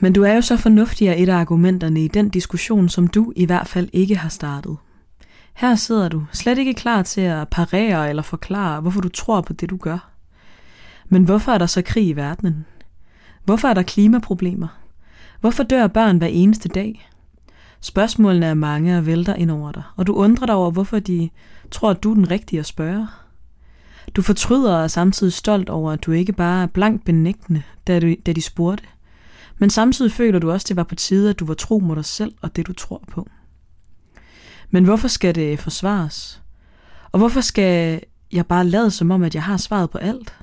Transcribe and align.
Men 0.00 0.12
du 0.12 0.22
er 0.22 0.34
jo 0.34 0.40
så 0.40 0.56
fornuftig 0.56 1.08
af 1.08 1.14
et 1.18 1.28
af 1.28 1.36
argumenterne 1.36 2.04
i 2.04 2.08
den 2.08 2.28
diskussion, 2.28 2.88
som 2.88 3.08
du 3.08 3.32
i 3.36 3.44
hvert 3.44 3.68
fald 3.68 3.88
ikke 3.92 4.16
har 4.16 4.28
startet. 4.28 4.76
Her 5.54 5.74
sidder 5.74 6.08
du 6.08 6.24
slet 6.32 6.58
ikke 6.58 6.74
klar 6.74 7.02
til 7.02 7.20
at 7.20 7.48
parere 7.48 8.08
eller 8.08 8.22
forklare, 8.22 8.80
hvorfor 8.80 9.00
du 9.00 9.08
tror 9.08 9.40
på 9.40 9.52
det, 9.52 9.70
du 9.70 9.76
gør. 9.76 10.10
Men 11.08 11.24
hvorfor 11.24 11.52
er 11.52 11.58
der 11.58 11.66
så 11.66 11.82
krig 11.82 12.06
i 12.06 12.12
verdenen? 12.12 12.66
Hvorfor 13.44 13.68
er 13.68 13.74
der 13.74 13.82
klimaproblemer? 13.82 14.68
Hvorfor 15.40 15.62
dør 15.62 15.86
børn 15.86 16.18
hver 16.18 16.26
eneste 16.26 16.68
dag? 16.68 17.08
Spørgsmålene 17.80 18.46
er 18.46 18.54
mange 18.54 18.98
og 18.98 19.06
vælter 19.06 19.34
ind 19.34 19.50
over 19.50 19.72
dig, 19.72 19.82
og 19.96 20.06
du 20.06 20.14
undrer 20.14 20.46
dig 20.46 20.54
over, 20.54 20.70
hvorfor 20.70 20.98
de 20.98 21.30
tror, 21.70 21.90
at 21.90 22.02
du 22.02 22.10
er 22.10 22.14
den 22.14 22.30
rigtige 22.30 22.60
at 22.60 22.66
spørge. 22.66 23.06
Du 24.16 24.22
fortryder 24.22 24.76
og 24.76 24.82
er 24.82 24.88
samtidig 24.88 25.32
stolt 25.32 25.70
over, 25.70 25.92
at 25.92 26.04
du 26.04 26.12
ikke 26.12 26.32
bare 26.32 26.62
er 26.62 26.66
blankt 26.66 27.04
benægtende, 27.04 27.62
da, 27.86 28.00
du, 28.00 28.14
da 28.26 28.32
de 28.32 28.42
spurgte. 28.42 28.84
Men 29.60 29.70
samtidig 29.70 30.12
føler 30.12 30.38
du 30.38 30.50
også, 30.50 30.66
det 30.68 30.76
var 30.76 30.82
på 30.82 30.94
tide, 30.94 31.30
at 31.30 31.38
du 31.38 31.44
var 31.44 31.54
tro 31.54 31.78
mod 31.78 31.96
dig 31.96 32.04
selv 32.04 32.34
og 32.42 32.56
det, 32.56 32.66
du 32.66 32.72
tror 32.72 33.04
på. 33.08 33.28
Men 34.70 34.84
hvorfor 34.84 35.08
skal 35.08 35.34
det 35.34 35.58
forsvares? 35.58 36.42
Og 37.12 37.18
hvorfor 37.18 37.40
skal 37.40 38.00
jeg 38.32 38.46
bare 38.46 38.66
lade 38.66 38.90
som 38.90 39.10
om, 39.10 39.22
at 39.22 39.34
jeg 39.34 39.42
har 39.42 39.56
svaret 39.56 39.90
på 39.90 39.98
alt? 39.98 40.34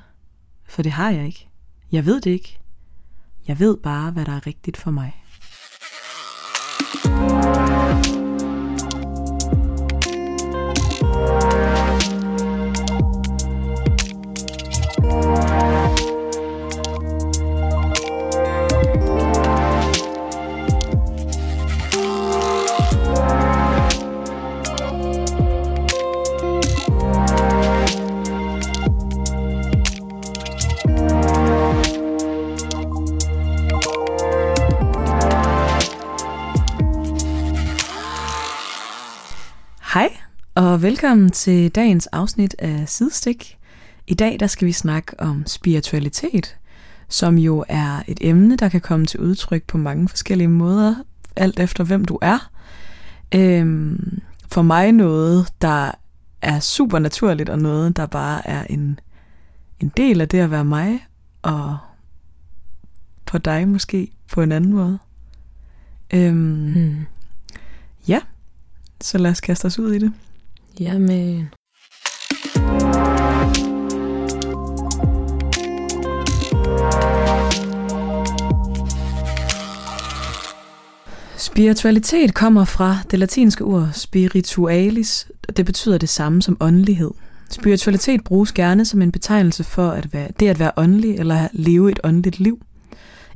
For 0.66 0.82
det 0.82 0.92
har 0.92 1.12
jeg 1.12 1.26
ikke. 1.26 1.48
Jeg 1.92 2.06
ved 2.06 2.22
det 2.22 2.32
ikke. 2.32 2.60
Jeg 3.48 3.60
ved 3.60 3.78
bare, 3.78 4.12
hvad 4.12 4.26
der 4.26 4.32
er 4.32 4.48
rigtigt 4.48 4.78
for 4.78 4.92
mig. 4.92 5.24
Og 40.58 40.82
velkommen 40.82 41.32
til 41.32 41.70
dagens 41.70 42.08
afsnit 42.08 42.56
af 42.60 42.90
Sidestik. 42.90 43.58
I 44.08 44.14
dag 44.14 44.38
der 44.40 44.48
skal 44.48 44.66
vi 44.66 44.72
snakke 44.72 45.20
om 45.20 45.44
spiritualitet, 45.46 46.58
som 47.10 47.38
jo 47.38 47.66
er 47.68 48.04
et 48.08 48.18
emne, 48.22 48.56
der 48.56 48.70
kan 48.70 48.82
komme 48.82 49.06
til 49.06 49.20
udtryk 49.20 49.64
på 49.64 49.78
mange 49.78 50.10
forskellige 50.10 50.48
måder, 50.48 50.96
alt 51.36 51.60
efter 51.60 51.84
hvem 51.84 52.06
du 52.06 52.20
er. 52.22 52.50
Øhm, 53.36 54.22
for 54.52 54.62
mig 54.62 54.92
noget, 54.92 55.54
der 55.62 55.92
er 56.42 56.60
super 56.60 57.00
naturligt, 57.00 57.50
og 57.50 57.60
noget, 57.60 57.98
der 57.98 58.06
bare 58.06 58.48
er 58.48 58.64
en, 58.64 59.00
en 59.80 59.92
del 59.98 60.22
af 60.22 60.30
det 60.30 60.40
at 60.40 60.52
være 60.52 60.66
mig, 60.66 61.08
og 61.42 61.78
på 63.26 63.38
dig 63.38 63.68
måske 63.68 64.12
på 64.32 64.42
en 64.42 64.52
anden 64.52 64.74
måde. 64.74 65.00
Øhm, 66.14 66.74
Hmm. 66.74 67.06
Ja, 68.08 68.22
så 69.02 69.18
lad 69.18 69.32
os 69.32 69.42
kaste 69.42 69.66
os 69.66 69.80
ud 69.80 69.94
i 69.94 70.00
det. 70.00 70.14
Jamen. 70.80 71.50
Spiritualitet 81.38 82.34
kommer 82.34 82.66
fra 82.66 82.98
det 83.12 83.20
latinske 83.20 83.64
ord 83.64 83.90
spiritualis. 83.94 85.28
og 85.48 85.58
Det 85.58 85.66
betyder 85.66 85.98
det 85.98 86.10
samme 86.10 86.42
som 86.42 86.58
åndelighed. 86.60 87.12
Spiritualitet 87.50 88.24
bruges 88.24 88.52
gerne 88.52 88.86
som 88.86 89.02
en 89.02 89.12
betegnelse 89.12 89.64
for 89.64 89.90
at 89.90 90.14
være, 90.14 90.28
det 90.40 90.48
at 90.48 90.60
være 90.60 90.72
åndelig 90.78 91.20
eller 91.20 91.48
leve 91.54 91.92
et 91.92 92.00
åndeligt 92.04 92.40
liv. 92.40 92.60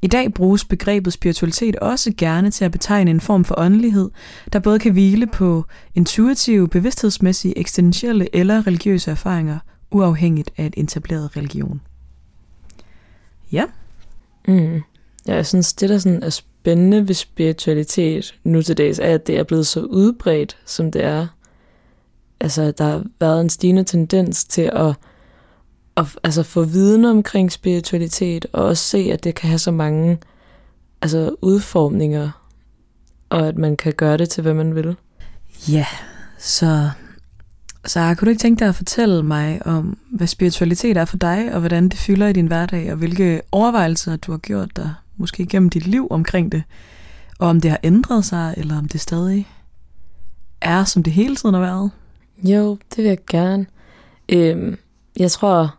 I 0.01 0.07
dag 0.07 0.33
bruges 0.33 0.65
begrebet 0.65 1.13
spiritualitet 1.13 1.75
også 1.75 2.13
gerne 2.17 2.51
til 2.51 2.65
at 2.65 2.71
betegne 2.71 3.11
en 3.11 3.21
form 3.21 3.45
for 3.45 3.55
åndelighed, 3.57 4.09
der 4.53 4.59
både 4.59 4.79
kan 4.79 4.91
hvile 4.91 5.27
på 5.27 5.65
intuitive, 5.95 6.67
bevidsthedsmæssige, 6.67 7.57
eksistentielle 7.57 8.35
eller 8.35 8.67
religiøse 8.67 9.11
erfaringer, 9.11 9.59
uafhængigt 9.91 10.51
af 10.57 10.65
et 10.65 10.73
etableret 10.77 11.37
religion. 11.37 11.81
Ja, 13.51 13.65
Mm. 14.47 14.81
Ja, 15.27 15.35
jeg 15.35 15.45
synes, 15.45 15.73
det 15.73 15.89
der 15.89 15.97
sådan 15.97 16.23
er 16.23 16.29
spændende 16.29 17.07
ved 17.07 17.15
spiritualitet 17.15 18.35
nu 18.43 18.61
til 18.61 18.77
dags, 18.77 18.99
er, 18.99 19.13
at 19.13 19.27
det 19.27 19.37
er 19.37 19.43
blevet 19.43 19.67
så 19.67 19.79
udbredt, 19.81 20.57
som 20.65 20.91
det 20.91 21.03
er. 21.03 21.27
Altså, 22.39 22.71
der 22.71 22.83
har 22.83 23.03
været 23.19 23.41
en 23.41 23.49
stigende 23.49 23.83
tendens 23.83 24.45
til 24.45 24.69
at, 24.73 24.95
at 25.97 26.05
altså, 26.23 26.43
få 26.43 26.63
viden 26.63 27.05
omkring 27.05 27.51
spiritualitet, 27.51 28.45
og 28.53 28.63
også 28.63 28.83
se, 28.83 28.97
at 28.97 29.23
det 29.23 29.35
kan 29.35 29.49
have 29.49 29.59
så 29.59 29.71
mange 29.71 30.19
altså, 31.01 31.35
udformninger, 31.41 32.29
og 33.29 33.47
at 33.47 33.57
man 33.57 33.77
kan 33.77 33.93
gøre 33.93 34.17
det 34.17 34.29
til, 34.29 34.41
hvad 34.41 34.53
man 34.53 34.75
vil. 34.75 34.95
Ja, 35.69 35.85
så 36.37 36.89
Sara, 37.85 38.13
kunne 38.13 38.25
du 38.25 38.29
ikke 38.29 38.41
tænke 38.41 38.59
dig 38.59 38.67
at 38.67 38.75
fortælle 38.75 39.23
mig 39.23 39.61
om, 39.65 39.97
hvad 40.11 40.27
spiritualitet 40.27 40.97
er 40.97 41.05
for 41.05 41.17
dig, 41.17 41.53
og 41.53 41.59
hvordan 41.59 41.89
det 41.89 41.99
fylder 41.99 42.27
i 42.27 42.33
din 42.33 42.47
hverdag, 42.47 42.91
og 42.91 42.97
hvilke 42.97 43.41
overvejelser 43.51 44.15
du 44.15 44.31
har 44.31 44.39
gjort 44.39 44.75
dig, 44.75 44.93
måske 45.17 45.45
gennem 45.45 45.69
dit 45.69 45.87
liv 45.87 46.07
omkring 46.09 46.51
det, 46.51 46.63
og 47.39 47.47
om 47.47 47.61
det 47.61 47.71
har 47.71 47.79
ændret 47.83 48.25
sig, 48.25 48.53
eller 48.57 48.77
om 48.77 48.87
det 48.87 49.01
stadig 49.01 49.47
er, 50.61 50.83
som 50.83 51.03
det 51.03 51.13
hele 51.13 51.35
tiden 51.35 51.53
har 51.53 51.61
været? 51.61 51.91
Jo, 52.43 52.77
det 52.89 52.97
vil 52.97 53.05
jeg 53.05 53.17
gerne. 53.29 53.65
Øhm, 54.29 54.77
jeg 55.19 55.31
tror 55.31 55.75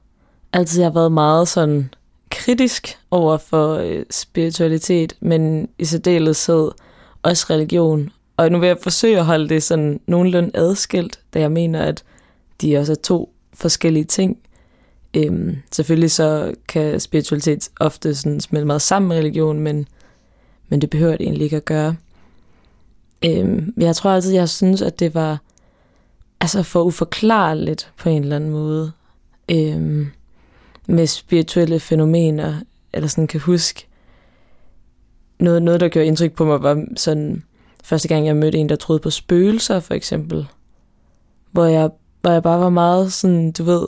altid, 0.52 0.80
jeg 0.80 0.86
har 0.86 0.94
været 0.94 1.12
meget 1.12 1.48
sådan 1.48 1.94
kritisk 2.30 2.98
over 3.10 3.36
for 3.36 3.74
øh, 3.74 4.04
spiritualitet, 4.10 5.16
men 5.20 5.68
i 5.78 5.84
særdeleshed 5.84 6.70
også 7.22 7.46
religion. 7.50 8.10
Og 8.36 8.52
nu 8.52 8.58
vil 8.58 8.66
jeg 8.66 8.78
forsøge 8.82 9.18
at 9.18 9.24
holde 9.24 9.48
det 9.48 9.62
sådan 9.62 10.00
nogenlunde 10.06 10.50
adskilt, 10.54 11.20
da 11.34 11.40
jeg 11.40 11.52
mener, 11.52 11.82
at 11.82 12.04
de 12.60 12.76
også 12.76 12.92
er 12.92 12.96
to 12.96 13.34
forskellige 13.54 14.04
ting. 14.04 14.38
Øhm, 15.14 15.56
selvfølgelig 15.72 16.10
så 16.10 16.54
kan 16.68 17.00
spiritualitet 17.00 17.68
ofte 17.80 18.14
sådan 18.14 18.40
smelte 18.40 18.66
meget 18.66 18.82
sammen 18.82 19.08
med 19.08 19.16
religion, 19.16 19.60
men, 19.60 19.88
men 20.68 20.80
det 20.80 20.90
behøver 20.90 21.16
det 21.16 21.24
egentlig 21.24 21.44
ikke 21.44 21.56
at 21.56 21.64
gøre. 21.64 21.96
Øhm, 23.24 23.74
jeg 23.76 23.96
tror 23.96 24.10
altid, 24.10 24.32
jeg 24.32 24.48
synes, 24.48 24.82
at 24.82 25.00
det 25.00 25.14
var 25.14 25.38
altså 26.40 26.62
for 26.62 26.82
uforklarligt 26.82 27.92
på 27.98 28.08
en 28.08 28.22
eller 28.22 28.36
anden 28.36 28.50
måde 28.50 28.92
øhm, 29.50 30.10
med 30.88 31.06
spirituelle 31.06 31.80
fænomener, 31.80 32.54
eller 32.92 33.08
sådan 33.08 33.26
kan 33.26 33.40
huske 33.40 33.86
noget, 35.38 35.62
noget, 35.62 35.80
der 35.80 35.88
gjorde 35.88 36.06
indtryk 36.06 36.32
på 36.32 36.44
mig, 36.44 36.62
var 36.62 36.84
sådan 36.96 37.42
første 37.84 38.08
gang, 38.08 38.26
jeg 38.26 38.36
mødte 38.36 38.58
en, 38.58 38.68
der 38.68 38.76
troede 38.76 39.00
på 39.00 39.10
spøgelser, 39.10 39.80
for 39.80 39.94
eksempel. 39.94 40.46
Hvor 41.52 41.64
jeg, 41.64 41.90
hvor 42.20 42.30
jeg 42.30 42.42
bare 42.42 42.60
var 42.60 42.70
meget 42.70 43.12
sådan, 43.12 43.52
du 43.52 43.64
ved, 43.64 43.86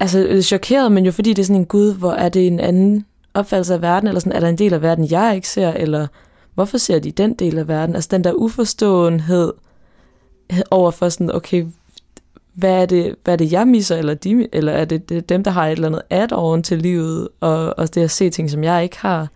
altså 0.00 0.26
øh, 0.26 0.42
chokeret, 0.42 0.92
men 0.92 1.04
jo 1.04 1.12
fordi 1.12 1.32
det 1.32 1.42
er 1.42 1.46
sådan 1.46 1.60
en 1.60 1.66
gud, 1.66 1.94
hvor 1.94 2.12
er 2.12 2.28
det 2.28 2.46
en 2.46 2.60
anden 2.60 3.06
opfattelse 3.34 3.74
af 3.74 3.82
verden, 3.82 4.08
eller 4.08 4.20
sådan, 4.20 4.32
er 4.32 4.40
der 4.40 4.48
en 4.48 4.58
del 4.58 4.74
af 4.74 4.82
verden, 4.82 5.10
jeg 5.10 5.34
ikke 5.34 5.48
ser, 5.48 5.70
eller 5.70 6.06
hvorfor 6.54 6.78
ser 6.78 6.98
de 6.98 7.10
den 7.10 7.34
del 7.34 7.58
af 7.58 7.68
verden? 7.68 7.94
Altså 7.94 8.08
den 8.12 8.24
der 8.24 8.32
uforståenhed 8.32 9.52
over 10.70 10.90
for 10.90 11.08
sådan, 11.08 11.34
okay, 11.34 11.66
hvad 12.54 12.82
er 12.82 12.86
det, 12.86 13.14
hvad 13.24 13.34
er 13.34 13.38
det 13.38 13.52
jeg 13.52 13.68
misser, 13.68 13.96
eller, 13.96 14.14
de, 14.14 14.48
eller 14.52 14.72
er 14.72 14.84
det, 14.84 15.08
det 15.08 15.28
dem, 15.28 15.44
der 15.44 15.50
har 15.50 15.66
et 15.66 15.72
eller 15.72 15.88
andet 15.88 16.02
add-on 16.10 16.62
til 16.62 16.78
livet, 16.78 17.28
og, 17.40 17.78
og 17.78 17.94
det 17.94 18.02
at 18.02 18.10
se 18.10 18.30
ting, 18.30 18.50
som 18.50 18.64
jeg 18.64 18.82
ikke 18.82 18.98
har. 18.98 19.28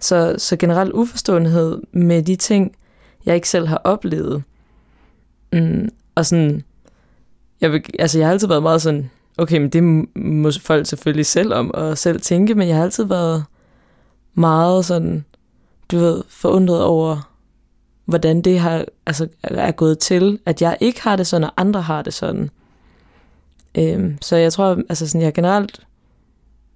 Så, 0.00 0.34
så 0.38 0.56
generelt 0.56 0.92
uforståenhed 0.92 1.82
med 1.92 2.22
de 2.22 2.36
ting, 2.36 2.76
jeg 3.26 3.34
ikke 3.34 3.48
selv 3.48 3.66
har 3.66 3.80
oplevet. 3.84 4.42
Mm, 5.52 5.88
og 6.14 6.26
sådan, 6.26 6.62
jeg, 7.60 7.72
vil, 7.72 7.84
altså 7.98 8.18
jeg 8.18 8.26
har 8.26 8.32
altid 8.32 8.48
været 8.48 8.62
meget 8.62 8.82
sådan, 8.82 9.10
okay, 9.38 9.58
men 9.58 9.68
det 9.68 9.82
må 10.16 10.50
folk 10.60 10.86
selvfølgelig 10.86 11.26
selv 11.26 11.54
om, 11.54 11.70
og 11.74 11.98
selv 11.98 12.20
tænke, 12.20 12.54
men 12.54 12.68
jeg 12.68 12.76
har 12.76 12.82
altid 12.82 13.04
været 13.04 13.44
meget 14.34 14.84
sådan, 14.84 15.24
du 15.92 15.98
ved, 15.98 16.22
forundret 16.28 16.82
over, 16.82 17.35
hvordan 18.06 18.42
det 18.42 18.58
har, 18.60 18.84
altså, 19.06 19.28
er 19.42 19.72
gået 19.72 19.98
til, 19.98 20.38
at 20.46 20.62
jeg 20.62 20.76
ikke 20.80 21.02
har 21.02 21.16
det 21.16 21.26
sådan, 21.26 21.44
og 21.44 21.52
andre 21.56 21.82
har 21.82 22.02
det 22.02 22.14
sådan. 22.14 22.50
Øhm, 23.78 24.18
så 24.22 24.36
jeg 24.36 24.52
tror, 24.52 24.78
altså 24.88 25.08
sådan, 25.08 25.20
jeg 25.20 25.26
har 25.26 25.32
generelt 25.32 25.80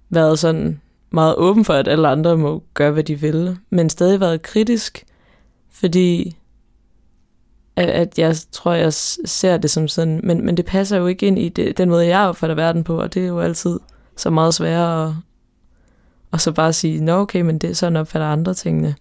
været 0.09 0.39
sådan 0.39 0.81
meget 1.11 1.35
åben 1.35 1.65
for, 1.65 1.73
at 1.73 1.87
alle 1.87 2.07
andre 2.07 2.37
må 2.37 2.63
gøre, 2.73 2.91
hvad 2.91 3.03
de 3.03 3.15
vil, 3.15 3.57
men 3.69 3.89
stadig 3.89 4.19
været 4.19 4.41
kritisk, 4.41 5.05
fordi 5.69 6.37
at, 7.75 7.89
at 7.89 8.19
jeg 8.19 8.35
tror, 8.51 8.73
jeg 8.73 8.93
ser 9.25 9.57
det 9.57 9.71
som 9.71 9.87
sådan, 9.87 10.19
men, 10.23 10.45
men 10.45 10.57
det 10.57 10.65
passer 10.65 10.97
jo 10.97 11.07
ikke 11.07 11.27
ind 11.27 11.39
i 11.39 11.49
det, 11.49 11.77
den 11.77 11.89
måde, 11.89 12.07
jeg 12.07 12.19
opfatter 12.27 12.55
verden 12.55 12.83
på, 12.83 13.01
og 13.01 13.13
det 13.13 13.23
er 13.23 13.27
jo 13.27 13.39
altid 13.39 13.79
så 14.17 14.29
meget 14.29 14.53
sværere 14.53 15.07
at, 15.07 15.13
og 16.31 16.41
så 16.41 16.51
bare 16.51 16.73
sige, 16.73 17.01
nå 17.03 17.13
okay, 17.13 17.41
men 17.41 17.57
det 17.57 17.69
er 17.69 17.73
sådan 17.73 17.95
opfatter 17.95 18.27
andre 18.27 18.53
tingene. 18.53 18.95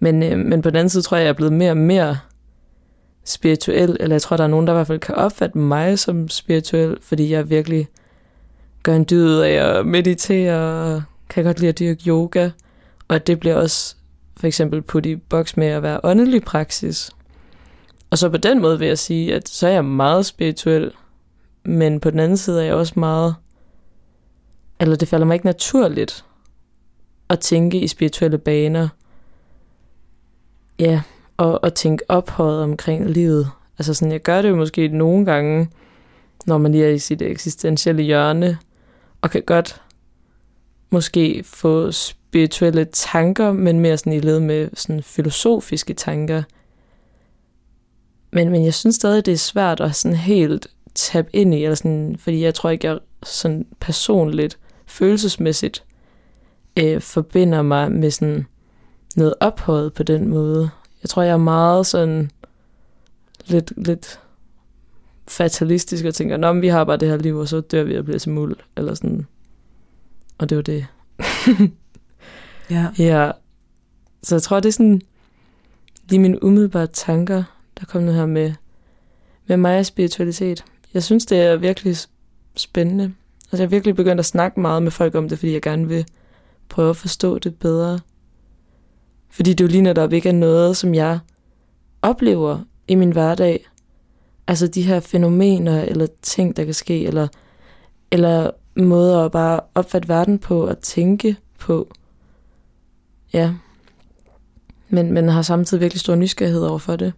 Men, 0.00 0.22
øh, 0.22 0.38
men 0.38 0.62
på 0.62 0.70
den 0.70 0.76
anden 0.76 0.88
side 0.88 1.02
tror 1.02 1.16
jeg, 1.16 1.24
jeg 1.24 1.28
er 1.28 1.34
blevet 1.34 1.52
mere 1.52 1.70
og 1.70 1.76
mere 1.76 2.18
spirituel, 3.24 3.96
eller 4.00 4.14
jeg 4.14 4.22
tror, 4.22 4.36
der 4.36 4.44
er 4.44 4.48
nogen, 4.48 4.66
der 4.66 4.72
i 4.72 4.76
hvert 4.76 4.86
fald 4.86 4.98
kan 4.98 5.14
opfatte 5.14 5.58
mig 5.58 5.98
som 5.98 6.28
spirituel, 6.28 6.98
fordi 7.02 7.32
jeg 7.32 7.50
virkelig 7.50 7.88
gør 8.82 8.96
en 8.96 9.06
dyd 9.10 9.38
af 9.38 9.50
at 9.50 9.86
meditere, 9.86 10.56
og 10.94 11.02
kan 11.28 11.44
godt 11.44 11.60
lide 11.60 11.68
at 11.68 11.78
dyrke 11.78 12.02
yoga, 12.08 12.50
og 13.08 13.26
det 13.26 13.40
bliver 13.40 13.56
også 13.56 13.96
for 14.36 14.46
eksempel 14.46 14.82
putt 14.82 15.06
i 15.06 15.16
boks 15.16 15.56
med 15.56 15.66
at 15.66 15.82
være 15.82 16.00
åndelig 16.02 16.42
praksis. 16.42 17.10
Og 18.10 18.18
så 18.18 18.28
på 18.28 18.36
den 18.36 18.60
måde 18.60 18.78
vil 18.78 18.88
jeg 18.88 18.98
sige, 18.98 19.34
at 19.34 19.48
så 19.48 19.66
er 19.66 19.72
jeg 19.72 19.84
meget 19.84 20.26
spirituel, 20.26 20.92
men 21.64 22.00
på 22.00 22.10
den 22.10 22.20
anden 22.20 22.36
side 22.36 22.60
er 22.60 22.64
jeg 22.64 22.74
også 22.74 22.92
meget, 22.96 23.34
eller 24.80 24.96
det 24.96 25.08
falder 25.08 25.26
mig 25.26 25.34
ikke 25.34 25.46
naturligt 25.46 26.24
at 27.28 27.40
tænke 27.40 27.80
i 27.80 27.88
spirituelle 27.88 28.38
baner. 28.38 28.88
Ja, 30.80 31.02
og, 31.36 31.64
og 31.64 31.74
tænke 31.74 32.04
ophøjet 32.08 32.62
omkring 32.62 33.10
livet. 33.10 33.50
Altså 33.78 33.94
sådan, 33.94 34.12
jeg 34.12 34.22
gør 34.22 34.42
det 34.42 34.48
jo 34.48 34.56
måske 34.56 34.88
nogle 34.88 35.24
gange, 35.24 35.70
når 36.46 36.58
man 36.58 36.72
lige 36.72 36.84
er 36.84 36.90
i 36.90 36.98
sit 36.98 37.22
eksistentielle 37.22 38.02
hjørne, 38.02 38.58
og 39.20 39.30
kan 39.30 39.42
godt 39.42 39.82
måske 40.90 41.42
få 41.44 41.92
spirituelle 41.92 42.84
tanker, 42.84 43.52
men 43.52 43.80
mere 43.80 43.96
sådan 43.96 44.12
i 44.12 44.20
led 44.20 44.40
med 44.40 44.68
sådan 44.74 45.02
filosofiske 45.02 45.94
tanker. 45.94 46.42
Men, 48.32 48.50
men 48.50 48.64
jeg 48.64 48.74
synes 48.74 48.96
stadig, 48.96 49.26
det 49.26 49.34
er 49.34 49.38
svært 49.38 49.80
at 49.80 49.96
sådan 49.96 50.16
helt 50.16 50.66
tab 50.94 51.28
ind 51.32 51.54
i, 51.54 51.64
eller 51.64 51.74
sådan, 51.74 52.16
fordi 52.18 52.42
jeg 52.42 52.54
tror 52.54 52.70
ikke, 52.70 52.86
jeg 52.86 52.98
sådan 53.22 53.66
personligt, 53.80 54.58
følelsesmæssigt, 54.86 55.84
øh, 56.78 57.00
forbinder 57.00 57.62
mig 57.62 57.92
med 57.92 58.10
sådan 58.10 58.46
noget 59.16 59.34
ophøjet 59.40 59.92
på 59.92 60.02
den 60.02 60.28
måde. 60.28 60.70
Jeg 61.02 61.10
tror, 61.10 61.22
jeg 61.22 61.32
er 61.32 61.36
meget 61.36 61.86
sådan 61.86 62.30
lidt, 63.46 63.72
lidt 63.76 64.20
fatalistisk 65.28 66.04
og 66.04 66.14
tænker, 66.14 66.36
Nå, 66.36 66.52
men 66.52 66.62
vi 66.62 66.68
har 66.68 66.84
bare 66.84 66.96
det 66.96 67.08
her 67.08 67.16
liv, 67.16 67.36
og 67.36 67.48
så 67.48 67.60
dør 67.60 67.82
vi 67.82 67.96
og 67.96 68.04
bliver 68.04 68.18
til 68.18 68.30
muld, 68.30 68.56
eller 68.76 68.94
sådan. 68.94 69.26
Og 70.38 70.48
det 70.48 70.56
var 70.56 70.62
det. 70.62 70.86
Ja. 72.70 72.86
Ja. 72.98 73.30
Så 74.22 74.34
jeg 74.34 74.42
tror, 74.42 74.60
det 74.60 74.68
er 74.68 74.72
sådan 74.72 75.02
lige 76.08 76.20
mine 76.20 76.44
umiddelbare 76.44 76.86
tanker, 76.86 77.42
der 77.80 77.86
kom 77.86 78.02
nu 78.02 78.12
her 78.12 78.26
med, 78.26 78.52
med 79.46 79.56
mig 79.56 79.78
og 79.78 79.86
spiritualitet. 79.86 80.64
Jeg 80.94 81.02
synes, 81.02 81.26
det 81.26 81.38
er 81.40 81.56
virkelig 81.56 81.96
spændende. 82.56 83.04
Altså, 83.44 83.56
jeg 83.56 83.66
har 83.66 83.70
virkelig 83.70 83.96
begyndt 83.96 84.20
at 84.20 84.26
snakke 84.26 84.60
meget 84.60 84.82
med 84.82 84.90
folk 84.90 85.14
om 85.14 85.28
det, 85.28 85.38
fordi 85.38 85.52
jeg 85.52 85.62
gerne 85.62 85.88
vil 85.88 86.06
prøve 86.68 86.90
at 86.90 86.96
forstå 86.96 87.38
det 87.38 87.54
bedre. 87.58 87.98
Fordi 89.30 89.54
det 89.54 89.64
jo 89.64 89.68
lige 89.68 89.82
netop 89.82 90.12
ikke 90.12 90.28
er 90.28 90.32
noget, 90.32 90.76
som 90.76 90.94
jeg 90.94 91.18
oplever 92.02 92.58
i 92.88 92.94
min 92.94 93.12
hverdag. 93.12 93.66
Altså 94.46 94.66
de 94.66 94.82
her 94.82 95.00
fænomener, 95.00 95.82
eller 95.82 96.06
ting, 96.22 96.56
der 96.56 96.64
kan 96.64 96.74
ske, 96.74 97.06
eller, 97.06 97.28
eller 98.10 98.50
måder 98.76 99.24
at 99.24 99.32
bare 99.32 99.60
opfatte 99.74 100.08
verden 100.08 100.38
på, 100.38 100.66
og 100.66 100.78
tænke 100.78 101.36
på. 101.58 101.92
Ja. 103.32 103.52
Men, 104.88 105.12
men 105.12 105.28
har 105.28 105.42
samtidig 105.42 105.80
virkelig 105.80 106.00
stor 106.00 106.14
nysgerrighed 106.14 106.62
over 106.62 106.78
for 106.78 106.96
det. 106.96 107.12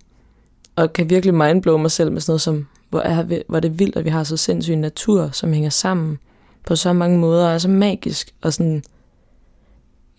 Og 0.76 0.92
kan 0.92 1.10
virkelig 1.10 1.34
mindblow 1.34 1.76
mig 1.76 1.90
selv 1.90 2.12
med 2.12 2.20
sådan 2.20 2.30
noget 2.30 2.40
som, 2.40 2.66
hvor 2.90 3.00
er, 3.00 3.42
hvor 3.48 3.56
er 3.56 3.60
det 3.60 3.78
vildt, 3.78 3.96
at 3.96 4.04
vi 4.04 4.10
har 4.10 4.24
så 4.24 4.36
sindssyg 4.36 4.76
natur, 4.76 5.30
som 5.32 5.52
hænger 5.52 5.70
sammen 5.70 6.18
på 6.66 6.76
så 6.76 6.92
mange 6.92 7.18
måder, 7.18 7.46
og 7.46 7.54
er 7.54 7.58
så 7.58 7.68
magisk, 7.68 8.34
og 8.42 8.52
sådan, 8.52 8.82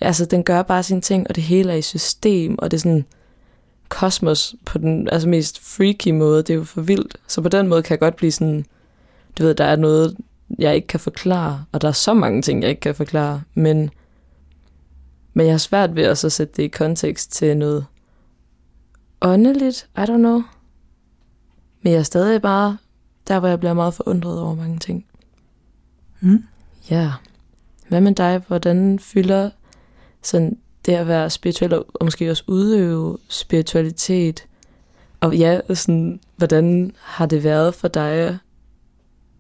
altså 0.03 0.25
den 0.25 0.43
gør 0.43 0.61
bare 0.61 0.83
sine 0.83 1.01
ting, 1.01 1.27
og 1.29 1.35
det 1.35 1.43
hele 1.43 1.71
er 1.71 1.75
i 1.75 1.81
system, 1.81 2.55
og 2.59 2.71
det 2.71 2.77
er 2.77 2.81
sådan 2.81 3.05
kosmos 3.89 4.55
på 4.65 4.77
den 4.77 5.09
altså 5.09 5.29
mest 5.29 5.59
freaky 5.59 6.11
måde, 6.11 6.37
det 6.37 6.49
er 6.49 6.57
jo 6.57 6.63
for 6.63 6.81
vildt. 6.81 7.17
Så 7.27 7.41
på 7.41 7.49
den 7.49 7.67
måde 7.67 7.83
kan 7.83 7.91
jeg 7.91 7.99
godt 7.99 8.15
blive 8.15 8.31
sådan, 8.31 8.65
du 9.37 9.43
ved, 9.43 9.55
der 9.55 9.65
er 9.65 9.75
noget, 9.75 10.17
jeg 10.59 10.75
ikke 10.75 10.87
kan 10.87 10.99
forklare, 10.99 11.65
og 11.71 11.81
der 11.81 11.87
er 11.87 11.91
så 11.91 12.13
mange 12.13 12.41
ting, 12.41 12.61
jeg 12.61 12.69
ikke 12.69 12.81
kan 12.81 12.95
forklare, 12.95 13.41
men 13.53 13.89
men 15.33 15.45
jeg 15.45 15.53
har 15.53 15.57
svært 15.57 15.95
ved 15.95 16.03
at 16.03 16.17
så 16.17 16.29
sætte 16.29 16.53
det 16.57 16.63
i 16.63 16.67
kontekst 16.67 17.31
til 17.31 17.57
noget 17.57 17.85
åndeligt, 19.21 19.89
I 19.97 19.99
don't 19.99 20.17
know. 20.17 20.41
Men 21.81 21.93
jeg 21.93 21.99
er 21.99 22.03
stadig 22.03 22.41
bare 22.41 22.77
der, 23.27 23.39
hvor 23.39 23.47
jeg 23.47 23.59
bliver 23.59 23.73
meget 23.73 23.93
forundret 23.93 24.41
over 24.41 24.55
mange 24.55 24.79
ting. 24.79 25.05
Mm. 26.19 26.43
Ja. 26.89 27.11
Hvad 27.87 28.01
med 28.01 28.15
dig? 28.15 28.43
Hvordan 28.47 28.99
fylder 28.99 29.49
sådan 30.23 30.57
det 30.85 30.93
at 30.93 31.07
være 31.07 31.29
spirituel, 31.29 31.73
og 31.73 31.85
måske 32.03 32.31
også 32.31 32.43
udøve 32.47 33.17
spiritualitet? 33.27 34.45
Og 35.21 35.35
ja, 35.35 35.59
sådan, 35.73 36.19
hvordan 36.35 36.91
har 37.01 37.25
det 37.25 37.43
været 37.43 37.75
for 37.75 37.87
dig 37.87 38.39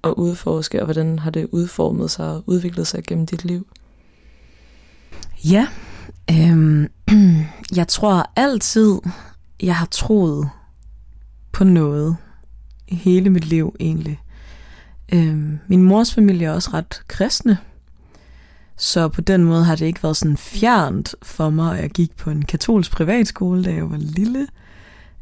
at 0.03 0.13
udforske, 0.17 0.79
og 0.79 0.85
hvordan 0.85 1.19
har 1.19 1.31
det 1.31 1.47
udformet 1.51 2.11
sig 2.11 2.25
og 2.25 2.43
udviklet 2.45 2.87
sig 2.87 3.03
gennem 3.03 3.25
dit 3.25 3.45
liv? 3.45 3.67
Ja, 5.43 5.67
øhm, 6.31 6.89
jeg 7.79 7.87
tror 7.87 8.31
altid, 8.35 8.99
jeg 9.61 9.75
har 9.75 9.85
troet 9.85 10.49
på 11.51 11.63
noget 11.63 12.17
hele 12.87 13.29
mit 13.29 13.45
liv 13.45 13.75
egentlig. 13.79 14.19
Øhm, 15.13 15.59
min 15.67 15.83
mors 15.83 16.13
familie 16.13 16.47
er 16.47 16.51
også 16.51 16.69
ret 16.73 17.01
kristne, 17.07 17.57
så 18.77 19.07
på 19.07 19.21
den 19.21 19.43
måde 19.43 19.63
har 19.63 19.75
det 19.75 19.85
ikke 19.85 20.03
været 20.03 20.17
sådan 20.17 20.37
fjernt 20.37 21.15
for 21.21 21.49
mig, 21.49 21.75
at 21.75 21.81
jeg 21.81 21.89
gik 21.89 22.15
på 22.15 22.29
en 22.29 22.45
katolsk 22.45 22.91
privatskole, 22.91 23.63
da 23.63 23.73
jeg 23.73 23.89
var 23.89 23.97
lille, 23.97 24.47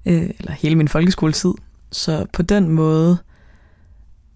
øh, 0.05 0.29
eller 0.39 0.51
hele 0.51 0.75
min 0.75 0.87
folkeskoletid. 0.87 1.53
Så 1.91 2.25
på 2.33 2.41
den 2.41 2.69
måde 2.69 3.17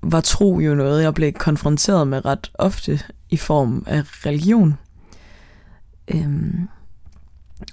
var 0.01 0.21
tro 0.21 0.59
jo 0.59 0.75
noget, 0.75 1.03
jeg 1.03 1.13
blev 1.13 1.33
konfronteret 1.33 2.07
med 2.07 2.25
ret 2.25 2.51
ofte 2.53 2.99
i 3.29 3.37
form 3.37 3.83
af 3.87 4.25
religion. 4.25 4.77
Øhm, 6.07 6.69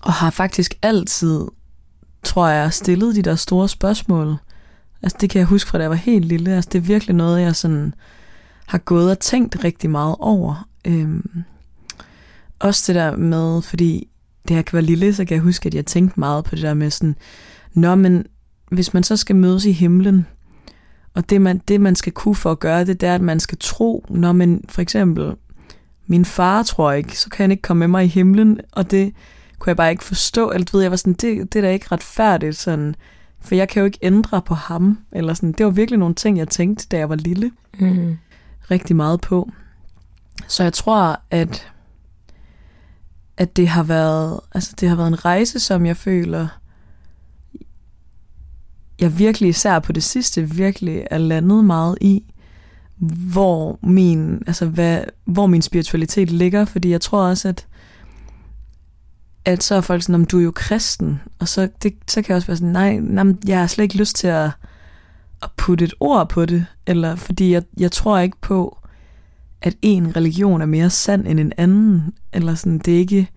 og 0.02 0.12
har 0.12 0.30
faktisk 0.30 0.74
altid, 0.82 1.40
tror 2.22 2.48
jeg, 2.48 2.72
stillet 2.72 3.14
de 3.14 3.22
der 3.22 3.34
store 3.34 3.68
spørgsmål. 3.68 4.36
Altså 5.02 5.18
det 5.20 5.30
kan 5.30 5.38
jeg 5.38 5.46
huske 5.46 5.70
fra 5.70 5.78
da 5.78 5.82
jeg 5.82 5.90
var 5.90 5.96
helt 5.96 6.24
lille. 6.24 6.54
Altså 6.54 6.70
det 6.72 6.78
er 6.78 6.82
virkelig 6.82 7.16
noget, 7.16 7.42
jeg 7.42 7.56
sådan 7.56 7.94
har 8.66 8.78
gået 8.78 9.10
og 9.10 9.18
tænkt 9.18 9.64
rigtig 9.64 9.90
meget 9.90 10.16
over. 10.18 10.68
Øhm, 10.84 11.44
også 12.58 12.92
det 12.92 13.00
der 13.00 13.16
med, 13.16 13.62
fordi 13.62 14.08
det 14.48 14.56
her 14.56 14.62
kan 14.62 14.76
være 14.76 14.82
lille, 14.82 15.14
så 15.14 15.24
kan 15.24 15.34
jeg 15.34 15.42
huske, 15.42 15.66
at 15.66 15.74
jeg 15.74 15.86
tænkte 15.86 16.20
meget 16.20 16.44
på 16.44 16.54
det 16.54 16.62
der 16.62 16.74
med 16.74 16.90
sådan, 16.90 17.16
Nå, 17.74 17.94
men 17.94 18.26
hvis 18.70 18.94
man 18.94 19.02
så 19.02 19.16
skal 19.16 19.36
mødes 19.36 19.64
i 19.64 19.72
himlen, 19.72 20.26
og 21.14 21.30
det 21.30 21.40
man, 21.40 21.60
det 21.68 21.80
man 21.80 21.96
skal 21.96 22.12
kunne 22.12 22.34
for 22.34 22.50
at 22.50 22.60
gøre 22.60 22.84
det, 22.84 23.00
det 23.00 23.08
er, 23.08 23.14
at 23.14 23.20
man 23.20 23.40
skal 23.40 23.58
tro, 23.60 24.04
når 24.08 24.32
man 24.32 24.64
for 24.68 24.82
eksempel, 24.82 25.34
min 26.06 26.24
far 26.24 26.62
tror 26.62 26.92
ikke, 26.92 27.18
så 27.18 27.30
kan 27.30 27.44
han 27.44 27.50
ikke 27.50 27.62
komme 27.62 27.78
med 27.78 27.88
mig 27.88 28.04
i 28.04 28.08
himlen, 28.08 28.60
og 28.72 28.90
det 28.90 29.14
kunne 29.58 29.70
jeg 29.70 29.76
bare 29.76 29.90
ikke 29.90 30.04
forstå. 30.04 30.50
Eller 30.50 30.66
ved 30.72 30.82
jeg 30.82 30.90
var 30.90 30.96
sådan, 30.96 31.12
det, 31.12 31.52
det 31.52 31.58
er 31.58 31.62
da 31.62 31.70
ikke 31.70 31.86
retfærdigt, 31.92 32.56
sådan, 32.56 32.94
for 33.40 33.54
jeg 33.54 33.68
kan 33.68 33.80
jo 33.80 33.84
ikke 33.84 33.98
ændre 34.02 34.42
på 34.42 34.54
ham. 34.54 34.98
Eller 35.12 35.34
sådan, 35.34 35.52
det 35.52 35.66
var 35.66 35.72
virkelig 35.72 35.98
nogle 35.98 36.14
ting, 36.14 36.38
jeg 36.38 36.48
tænkte, 36.48 36.86
da 36.90 36.98
jeg 36.98 37.08
var 37.08 37.16
lille. 37.16 37.50
Mm. 37.78 38.16
Rigtig 38.70 38.96
meget 38.96 39.20
på. 39.20 39.50
Så 40.48 40.62
jeg 40.62 40.72
tror, 40.72 41.20
at 41.30 41.72
at 43.36 43.56
det 43.56 43.68
har 43.68 43.82
været, 43.82 44.40
altså 44.54 44.74
det 44.80 44.88
har 44.88 44.96
været 44.96 45.08
en 45.08 45.24
rejse, 45.24 45.60
som 45.60 45.86
jeg 45.86 45.96
føler, 45.96 46.48
jeg 49.00 49.18
virkelig 49.18 49.48
især 49.48 49.78
på 49.78 49.92
det 49.92 50.02
sidste 50.02 50.50
virkelig 50.50 51.06
er 51.10 51.18
landet 51.18 51.64
meget 51.64 51.98
i, 52.00 52.34
hvor 53.32 53.78
min, 53.82 54.42
altså 54.46 54.66
hvad, 54.66 55.04
hvor 55.24 55.46
min 55.46 55.62
spiritualitet 55.62 56.30
ligger, 56.30 56.64
fordi 56.64 56.90
jeg 56.90 57.00
tror 57.00 57.22
også, 57.22 57.48
at 57.48 57.66
at 59.44 59.62
så 59.62 59.74
er 59.74 59.80
folk 59.80 60.02
sådan, 60.02 60.14
om 60.14 60.24
du 60.24 60.38
er 60.38 60.42
jo 60.42 60.52
kristen, 60.54 61.20
og 61.38 61.48
så, 61.48 61.68
det, 61.82 61.94
så 62.08 62.22
kan 62.22 62.28
jeg 62.28 62.36
også 62.36 62.46
være 62.46 62.56
sådan, 62.56 62.72
nej, 62.72 62.96
nej, 62.96 63.34
jeg 63.46 63.60
har 63.60 63.66
slet 63.66 63.82
ikke 63.82 63.96
lyst 63.96 64.16
til 64.16 64.26
at, 64.26 64.50
at 65.42 65.50
putte 65.56 65.84
et 65.84 65.94
ord 66.00 66.28
på 66.28 66.46
det, 66.46 66.66
eller 66.86 67.16
fordi 67.16 67.52
jeg, 67.52 67.62
jeg 67.78 67.92
tror 67.92 68.18
ikke 68.18 68.36
på, 68.40 68.81
at 69.62 69.76
en 69.82 70.16
religion 70.16 70.62
er 70.62 70.66
mere 70.66 70.90
sand 70.90 71.26
end 71.26 71.40
en 71.40 71.52
anden, 71.56 72.14
eller 72.32 72.54
sådan, 72.54 72.78
det 72.78 72.94
er 72.94 72.98
ikke, 72.98 73.30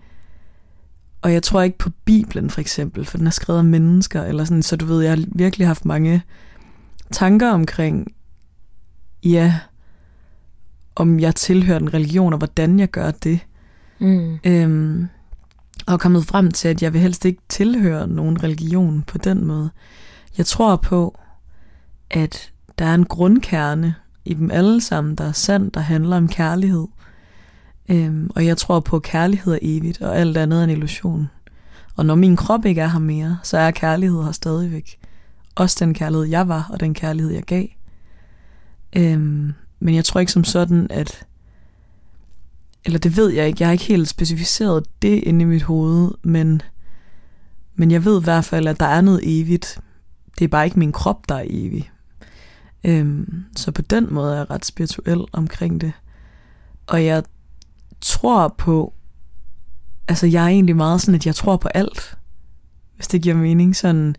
og 1.21 1.33
jeg 1.33 1.43
tror 1.43 1.61
ikke 1.61 1.77
på 1.77 1.89
Bibelen 2.05 2.49
for 2.49 2.61
eksempel, 2.61 3.05
for 3.05 3.17
den 3.17 3.27
er 3.27 3.31
skrevet 3.31 3.59
af 3.59 3.65
mennesker, 3.65 4.23
eller 4.23 4.45
sådan, 4.45 4.63
så 4.63 4.75
du 4.75 4.85
ved, 4.85 5.01
jeg 5.01 5.11
har 5.11 5.23
virkelig 5.35 5.67
haft 5.67 5.85
mange 5.85 6.23
tanker 7.11 7.51
omkring, 7.51 8.07
ja, 9.23 9.59
om 10.95 11.19
jeg 11.19 11.35
tilhører 11.35 11.79
en 11.79 11.93
religion, 11.93 12.33
og 12.33 12.37
hvordan 12.37 12.79
jeg 12.79 12.87
gør 12.87 13.11
det. 13.11 13.39
Mm. 13.99 14.39
Øhm, 14.43 15.07
og 15.87 15.99
kommet 15.99 16.25
frem 16.25 16.51
til, 16.51 16.67
at 16.67 16.81
jeg 16.81 16.93
vil 16.93 17.01
helst 17.01 17.25
ikke 17.25 17.41
tilhøre 17.49 18.07
nogen 18.07 18.43
religion 18.43 19.03
på 19.07 19.17
den 19.17 19.45
måde. 19.45 19.69
Jeg 20.37 20.45
tror 20.45 20.75
på, 20.75 21.19
at 22.11 22.51
der 22.79 22.85
er 22.85 22.93
en 22.93 23.05
grundkerne 23.05 23.95
i 24.25 24.33
dem 24.33 24.51
alle 24.51 24.81
sammen, 24.81 25.15
der 25.15 25.23
er 25.23 25.31
sand, 25.31 25.71
der 25.71 25.79
handler 25.79 26.17
om 26.17 26.27
kærlighed. 26.27 26.87
Øhm, 27.89 28.29
og 28.35 28.45
jeg 28.45 28.57
tror 28.57 28.79
på, 28.79 28.95
at 28.95 29.01
kærlighed 29.01 29.53
er 29.53 29.59
evigt, 29.61 30.01
og 30.01 30.17
alt 30.17 30.37
andet 30.37 30.59
er 30.59 30.63
en 30.63 30.69
illusion. 30.69 31.29
Og 31.95 32.05
når 32.05 32.15
min 32.15 32.35
krop 32.35 32.65
ikke 32.65 32.81
er 32.81 32.87
her 32.87 32.99
mere, 32.99 33.39
så 33.43 33.57
er 33.57 33.71
kærlighed 33.71 34.23
her 34.23 34.31
stadigvæk. 34.31 34.99
Også 35.55 35.85
den 35.85 35.93
kærlighed, 35.93 36.25
jeg 36.25 36.47
var, 36.47 36.69
og 36.73 36.79
den 36.79 36.93
kærlighed, 36.93 37.31
jeg 37.33 37.43
gav. 37.43 37.67
Øhm, 38.95 39.53
men 39.79 39.95
jeg 39.95 40.05
tror 40.05 40.19
ikke 40.19 40.31
som 40.31 40.43
sådan, 40.43 40.87
at... 40.89 41.25
Eller 42.85 42.99
det 42.99 43.17
ved 43.17 43.29
jeg 43.29 43.47
ikke. 43.47 43.57
Jeg 43.59 43.67
har 43.67 43.71
ikke 43.73 43.83
helt 43.83 44.07
specificeret 44.07 44.85
det 45.01 45.23
inde 45.23 45.41
i 45.41 45.45
mit 45.45 45.63
hoved, 45.63 46.11
men, 46.23 46.61
men 47.75 47.91
jeg 47.91 48.05
ved 48.05 48.21
i 48.21 48.23
hvert 48.23 48.45
fald, 48.45 48.67
at 48.67 48.79
der 48.79 48.85
er 48.85 49.01
noget 49.01 49.21
evigt. 49.23 49.79
Det 50.39 50.45
er 50.45 50.49
bare 50.49 50.65
ikke 50.65 50.79
min 50.79 50.91
krop, 50.91 51.29
der 51.29 51.35
er 51.35 51.45
evig. 51.47 51.91
Øhm, 52.85 53.43
så 53.55 53.71
på 53.71 53.81
den 53.81 54.13
måde 54.13 54.33
er 54.33 54.37
jeg 54.37 54.49
ret 54.49 54.65
spirituel 54.65 55.25
omkring 55.31 55.81
det. 55.81 55.91
Og 56.87 57.05
jeg 57.05 57.23
tror 58.01 58.55
på, 58.57 58.93
altså 60.07 60.27
jeg 60.27 60.43
er 60.43 60.47
egentlig 60.47 60.75
meget 60.75 61.01
sådan, 61.01 61.15
at 61.15 61.25
jeg 61.25 61.35
tror 61.35 61.57
på 61.57 61.67
alt, 61.67 62.17
hvis 62.95 63.07
det 63.07 63.21
giver 63.21 63.35
mening. 63.35 63.75
Sådan 63.75 64.15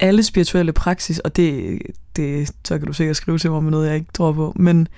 alle 0.00 0.22
spirituelle 0.22 0.72
praksis, 0.72 1.18
og 1.18 1.36
det, 1.36 1.78
det 2.16 2.52
så 2.64 2.78
kan 2.78 2.86
du 2.86 2.92
sikkert 2.92 3.16
skrive 3.16 3.38
til 3.38 3.50
mig 3.50 3.62
med 3.62 3.70
noget, 3.70 3.86
jeg 3.86 3.96
ikke 3.96 4.12
tror 4.12 4.32
på, 4.32 4.52
men, 4.56 4.88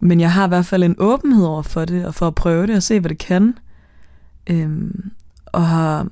men 0.00 0.20
jeg 0.20 0.32
har 0.32 0.44
i 0.44 0.48
hvert 0.48 0.66
fald 0.66 0.84
en 0.84 0.94
åbenhed 0.98 1.44
over 1.44 1.62
for 1.62 1.84
det, 1.84 2.06
og 2.06 2.14
for 2.14 2.26
at 2.26 2.34
prøve 2.34 2.66
det 2.66 2.76
og 2.76 2.82
se, 2.82 3.00
hvad 3.00 3.10
det 3.10 3.18
kan. 3.18 3.58
Øhm, 4.46 5.10
og 5.46 5.66
har 5.66 6.08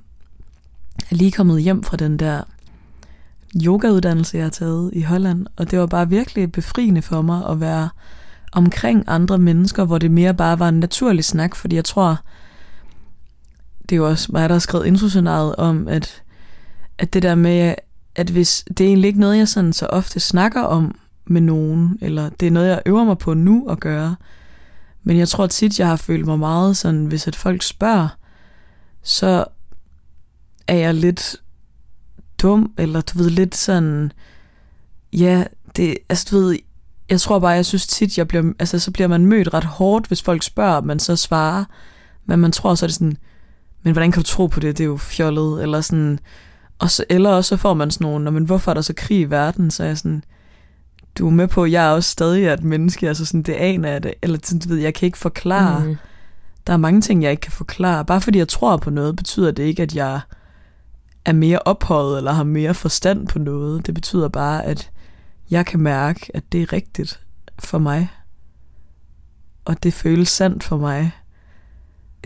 er 1.11 1.15
lige 1.15 1.33
kommet 1.33 1.63
hjem 1.63 1.83
fra 1.83 1.97
den 1.97 2.19
der 2.19 2.43
yogauddannelse, 3.57 4.37
jeg 4.37 4.45
har 4.45 4.51
taget 4.51 4.91
i 4.93 5.03
Holland, 5.03 5.47
og 5.57 5.71
det 5.71 5.79
var 5.79 5.87
bare 5.87 6.09
virkelig 6.09 6.53
befriende 6.53 7.03
for 7.03 7.23
mig 7.23 7.47
at 7.49 7.61
være 7.61 7.89
omkring 8.53 9.05
andre 9.07 9.39
mennesker, 9.39 9.85
hvor 9.85 9.99
det 9.99 10.11
mere 10.11 10.35
bare 10.35 10.59
var 10.59 10.69
en 10.69 10.81
naturlig 10.81 11.25
snak, 11.25 11.55
fordi 11.55 11.77
jeg 11.77 11.85
tror, 11.85 12.17
det 13.83 13.93
er 13.93 13.97
jo 13.97 14.09
også 14.09 14.29
mig, 14.33 14.49
der 14.49 14.55
har 14.55 14.61
skrevet 14.61 14.87
introscenariet 14.87 15.57
om, 15.57 15.89
at, 15.89 16.23
at 16.99 17.15
det 17.15 17.23
der 17.23 17.35
med, 17.35 17.75
at 18.17 18.31
hvis 18.31 18.65
det 18.69 18.81
er 18.81 18.89
egentlig 18.89 19.09
ikke 19.09 19.21
noget, 19.21 19.39
jeg 19.39 19.49
sådan 19.49 19.73
så 19.73 19.87
ofte 19.87 20.21
snakker 20.21 20.63
om 20.63 20.99
med 21.27 21.41
nogen, 21.41 21.99
eller 22.01 22.29
det 22.29 22.47
er 22.47 22.51
noget, 22.51 22.69
jeg 22.69 22.83
øver 22.87 23.05
mig 23.05 23.19
på 23.19 23.35
nu 23.35 23.69
at 23.69 23.81
gøre, 23.81 24.17
men 25.03 25.19
jeg 25.19 25.29
tror 25.29 25.47
tit, 25.47 25.79
jeg 25.79 25.89
har 25.89 25.97
følt 25.97 26.27
mig 26.27 26.39
meget 26.39 26.77
sådan, 26.77 27.05
hvis 27.05 27.27
at 27.27 27.37
folk 27.37 27.63
spørger, 27.63 28.09
så 29.03 29.45
er 30.67 30.75
jeg 30.75 30.95
lidt 30.95 31.37
dum, 32.43 32.73
eller 32.79 33.01
du 33.01 33.19
ved, 33.19 33.31
lidt 33.31 33.57
sådan, 33.57 34.13
ja, 35.13 35.45
det, 35.77 35.97
altså 36.09 36.29
du 36.31 36.39
ved, 36.39 36.59
jeg 37.11 37.21
tror 37.21 37.39
bare, 37.39 37.51
jeg 37.51 37.67
synes 37.67 37.87
tit, 37.87 38.19
jeg 38.19 38.29
bliver, 38.29 38.53
altså 38.59 38.79
så 38.79 38.91
bliver 38.91 39.09
man 39.09 39.27
mødt 39.27 39.55
ret 39.55 39.65
hårdt, 39.65 40.07
hvis 40.07 40.23
folk 40.23 40.43
spørger, 40.43 40.81
man 40.81 40.99
så 40.99 41.17
svarer, 41.17 41.65
men 42.27 42.39
man 42.39 42.53
tror 42.53 42.75
så 42.75 42.87
er 42.87 42.89
det 42.89 42.95
sådan, 42.95 43.17
men 43.83 43.93
hvordan 43.93 44.13
kan 44.13 44.23
du 44.23 44.27
tro 44.27 44.47
på 44.47 44.61
det, 44.61 44.79
det 44.79 44.85
er 44.85 44.89
jo 44.89 44.97
fjollet, 44.97 45.63
eller 45.63 45.81
sådan, 45.81 46.19
og 46.79 46.91
så, 46.91 47.05
eller 47.09 47.31
også 47.31 47.49
så 47.49 47.57
får 47.57 47.75
man 47.75 47.91
sådan 47.91 48.05
nogle, 48.05 48.31
men 48.31 48.45
hvorfor 48.45 48.71
er 48.71 48.75
der 48.75 48.81
så 48.81 48.95
krig 48.97 49.21
i 49.21 49.25
verden, 49.25 49.71
så 49.71 49.83
er 49.83 49.87
jeg 49.87 49.99
sådan, 49.99 50.25
du 51.19 51.27
er 51.27 51.31
med 51.31 51.49
på, 51.49 51.65
at 51.65 51.73
jeg 51.73 51.87
er 51.87 51.91
også 51.91 52.11
stadig 52.11 52.49
et 52.49 52.65
menneske, 52.65 53.09
altså 53.09 53.25
sådan, 53.25 53.43
det 53.43 53.53
aner 53.53 53.89
jeg 53.89 54.03
det, 54.03 54.15
eller 54.23 54.39
sådan, 54.43 54.59
du 54.61 54.69
ved, 54.69 54.79
jeg 54.79 54.95
kan 54.95 55.07
ikke 55.07 55.19
forklare, 55.19 55.85
mm. 55.85 55.97
der 56.67 56.73
er 56.73 56.77
mange 56.77 57.01
ting, 57.01 57.23
jeg 57.23 57.31
ikke 57.31 57.41
kan 57.41 57.53
forklare, 57.53 58.05
bare 58.05 58.21
fordi 58.21 58.39
jeg 58.39 58.49
tror 58.49 58.77
på 58.77 58.91
noget, 58.91 59.17
betyder 59.17 59.51
det 59.51 59.63
ikke, 59.63 59.83
at 59.83 59.95
jeg 59.95 60.21
er 61.25 61.33
mere 61.33 61.59
ophøjet, 61.59 62.19
eller 62.19 62.33
har 62.33 62.45
mere 62.45 62.75
forstand 62.75 63.29
på 63.29 63.39
noget, 63.39 63.87
det 63.87 63.95
betyder 63.95 64.29
bare, 64.29 64.65
at 64.65 64.91
jeg 65.51 65.67
kan 65.67 65.81
mærke, 65.81 66.31
at 66.35 66.53
det 66.53 66.63
er 66.63 66.73
rigtigt 66.73 67.21
for 67.59 67.79
mig. 67.79 68.09
Og 69.65 69.83
det 69.83 69.95
føles 69.95 70.29
sandt 70.29 70.65
for 70.65 70.77
mig. 70.77 71.13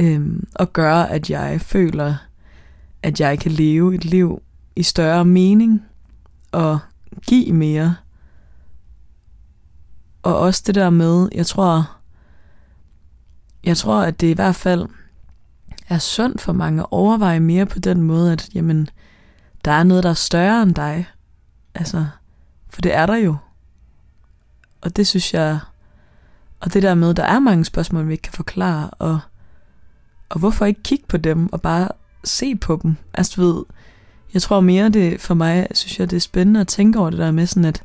Øhm, 0.00 0.48
og 0.54 0.72
gør, 0.72 0.94
at 0.94 1.30
jeg 1.30 1.60
føler, 1.60 2.16
at 3.02 3.20
jeg 3.20 3.38
kan 3.38 3.52
leve 3.52 3.94
et 3.94 4.04
liv 4.04 4.42
i 4.76 4.82
større 4.82 5.24
mening 5.24 5.82
og 6.52 6.78
give 7.26 7.52
mere. 7.52 7.96
Og 10.22 10.38
også 10.38 10.62
det 10.66 10.74
der 10.74 10.90
med, 10.90 11.28
jeg 11.34 11.46
tror, 11.46 11.90
jeg 13.64 13.76
tror, 13.76 14.02
at 14.02 14.20
det 14.20 14.26
i 14.26 14.32
hvert 14.32 14.54
fald 14.54 14.86
er 15.88 15.98
sundt 15.98 16.40
for 16.40 16.52
mange 16.52 16.80
at 16.80 16.86
overveje 16.90 17.40
mere 17.40 17.66
på 17.66 17.78
den 17.78 18.02
måde, 18.02 18.32
at 18.32 18.48
jamen, 18.54 18.88
der 19.64 19.72
er 19.72 19.82
noget, 19.82 20.02
der 20.02 20.10
er 20.10 20.14
større 20.14 20.62
end 20.62 20.74
dig. 20.74 21.06
Altså, 21.74 22.06
for 22.68 22.80
det 22.80 22.94
er 22.94 23.06
der 23.06 23.16
jo. 23.16 23.36
Og 24.80 24.96
det 24.96 25.06
synes 25.06 25.34
jeg, 25.34 25.58
og 26.60 26.72
det 26.72 26.82
der 26.82 26.94
med, 26.94 27.14
der 27.14 27.24
er 27.24 27.38
mange 27.38 27.64
spørgsmål, 27.64 28.08
vi 28.08 28.12
ikke 28.12 28.22
kan 28.22 28.32
forklare, 28.32 28.90
og, 28.90 29.20
og 30.28 30.38
hvorfor 30.38 30.64
ikke 30.64 30.82
kigge 30.82 31.04
på 31.08 31.16
dem, 31.16 31.52
og 31.52 31.62
bare 31.62 31.88
se 32.24 32.56
på 32.56 32.80
dem. 32.82 32.96
Altså 33.14 33.32
du 33.36 33.46
ved, 33.46 33.64
jeg 34.34 34.42
tror 34.42 34.60
mere 34.60 34.88
det, 34.88 35.20
for 35.20 35.34
mig 35.34 35.66
synes 35.74 36.00
jeg, 36.00 36.10
det 36.10 36.16
er 36.16 36.20
spændende 36.20 36.60
at 36.60 36.68
tænke 36.68 36.98
over 36.98 37.10
det 37.10 37.18
der 37.18 37.30
med 37.30 37.46
sådan, 37.46 37.64
at, 37.64 37.82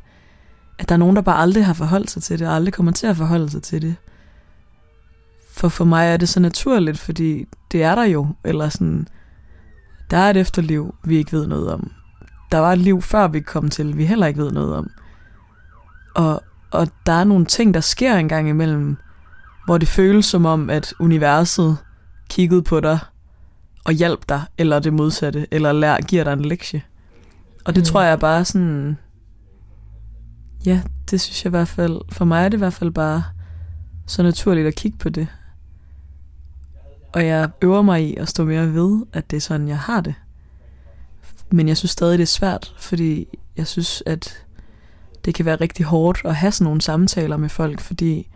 at 0.79 0.89
der 0.89 0.95
er 0.95 0.99
nogen, 0.99 1.15
der 1.15 1.21
bare 1.21 1.41
aldrig 1.41 1.65
har 1.65 1.73
forholdt 1.73 2.11
sig 2.11 2.23
til 2.23 2.39
det, 2.39 2.47
og 2.47 2.55
aldrig 2.55 2.73
kommer 2.73 2.91
til 2.91 3.07
at 3.07 3.17
forholde 3.17 3.49
sig 3.49 3.63
til 3.63 3.81
det. 3.81 3.95
For 5.59 5.69
for 5.69 5.85
mig 5.85 6.07
er 6.07 6.17
det 6.17 6.29
så 6.29 6.39
naturligt, 6.39 6.99
fordi 6.99 7.45
det 7.71 7.83
er 7.83 7.95
der 7.95 8.03
jo, 8.03 8.27
eller 8.43 8.69
sådan, 8.69 9.07
der 10.11 10.17
er 10.17 10.29
et 10.29 10.37
efterliv, 10.37 10.95
vi 11.03 11.17
ikke 11.17 11.31
ved 11.31 11.47
noget 11.47 11.73
om 11.73 11.91
der 12.51 12.57
var 12.57 12.71
et 12.73 12.77
liv 12.77 13.01
før 13.01 13.27
vi 13.27 13.39
kom 13.39 13.69
til, 13.69 13.97
vi 13.97 14.05
heller 14.05 14.27
ikke 14.27 14.39
ved 14.39 14.51
noget 14.51 14.75
om. 14.75 14.91
Og, 16.15 16.43
og 16.71 16.87
der 17.05 17.11
er 17.11 17.23
nogle 17.23 17.45
ting, 17.45 17.73
der 17.73 17.79
sker 17.79 18.15
en 18.15 18.29
gang 18.29 18.49
imellem, 18.49 18.97
hvor 19.65 19.77
det 19.77 19.87
føles 19.87 20.25
som 20.25 20.45
om, 20.45 20.69
at 20.69 20.93
universet 20.99 21.77
kiggede 22.29 22.61
på 22.61 22.79
dig 22.79 22.99
og 23.85 23.93
hjalp 23.93 24.29
dig, 24.29 24.43
eller 24.57 24.79
det 24.79 24.93
modsatte, 24.93 25.47
eller 25.51 25.71
lær, 25.71 25.97
giver 25.97 26.23
dig 26.23 26.33
en 26.33 26.45
lektie. 26.45 26.81
Og 27.65 27.75
det 27.75 27.81
mm. 27.81 27.85
tror 27.85 28.01
jeg 28.01 28.19
bare 28.19 28.45
sådan, 28.45 28.97
ja, 30.65 30.81
det 31.11 31.21
synes 31.21 31.45
jeg 31.45 31.49
i 31.49 31.57
hvert 31.57 31.67
fald, 31.67 32.01
for 32.11 32.25
mig 32.25 32.45
er 32.45 32.49
det 32.49 32.57
i 32.57 32.59
hvert 32.59 32.73
fald 32.73 32.91
bare 32.91 33.23
så 34.07 34.23
naturligt 34.23 34.67
at 34.67 34.75
kigge 34.75 34.97
på 34.97 35.09
det. 35.09 35.27
Og 37.11 37.25
jeg 37.25 37.49
øver 37.61 37.81
mig 37.81 38.03
i 38.03 38.15
at 38.15 38.29
stå 38.29 38.45
mere 38.45 38.73
ved, 38.73 39.05
at 39.13 39.31
det 39.31 39.37
er 39.37 39.41
sådan, 39.41 39.67
jeg 39.67 39.79
har 39.79 40.01
det. 40.01 40.15
Men 41.51 41.67
jeg 41.67 41.77
synes 41.77 41.91
stadig, 41.91 42.17
det 42.17 42.23
er 42.23 42.27
svært, 42.27 42.73
fordi 42.77 43.27
jeg 43.57 43.67
synes, 43.67 44.03
at 44.05 44.45
det 45.25 45.35
kan 45.35 45.45
være 45.45 45.55
rigtig 45.55 45.85
hårdt 45.85 46.21
at 46.25 46.35
have 46.35 46.51
sådan 46.51 46.65
nogle 46.65 46.81
samtaler 46.81 47.37
med 47.37 47.49
folk, 47.49 47.79
fordi 47.79 48.29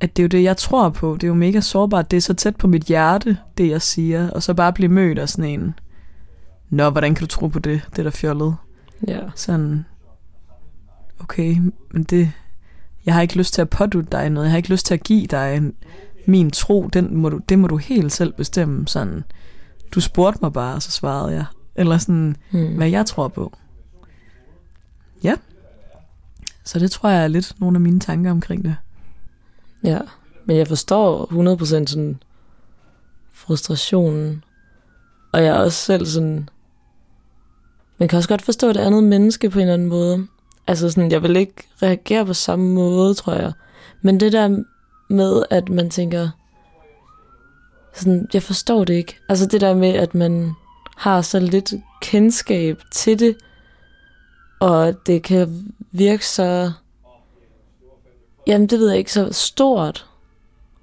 at 0.00 0.16
det 0.16 0.22
er 0.22 0.24
jo 0.24 0.28
det, 0.28 0.42
jeg 0.42 0.56
tror 0.56 0.88
på. 0.88 1.14
Det 1.14 1.22
er 1.22 1.28
jo 1.28 1.34
mega 1.34 1.60
sårbart. 1.60 2.10
Det 2.10 2.16
er 2.16 2.20
så 2.20 2.34
tæt 2.34 2.56
på 2.56 2.66
mit 2.66 2.82
hjerte, 2.82 3.38
det 3.58 3.68
jeg 3.68 3.82
siger, 3.82 4.30
og 4.30 4.42
så 4.42 4.54
bare 4.54 4.72
blive 4.72 4.88
mødt 4.88 5.18
af 5.18 5.28
sådan 5.28 5.50
en, 5.50 5.74
Nå, 6.70 6.90
hvordan 6.90 7.14
kan 7.14 7.20
du 7.20 7.26
tro 7.26 7.46
på 7.46 7.58
det? 7.58 7.82
Det 7.90 7.98
er 7.98 8.02
da 8.02 8.10
fjollet. 8.10 8.56
Ja. 9.06 9.20
Sådan, 9.34 9.84
okay, 11.20 11.56
men 11.90 12.02
det, 12.02 12.32
jeg 13.06 13.14
har 13.14 13.22
ikke 13.22 13.36
lyst 13.36 13.54
til 13.54 13.62
at 13.62 13.70
pådute 13.70 14.08
dig 14.12 14.30
noget. 14.30 14.46
Jeg 14.46 14.52
har 14.52 14.56
ikke 14.56 14.68
lyst 14.68 14.86
til 14.86 14.94
at 14.94 15.02
give 15.02 15.26
dig 15.26 15.62
min 16.26 16.50
tro. 16.50 16.88
Den 16.92 17.16
må 17.16 17.28
du, 17.28 17.40
det 17.48 17.58
må 17.58 17.66
du 17.66 17.76
helt 17.76 18.12
selv 18.12 18.32
bestemme. 18.32 18.88
Sådan, 18.88 19.24
du 19.94 20.00
spurgte 20.00 20.38
mig 20.42 20.52
bare, 20.52 20.74
og 20.74 20.82
så 20.82 20.90
svarede 20.90 21.34
jeg. 21.34 21.44
Eller 21.74 21.98
sådan, 21.98 22.36
hmm. 22.50 22.76
hvad 22.76 22.88
jeg 22.88 23.06
tror 23.06 23.28
på. 23.28 23.56
Ja. 25.24 25.34
Så 26.64 26.78
det 26.78 26.90
tror 26.90 27.08
jeg 27.08 27.24
er 27.24 27.28
lidt 27.28 27.54
nogle 27.60 27.76
af 27.76 27.80
mine 27.80 28.00
tanker 28.00 28.30
omkring 28.30 28.64
det. 28.64 28.76
Ja, 29.84 29.98
men 30.44 30.56
jeg 30.56 30.68
forstår 30.68 31.26
100% 31.56 31.64
sådan 31.64 32.22
frustrationen. 33.32 34.44
Og 35.32 35.44
jeg 35.44 35.56
er 35.56 35.60
også 35.60 35.84
selv 35.84 36.06
sådan... 36.06 36.48
Man 37.98 38.08
kan 38.08 38.16
også 38.16 38.28
godt 38.28 38.42
forstå 38.42 38.68
det 38.68 38.80
andet 38.80 39.04
menneske 39.04 39.50
på 39.50 39.58
en 39.58 39.62
eller 39.62 39.74
anden 39.74 39.88
måde. 39.88 40.26
Altså 40.66 40.90
sådan, 40.90 41.10
jeg 41.10 41.22
vil 41.22 41.36
ikke 41.36 41.68
reagere 41.82 42.26
på 42.26 42.34
samme 42.34 42.74
måde, 42.74 43.14
tror 43.14 43.32
jeg. 43.32 43.52
Men 44.02 44.20
det 44.20 44.32
der 44.32 44.62
med, 45.08 45.42
at 45.50 45.68
man 45.68 45.90
tænker... 45.90 46.28
Sådan, 47.94 48.28
jeg 48.34 48.42
forstår 48.42 48.84
det 48.84 48.94
ikke. 48.94 49.18
Altså 49.28 49.46
det 49.46 49.60
der 49.60 49.74
med, 49.74 49.94
at 49.94 50.14
man 50.14 50.52
har 50.96 51.22
så 51.22 51.40
lidt 51.40 51.74
kendskab 52.02 52.82
til 52.90 53.18
det, 53.18 53.36
og 54.60 55.06
det 55.06 55.22
kan 55.22 55.72
virke 55.92 56.26
så... 56.26 56.72
Jamen, 58.46 58.66
det 58.66 58.78
ved 58.78 58.88
jeg 58.88 58.98
ikke, 58.98 59.12
så 59.12 59.32
stort. 59.32 60.06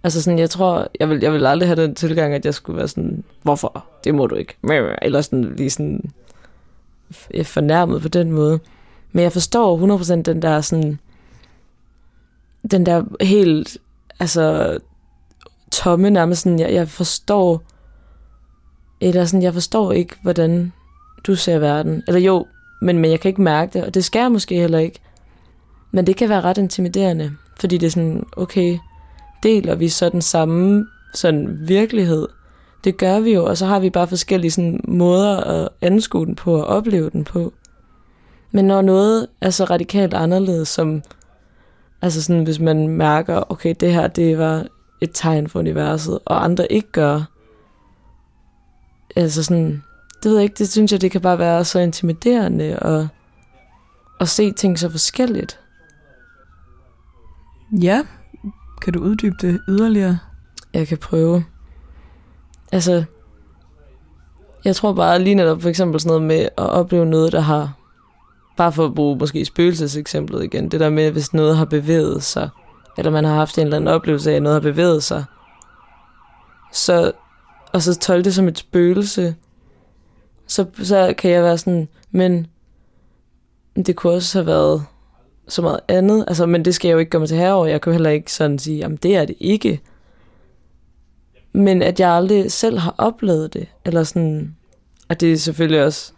Altså 0.04 0.22
sådan, 0.22 0.40
jeg 0.40 0.50
tror, 0.50 0.88
jeg 1.00 1.10
vil, 1.10 1.20
jeg 1.22 1.34
vil 1.34 1.46
aldrig 1.46 1.70
have 1.70 1.82
den 1.82 1.96
tilgang, 1.96 2.34
at 2.34 2.46
jeg 2.46 2.54
skulle 2.54 2.78
være 2.78 2.88
sådan, 2.88 3.24
hvorfor? 3.42 3.86
Det 4.04 4.16
må 4.16 4.28
du 4.28 4.36
ikke. 4.36 4.56
Eller 5.02 5.22
sådan 5.22 5.56
lige 5.56 5.70
sådan 5.70 6.12
fornærmet 7.44 8.02
på 8.02 8.08
den 8.08 8.32
måde. 8.32 8.60
Men 9.12 9.24
jeg 9.24 9.32
forstår 9.32 9.98
100% 9.98 10.22
den 10.22 10.42
der 10.42 10.62
sådan, 10.62 11.00
den 12.72 12.86
der 12.86 13.04
helt, 13.22 13.78
altså 14.20 14.78
tomme 15.72 16.10
nærmest 16.10 16.42
sådan, 16.42 16.60
jeg, 16.60 16.74
jeg 16.74 16.90
forstår 16.90 17.64
eller 19.02 19.26
sådan, 19.26 19.44
jeg 19.44 19.54
forstår 19.54 19.92
ikke, 19.92 20.16
hvordan 20.22 20.74
du 21.28 21.36
ser 21.36 21.60
verden. 21.60 22.04
Eller 22.08 22.22
jo, 22.22 22.46
men, 22.82 23.00
men 23.00 23.12
jeg 23.12 23.20
kan 23.20 23.30
ikke 23.30 23.42
mærke 23.42 23.74
det, 23.74 23.84
og 23.84 23.94
det 23.94 24.06
skal 24.06 24.20
jeg 24.20 24.32
måske 24.32 24.56
heller 24.56 24.80
ikke. 24.80 25.00
Men 25.92 26.08
det 26.08 26.16
kan 26.16 26.30
være 26.30 26.42
ret 26.42 26.58
intimiderende, 26.58 27.32
fordi 27.60 27.78
det 27.78 27.88
er 27.88 27.92
sådan, 27.92 28.26
okay, 28.38 28.78
deler 29.44 29.76
vi 29.76 29.90
så 29.90 30.10
den 30.10 30.22
samme 30.22 30.88
sådan 31.14 31.58
virkelighed. 31.62 32.28
Det 32.84 32.98
gør 32.98 33.20
vi 33.20 33.34
jo, 33.34 33.46
og 33.46 33.58
så 33.58 33.66
har 33.66 33.80
vi 33.80 33.90
bare 33.90 34.08
forskellige 34.08 34.52
sådan, 34.52 34.80
måder 34.88 35.38
at 35.38 35.70
anskue 35.82 36.26
den 36.26 36.36
på 36.36 36.56
og 36.56 36.66
opleve 36.66 37.10
den 37.10 37.24
på. 37.24 37.54
Men 38.52 38.66
når 38.66 38.82
noget 38.82 39.28
er 39.42 39.50
så 39.50 39.64
radikalt 39.64 40.14
anderledes, 40.14 40.68
som 40.68 41.02
altså 42.02 42.24
sådan, 42.24 42.44
hvis 42.44 42.60
man 42.60 42.88
mærker, 42.88 43.52
okay, 43.52 43.76
det 43.80 43.94
her, 43.94 44.08
det 44.08 44.38
var 44.38 44.66
et 45.02 45.10
tegn 45.14 45.48
for 45.48 45.60
universet, 45.60 46.20
og 46.26 46.44
andre 46.44 46.72
ikke 46.72 46.92
gør, 46.92 47.22
altså 49.16 49.44
sådan, 49.44 49.84
det 50.24 50.30
ved 50.32 50.38
jeg 50.38 50.44
ikke, 50.44 50.58
det 50.58 50.70
synes 50.70 50.92
jeg, 50.92 51.02
det 51.02 51.12
kan 51.12 51.22
bare 51.22 51.40
være 51.40 51.66
så 51.66 51.80
intimiderende 51.80 52.80
og, 52.80 53.08
og 54.20 54.28
se 54.28 54.52
ting 54.52 54.80
så 54.80 54.90
forskelligt. 54.90 55.60
Ja, 57.82 58.06
kan 58.82 58.94
du 58.94 59.00
uddybe 59.00 59.36
det 59.42 59.62
yderligere? 59.68 60.20
Jeg 60.74 60.88
kan 60.88 60.98
prøve. 60.98 61.46
Altså, 62.72 63.04
jeg 64.66 64.76
tror 64.76 64.94
bare 64.94 65.20
lige 65.20 65.36
netop 65.36 65.62
for 65.62 65.70
eksempel 65.70 66.00
sådan 66.00 66.10
noget 66.10 66.24
med 66.24 66.42
at 66.42 66.70
opleve 66.70 67.06
noget, 67.06 67.32
der 67.32 67.40
har, 67.40 67.74
bare 68.58 68.72
for 68.72 68.86
at 68.86 68.96
bruge 68.96 69.18
måske 69.18 69.46
spøgelseseksemplet 69.46 70.44
igen, 70.44 70.70
det 70.70 70.80
der 70.80 70.90
med, 70.90 71.12
hvis 71.12 71.34
noget 71.34 71.58
har 71.58 71.66
bevæget 71.66 72.24
sig, 72.24 72.50
eller 72.98 73.12
man 73.12 73.26
har 73.26 73.36
haft 73.36 73.58
en 73.58 73.64
eller 73.64 73.78
anden 73.78 73.88
oplevelse 73.88 74.32
af, 74.32 74.36
at 74.36 74.42
noget 74.42 74.56
har 74.56 74.72
bevæget 74.72 75.04
sig, 75.04 75.24
så, 76.74 77.12
og 77.74 77.82
så 77.82 78.00
tolke 78.00 78.26
det 78.26 78.36
som 78.36 78.48
et 78.48 78.58
spøgelse, 78.58 79.36
så, 80.48 80.66
så 80.84 81.14
kan 81.18 81.32
jeg 81.32 81.44
være 81.44 81.58
sådan, 81.58 81.88
men 82.12 82.48
det 83.76 83.96
kunne 83.96 84.14
også 84.14 84.40
have 84.40 84.48
været 84.48 84.86
så 85.48 85.62
meget 85.62 85.80
andet, 85.88 86.26
altså, 86.28 86.46
men 86.46 86.66
det 86.66 86.76
skal 86.76 86.88
jeg 86.88 86.94
jo 86.94 87.00
ikke 87.00 87.10
gøre 87.10 87.20
mig 87.20 87.30
til 87.30 87.38
herover. 87.38 87.66
Jeg 87.66 87.82
kan 87.82 87.92
jo 87.92 87.94
heller 87.94 88.10
ikke 88.10 88.34
sådan 88.34 88.60
sige, 88.60 88.78
jamen 88.78 88.98
det 88.98 89.16
er 89.16 89.26
det 89.26 89.36
ikke. 89.40 89.82
Men 91.54 91.82
at 91.82 92.00
jeg 92.00 92.10
aldrig 92.10 92.52
selv 92.52 92.78
har 92.78 92.96
oplevet 92.98 93.54
det, 93.54 93.68
eller 93.86 94.04
sådan, 94.04 94.56
at 95.10 95.22
det 95.22 95.34
er 95.34 95.38
selvfølgelig 95.38 95.84
også, 95.84 96.14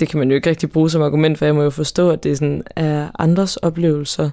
det 0.00 0.08
kan 0.08 0.18
man 0.18 0.28
jo 0.28 0.34
ikke 0.34 0.50
rigtig 0.50 0.70
bruge 0.70 0.90
som 0.90 1.02
argument, 1.02 1.38
for 1.38 1.44
jeg 1.44 1.54
må 1.54 1.62
jo 1.62 1.70
forstå, 1.70 2.10
at 2.10 2.24
det 2.24 2.38
sådan 2.38 2.62
er 2.76 3.08
andres 3.18 3.56
oplevelser. 3.56 4.30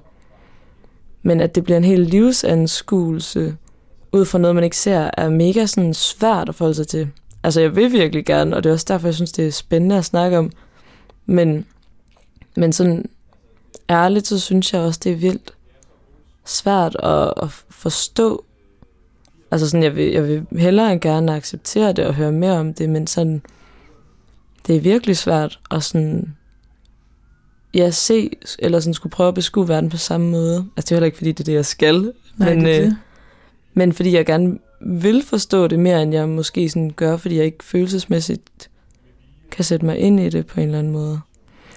Men 1.22 1.40
at 1.40 1.54
det 1.54 1.64
bliver 1.64 1.76
en 1.76 1.84
hel 1.84 2.00
livsanskuelse, 2.00 3.56
ud 4.12 4.24
fra 4.24 4.38
noget, 4.38 4.54
man 4.54 4.64
ikke 4.64 4.76
ser, 4.76 5.10
er 5.16 5.28
mega 5.28 5.66
sådan 5.66 5.94
svært 5.94 6.48
at 6.48 6.54
forholde 6.54 6.74
sig 6.74 6.88
til. 6.88 7.08
Altså, 7.42 7.60
jeg 7.60 7.76
vil 7.76 7.92
virkelig 7.92 8.24
gerne, 8.24 8.56
og 8.56 8.64
det 8.64 8.70
er 8.70 8.74
også 8.74 8.86
derfor, 8.88 9.08
jeg 9.08 9.14
synes, 9.14 9.32
det 9.32 9.46
er 9.46 9.50
spændende 9.50 9.96
at 9.96 10.04
snakke 10.04 10.38
om. 10.38 10.50
Men, 11.26 11.66
men 12.56 12.72
sådan 12.72 13.04
ærligt, 13.90 14.26
så 14.26 14.40
synes 14.40 14.72
jeg 14.72 14.80
også, 14.80 15.00
det 15.04 15.12
er 15.12 15.16
vildt 15.16 15.54
svært 16.44 16.96
at, 17.02 17.32
at 17.42 17.48
forstå. 17.70 18.44
Altså 19.50 19.70
sådan, 19.70 19.84
jeg 19.84 19.96
vil, 19.96 20.12
jeg 20.12 20.28
vil 20.28 20.46
hellere 20.52 20.92
end 20.92 21.00
gerne 21.00 21.34
acceptere 21.34 21.92
det 21.92 22.06
og 22.06 22.14
høre 22.14 22.32
mere 22.32 22.52
om 22.52 22.74
det, 22.74 22.88
men 22.88 23.06
sådan, 23.06 23.42
det 24.66 24.76
er 24.76 24.80
virkelig 24.80 25.16
svært 25.16 25.60
at 25.70 25.82
sådan, 25.82 26.36
ja, 27.74 27.90
se, 27.90 28.30
eller 28.58 28.80
sådan 28.80 28.94
skulle 28.94 29.10
prøve 29.10 29.28
at 29.28 29.34
beskue 29.34 29.68
verden 29.68 29.90
på 29.90 29.96
samme 29.96 30.30
måde. 30.30 30.66
Altså 30.76 30.88
det 30.88 30.92
er 30.92 30.94
heller 30.94 31.06
ikke, 31.06 31.18
fordi 31.18 31.32
det 31.32 31.40
er 31.40 31.44
det, 31.44 31.52
jeg 31.52 31.66
skal. 31.66 32.12
Nej, 32.36 32.54
men, 32.54 32.64
det 32.64 32.80
øh, 32.80 32.84
det. 32.84 32.96
men 33.74 33.92
fordi 33.92 34.12
jeg 34.12 34.26
gerne 34.26 34.58
vil 34.80 35.22
forstå 35.22 35.66
det 35.66 35.78
mere, 35.78 36.02
end 36.02 36.14
jeg 36.14 36.28
måske 36.28 36.68
sådan 36.68 36.90
gør, 36.96 37.16
fordi 37.16 37.36
jeg 37.36 37.44
ikke 37.44 37.64
følelsesmæssigt 37.64 38.70
kan 39.50 39.64
sætte 39.64 39.86
mig 39.86 39.98
ind 39.98 40.20
i 40.20 40.28
det 40.28 40.46
på 40.46 40.60
en 40.60 40.66
eller 40.66 40.78
anden 40.78 40.92
måde. 40.92 41.20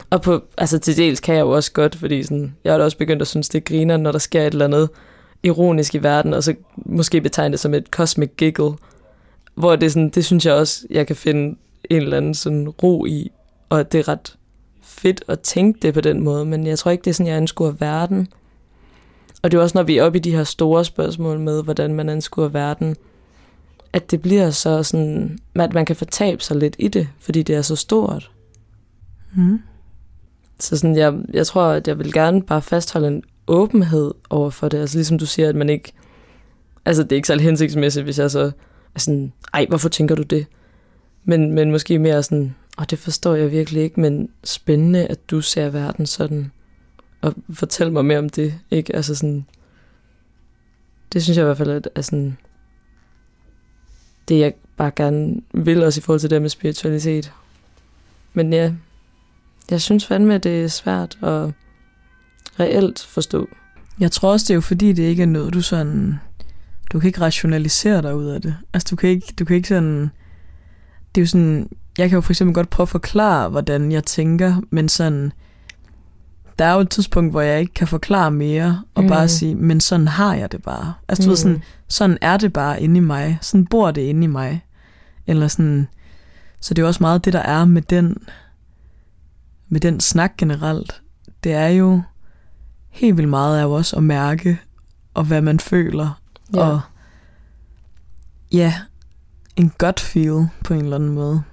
Og 0.10 0.22
på, 0.22 0.44
altså 0.58 0.80
til 0.80 0.98
dels 0.98 1.20
kan 1.20 1.36
jeg 1.36 1.42
jo 1.42 1.50
også 1.50 1.72
godt, 1.72 1.96
fordi 1.96 2.24
sådan, 2.24 2.56
jeg 2.64 2.74
har 2.74 2.78
da 2.78 2.84
også 2.84 2.98
begyndt 2.98 3.22
at 3.22 3.28
synes, 3.28 3.50
det 3.50 3.66
griner, 3.66 3.98
når 3.98 4.12
der 4.12 4.20
sker 4.20 4.42
et 4.42 4.52
eller 4.52 4.66
andet 4.66 4.90
ironisk 5.44 5.96
i 5.96 5.98
verden, 5.98 6.34
og 6.34 6.44
så 6.44 6.56
måske 6.76 7.22
betegne 7.22 7.52
det 7.52 7.60
som 7.60 7.74
et 7.74 7.88
cosmic 7.92 8.30
giggle, 8.38 8.72
hvor 9.56 9.76
det, 9.76 9.92
sådan, 9.92 10.10
det 10.10 10.26
synes 10.26 10.46
jeg 10.46 10.54
også, 10.54 10.88
jeg 10.90 11.08
kan 11.08 11.16
finde 11.16 11.58
en 11.90 12.02
eller 12.02 12.18
anden 12.18 12.34
sådan 12.34 12.70
ro 12.70 13.06
i, 13.06 13.32
og 13.70 13.92
det 13.92 14.00
er 14.00 14.08
ret 14.08 14.38
fedt 14.82 15.24
at 15.28 15.40
tænke 15.40 15.80
det 15.82 15.94
på 15.94 16.02
den 16.02 16.24
måde, 16.24 16.46
men 16.46 16.68
jeg 16.68 16.80
tror 16.80 16.92
ikke, 16.92 17.02
det 17.02 17.10
er 17.10 17.14
sådan, 17.14 17.28
jeg 17.28 17.38
anskuer 17.38 17.72
verden. 17.72 18.28
Og 19.42 19.52
det 19.52 19.58
er 19.58 19.62
også, 19.62 19.78
når 19.78 19.84
vi 19.84 19.98
er 19.98 20.04
oppe 20.04 20.18
i 20.18 20.22
de 20.22 20.36
her 20.36 20.44
store 20.44 20.86
spørgsmål 20.86 21.40
med, 21.40 21.64
hvordan 21.64 21.94
man 21.94 22.10
anskuer 22.10 22.48
verden, 22.48 22.96
at 23.94 24.12
det 24.12 24.22
bliver 24.22 24.50
så 24.50 24.84
sådan, 24.84 25.40
at 25.56 25.74
man 25.74 25.86
kan 25.86 25.96
fortabe 25.96 26.44
sig 26.44 26.58
lidt 26.58 26.76
i 26.80 26.88
det, 26.88 27.08
fordi 27.20 27.44
det 27.44 27.56
er 27.56 27.62
så 27.62 27.76
stort. 27.76 28.32
Mm. 29.36 29.60
Så 30.60 30.78
sådan, 30.78 30.96
jeg, 30.96 31.14
jeg 31.34 31.48
tror, 31.48 31.64
at 31.64 31.88
jeg 31.88 32.00
vil 32.00 32.14
gerne 32.14 32.42
bare 32.42 32.62
fastholde 32.62 33.08
en 33.08 33.24
åbenhed 33.48 34.14
over 34.30 34.50
for 34.50 34.70
det. 34.70 34.78
Altså 34.78 34.98
ligesom 34.98 35.18
du 35.18 35.26
siger, 35.26 35.50
at 35.50 35.56
man 35.56 35.70
ikke... 35.70 35.94
Altså 36.86 37.04
det 37.04 37.12
er 37.12 37.16
ikke 37.16 37.28
særlig 37.28 37.46
hensigtsmæssigt, 37.46 38.04
hvis 38.04 38.20
jeg 38.20 38.32
så 38.32 38.52
er 38.96 39.00
sådan, 39.00 39.34
ej, 39.54 39.66
hvorfor 39.70 39.90
tænker 39.90 40.16
du 40.16 40.24
det? 40.24 40.46
Men, 41.30 41.52
men 41.52 41.72
måske 41.72 42.00
mere 42.00 42.24
sådan, 42.24 42.56
og 42.78 42.90
det 42.90 43.00
forstår 43.00 43.36
jeg 43.36 43.52
virkelig 43.52 43.84
ikke, 43.84 44.00
men 44.00 44.30
spændende, 44.44 45.08
at 45.08 45.30
du 45.32 45.42
ser 45.42 45.70
verden 45.70 46.06
sådan. 46.06 46.52
Og 47.22 47.36
fortæl 47.54 47.92
mig 47.92 48.06
mere 48.06 48.20
om 48.20 48.30
det, 48.30 48.54
ikke? 48.72 48.96
Altså 48.96 49.16
sådan, 49.16 49.46
det 51.14 51.24
synes 51.24 51.38
jeg 51.38 51.44
i 51.44 51.46
hvert 51.46 51.58
fald 51.58 51.70
er, 51.70 51.80
er 51.96 52.02
sådan, 52.02 52.38
det 54.28 54.40
jeg 54.40 54.54
bare 54.78 54.92
gerne 54.96 55.42
vil 55.54 55.84
også 55.84 56.00
i 56.00 56.02
forhold 56.02 56.20
til 56.20 56.30
det 56.30 56.42
med 56.42 56.50
spiritualitet. 56.50 57.34
Men 58.34 58.54
ja, 58.54 58.74
jeg 59.70 59.82
synes 59.82 60.06
fandme, 60.06 60.36
at 60.36 60.44
det 60.44 60.64
er 60.64 60.68
svært 60.68 61.18
at 61.24 61.52
reelt 62.60 63.00
forstå. 63.00 63.48
Jeg 64.00 64.12
tror 64.12 64.32
også, 64.32 64.44
det 64.44 64.50
er 64.50 64.56
jo 64.56 64.62
fordi, 64.62 64.94
det 64.94 65.04
ikke 65.04 65.24
er 65.24 65.28
noget, 65.28 65.54
du 65.54 65.62
sådan... 65.62 66.16
Du 66.94 67.00
kan 67.00 67.08
ikke 67.08 67.22
rationalisere 67.22 68.02
dig 68.02 68.16
ud 68.16 68.26
af 68.26 68.42
det. 68.42 68.58
Altså, 68.74 68.88
du 68.92 68.96
kan 68.96 69.10
ikke, 69.10 69.34
du 69.40 69.46
kan 69.46 69.56
ikke 69.56 69.68
sådan... 69.68 70.12
Det 71.18 71.22
er 71.22 71.26
jo 71.26 71.28
sådan... 71.28 71.70
Jeg 71.98 72.10
kan 72.10 72.16
jo 72.16 72.22
for 72.22 72.32
eksempel 72.32 72.54
godt 72.54 72.70
prøve 72.70 72.86
at 72.86 72.90
forklare, 72.90 73.50
hvordan 73.50 73.92
jeg 73.92 74.04
tænker, 74.04 74.62
men 74.70 74.90
sådan... 74.90 75.32
Der 76.60 76.66
er 76.66 76.74
jo 76.74 76.80
et 76.80 76.90
tidspunkt, 76.90 77.32
hvor 77.32 77.42
jeg 77.42 77.60
ikke 77.60 77.74
kan 77.74 77.88
forklare 77.88 78.32
mere, 78.32 78.84
og 78.96 79.04
mm. 79.04 79.10
bare 79.10 79.28
sige, 79.28 79.56
men 79.56 79.80
sådan 79.80 80.08
har 80.08 80.36
jeg 80.36 80.52
det 80.52 80.64
bare. 80.64 80.94
Altså, 81.08 81.24
du 81.24 81.28
mm. 81.28 81.30
ved 81.30 81.38
sådan, 81.38 81.64
sådan 81.88 82.18
er 82.22 82.38
det 82.38 82.54
bare 82.54 82.82
inde 82.82 82.98
i 82.98 83.00
mig. 83.00 83.38
Sådan 83.42 83.66
bor 83.66 83.92
det 83.92 84.02
inde 84.02 84.24
i 84.24 84.28
mig. 84.28 84.66
Eller 85.28 85.48
sådan... 85.48 85.88
Så 86.60 86.74
det 86.74 86.82
er 86.82 86.84
jo 86.84 86.88
også 86.88 87.04
meget 87.04 87.26
det, 87.26 87.34
der 87.34 87.40
er 87.40 87.66
med 87.66 87.82
den, 87.82 88.18
med 89.70 89.80
den 89.80 90.00
snak 90.00 90.38
generelt. 90.38 91.02
Det 91.44 91.54
er 91.54 91.68
jo 91.68 92.02
helt 92.90 93.18
vildt 93.18 93.30
meget 93.30 93.60
af 93.60 93.66
også 93.66 93.96
at 93.96 94.04
mærke, 94.04 94.60
og 95.14 95.24
hvad 95.24 95.42
man 95.42 95.60
føler. 95.60 96.22
Ja. 96.54 96.60
Og 96.60 96.82
ja, 98.52 98.74
en 99.58 99.72
gut 99.78 100.00
feel 100.00 100.48
på 100.64 100.74
en 100.74 100.84
eller 100.84 100.96
anden 100.96 101.14
måde. 101.14 101.44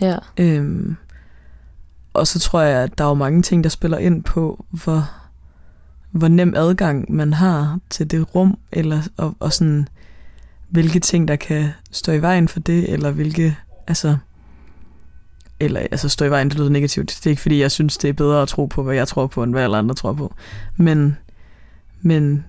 Ja. 0.00 0.16
Øhm, 0.36 0.96
og 2.14 2.26
så 2.26 2.38
tror 2.38 2.60
jeg, 2.60 2.82
at 2.82 2.98
der 2.98 3.04
er 3.04 3.08
jo 3.08 3.14
mange 3.14 3.42
ting, 3.42 3.64
der 3.64 3.70
spiller 3.70 3.98
ind 3.98 4.24
på, 4.24 4.64
hvor, 4.70 5.10
hvor 6.10 6.28
nem 6.28 6.54
adgang 6.56 7.12
man 7.12 7.32
har 7.32 7.78
til 7.90 8.10
det 8.10 8.34
rum, 8.34 8.58
eller 8.72 9.02
og, 9.16 9.36
og 9.40 9.52
sådan, 9.52 9.88
hvilke 10.68 11.00
ting, 11.00 11.28
der 11.28 11.36
kan 11.36 11.70
stå 11.90 12.12
i 12.12 12.22
vejen 12.22 12.48
for 12.48 12.60
det, 12.60 12.92
eller 12.92 13.10
hvilke, 13.10 13.56
altså, 13.86 14.16
eller 15.60 15.80
altså 15.80 16.08
stå 16.08 16.24
i 16.24 16.30
vejen, 16.30 16.48
det 16.48 16.58
lyder 16.58 16.68
negativt. 16.68 17.08
Det 17.08 17.26
er 17.26 17.30
ikke 17.30 17.42
fordi, 17.42 17.60
jeg 17.60 17.70
synes, 17.70 17.98
det 17.98 18.08
er 18.08 18.12
bedre 18.12 18.42
at 18.42 18.48
tro 18.48 18.66
på, 18.66 18.82
hvad 18.82 18.94
jeg 18.94 19.08
tror 19.08 19.26
på, 19.26 19.42
end 19.42 19.52
hvad 19.52 19.62
alle 19.62 19.76
andre 19.76 19.94
tror 19.94 20.12
på. 20.12 20.34
Men, 20.76 21.16
men 22.00 22.44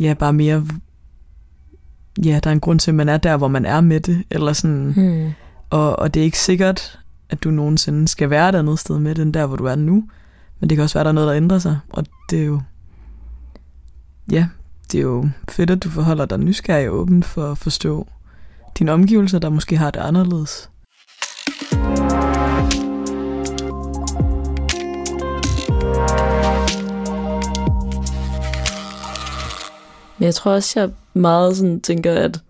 ja, 0.00 0.14
bare 0.14 0.32
mere, 0.32 0.66
ja, 2.24 2.40
der 2.44 2.50
er 2.50 2.52
en 2.54 2.60
grund 2.60 2.78
til, 2.80 2.90
at 2.90 2.94
man 2.94 3.08
er 3.08 3.16
der, 3.16 3.36
hvor 3.36 3.48
man 3.48 3.64
er 3.66 3.80
med 3.80 4.00
det, 4.00 4.24
eller 4.30 4.52
sådan, 4.52 4.92
Hmm. 4.92 5.32
og, 5.70 5.98
og 5.98 6.14
det 6.14 6.20
er 6.20 6.24
ikke 6.24 6.38
sikkert, 6.38 6.98
at 7.30 7.44
du 7.44 7.50
nogensinde 7.50 8.08
skal 8.08 8.30
være 8.30 8.48
et 8.48 8.54
andet 8.54 8.78
sted 8.78 8.98
med 8.98 9.14
det, 9.14 9.22
end 9.22 9.34
der, 9.34 9.46
hvor 9.46 9.56
du 9.56 9.64
er 9.64 9.74
nu. 9.74 10.04
Men 10.60 10.70
det 10.70 10.76
kan 10.76 10.82
også 10.82 10.94
være, 10.94 11.00
at 11.00 11.04
der 11.04 11.10
er 11.10 11.14
noget, 11.14 11.28
der 11.28 11.36
ændrer 11.36 11.58
sig, 11.58 11.78
og 11.88 12.04
det 12.30 12.40
er 12.40 12.44
jo, 12.44 12.60
ja, 14.32 14.48
det 14.92 14.98
er 14.98 15.02
jo 15.02 15.28
fedt, 15.50 15.70
at 15.70 15.84
du 15.84 15.90
forholder 15.90 16.26
dig 16.26 16.38
nysgerrig 16.38 16.88
og 16.90 16.94
åben 16.96 17.22
for 17.22 17.50
at 17.52 17.58
forstå 17.58 18.06
dine 18.78 18.92
omgivelser, 18.92 19.38
der 19.38 19.48
måske 19.48 19.76
har 19.76 19.90
det 19.90 20.00
anderledes. 20.00 20.70
Men 30.18 30.26
jeg 30.26 30.34
tror 30.34 30.52
også, 30.52 30.80
jeg 30.80 30.90
meget 31.14 31.56
sådan 31.56 31.80
tænker, 31.80 32.14
at 32.14 32.40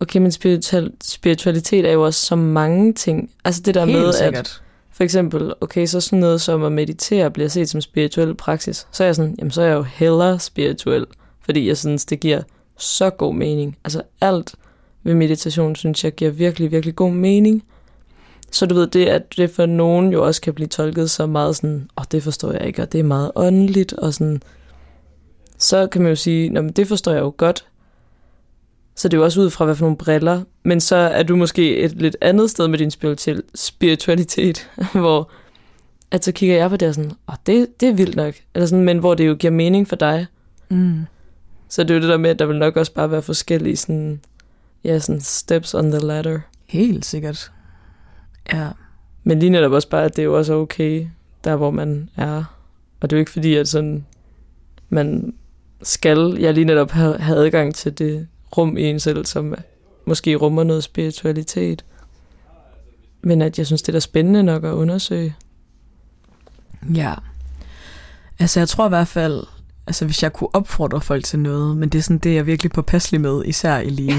okay, 0.00 0.18
men 0.18 0.32
spiritual, 0.32 0.92
spiritualitet 1.02 1.86
er 1.86 1.92
jo 1.92 2.04
også 2.04 2.26
så 2.26 2.36
mange 2.36 2.92
ting. 2.92 3.30
Altså 3.44 3.62
det 3.62 3.74
der 3.74 3.84
Helt 3.84 3.98
med, 3.98 4.08
at 4.08 4.14
sikkert. 4.14 4.62
for 4.92 5.04
eksempel, 5.04 5.52
okay, 5.60 5.86
så 5.86 6.00
sådan 6.00 6.18
noget 6.18 6.40
som 6.40 6.62
at 6.62 6.72
meditere 6.72 7.30
bliver 7.30 7.48
set 7.48 7.68
som 7.68 7.80
spirituel 7.80 8.34
praksis. 8.34 8.86
Så 8.92 9.02
er 9.02 9.08
jeg 9.08 9.16
sådan, 9.16 9.34
jamen 9.38 9.50
så 9.50 9.62
er 9.62 9.66
jeg 9.66 9.74
jo 9.74 9.82
hellere 9.82 10.38
spirituel, 10.38 11.06
fordi 11.44 11.68
jeg 11.68 11.76
synes, 11.76 12.04
det 12.04 12.20
giver 12.20 12.42
så 12.78 13.10
god 13.10 13.34
mening. 13.34 13.76
Altså 13.84 14.02
alt 14.20 14.54
ved 15.02 15.14
meditation, 15.14 15.76
synes 15.76 16.04
jeg, 16.04 16.12
giver 16.12 16.30
virkelig, 16.30 16.70
virkelig 16.70 16.96
god 16.96 17.12
mening. 17.12 17.64
Så 18.52 18.66
du 18.66 18.74
ved, 18.74 18.86
det 18.86 19.06
at 19.06 19.36
det 19.36 19.50
for 19.50 19.66
nogen 19.66 20.12
jo 20.12 20.26
også 20.26 20.40
kan 20.40 20.54
blive 20.54 20.68
tolket 20.68 21.10
så 21.10 21.26
meget 21.26 21.56
sådan, 21.56 21.76
åh, 21.76 22.02
oh, 22.02 22.04
det 22.12 22.22
forstår 22.22 22.52
jeg 22.52 22.66
ikke, 22.66 22.82
og 22.82 22.92
det 22.92 23.00
er 23.00 23.04
meget 23.04 23.32
åndeligt, 23.34 23.92
og 23.92 24.14
sådan, 24.14 24.42
så 25.60 25.86
kan 25.86 26.02
man 26.02 26.10
jo 26.10 26.16
sige, 26.16 26.50
Nå, 26.50 26.62
men 26.62 26.72
det 26.72 26.88
forstår 26.88 27.12
jeg 27.12 27.20
jo 27.20 27.34
godt. 27.36 27.66
Så 28.96 29.08
det 29.08 29.14
er 29.16 29.18
jo 29.18 29.24
også 29.24 29.40
ud 29.40 29.50
fra, 29.50 29.64
hvad 29.64 29.74
for 29.74 29.84
nogle 29.84 29.96
briller. 29.96 30.42
Men 30.62 30.80
så 30.80 30.96
er 30.96 31.22
du 31.22 31.36
måske 31.36 31.76
et 31.76 31.92
lidt 31.92 32.16
andet 32.20 32.50
sted 32.50 32.68
med 32.68 32.78
din 32.78 32.90
spiritualitet, 33.54 34.70
hvor 34.92 35.30
at 36.10 36.24
så 36.24 36.32
kigger 36.32 36.56
jeg 36.56 36.70
på 36.70 36.76
det 36.76 36.88
og 36.88 36.94
sådan, 36.94 37.12
åh, 37.28 37.34
det, 37.46 37.80
det 37.80 37.88
er 37.88 37.92
vildt 37.92 38.16
nok. 38.16 38.34
Eller 38.54 38.66
sådan, 38.66 38.84
men 38.84 38.98
hvor 38.98 39.14
det 39.14 39.26
jo 39.26 39.34
giver 39.34 39.52
mening 39.52 39.88
for 39.88 39.96
dig. 39.96 40.26
Mm. 40.68 41.06
Så 41.68 41.82
det 41.82 41.90
er 41.90 41.94
jo 41.94 42.00
det 42.00 42.08
der 42.08 42.16
med, 42.16 42.30
at 42.30 42.38
der 42.38 42.46
vil 42.46 42.58
nok 42.58 42.76
også 42.76 42.94
bare 42.94 43.10
være 43.10 43.22
forskellige 43.22 43.76
sådan, 43.76 44.20
ja, 44.84 44.98
sådan 44.98 45.20
steps 45.20 45.74
on 45.74 45.90
the 45.90 46.00
ladder. 46.00 46.38
Helt 46.66 47.04
sikkert. 47.04 47.52
Ja. 48.52 48.68
Men 49.24 49.38
lige 49.38 49.50
netop 49.50 49.72
også 49.72 49.88
bare, 49.88 50.04
at 50.04 50.16
det 50.16 50.22
er 50.22 50.26
jo 50.26 50.38
også 50.38 50.54
okay, 50.54 51.06
der 51.44 51.56
hvor 51.56 51.70
man 51.70 52.10
er. 52.16 52.44
Og 53.00 53.10
det 53.10 53.16
er 53.16 53.18
jo 53.18 53.20
ikke 53.20 53.30
fordi, 53.30 53.54
at 53.54 53.68
sådan, 53.68 54.06
man 54.88 55.34
skal, 55.82 56.36
jeg 56.40 56.54
lige 56.54 56.64
netop 56.64 56.90
have, 56.90 57.18
have 57.18 57.38
adgang 57.38 57.74
til 57.74 57.98
det 57.98 58.28
rum 58.56 58.76
i 58.76 58.82
en 58.82 59.00
selv, 59.00 59.26
som 59.26 59.54
måske 60.06 60.34
rummer 60.34 60.64
noget 60.64 60.84
spiritualitet. 60.84 61.84
Men 63.22 63.42
at 63.42 63.58
jeg 63.58 63.66
synes, 63.66 63.82
det 63.82 63.88
er 63.88 63.92
da 63.92 64.00
spændende 64.00 64.42
nok 64.42 64.64
at 64.64 64.72
undersøge. 64.72 65.34
Ja. 66.94 67.14
Altså, 68.38 68.60
jeg 68.60 68.68
tror 68.68 68.86
i 68.86 68.88
hvert 68.88 69.08
fald, 69.08 69.42
altså 69.86 70.04
hvis 70.04 70.22
jeg 70.22 70.32
kunne 70.32 70.54
opfordre 70.54 71.00
folk 71.00 71.24
til 71.24 71.38
noget, 71.38 71.76
men 71.76 71.88
det 71.88 71.98
er 71.98 72.02
sådan 72.02 72.18
det, 72.18 72.30
jeg 72.30 72.38
er 72.38 72.42
virkelig 72.42 72.72
påpasselig 72.72 73.20
med, 73.20 73.44
især 73.44 73.78
i 73.78 73.90
lige, 73.90 74.16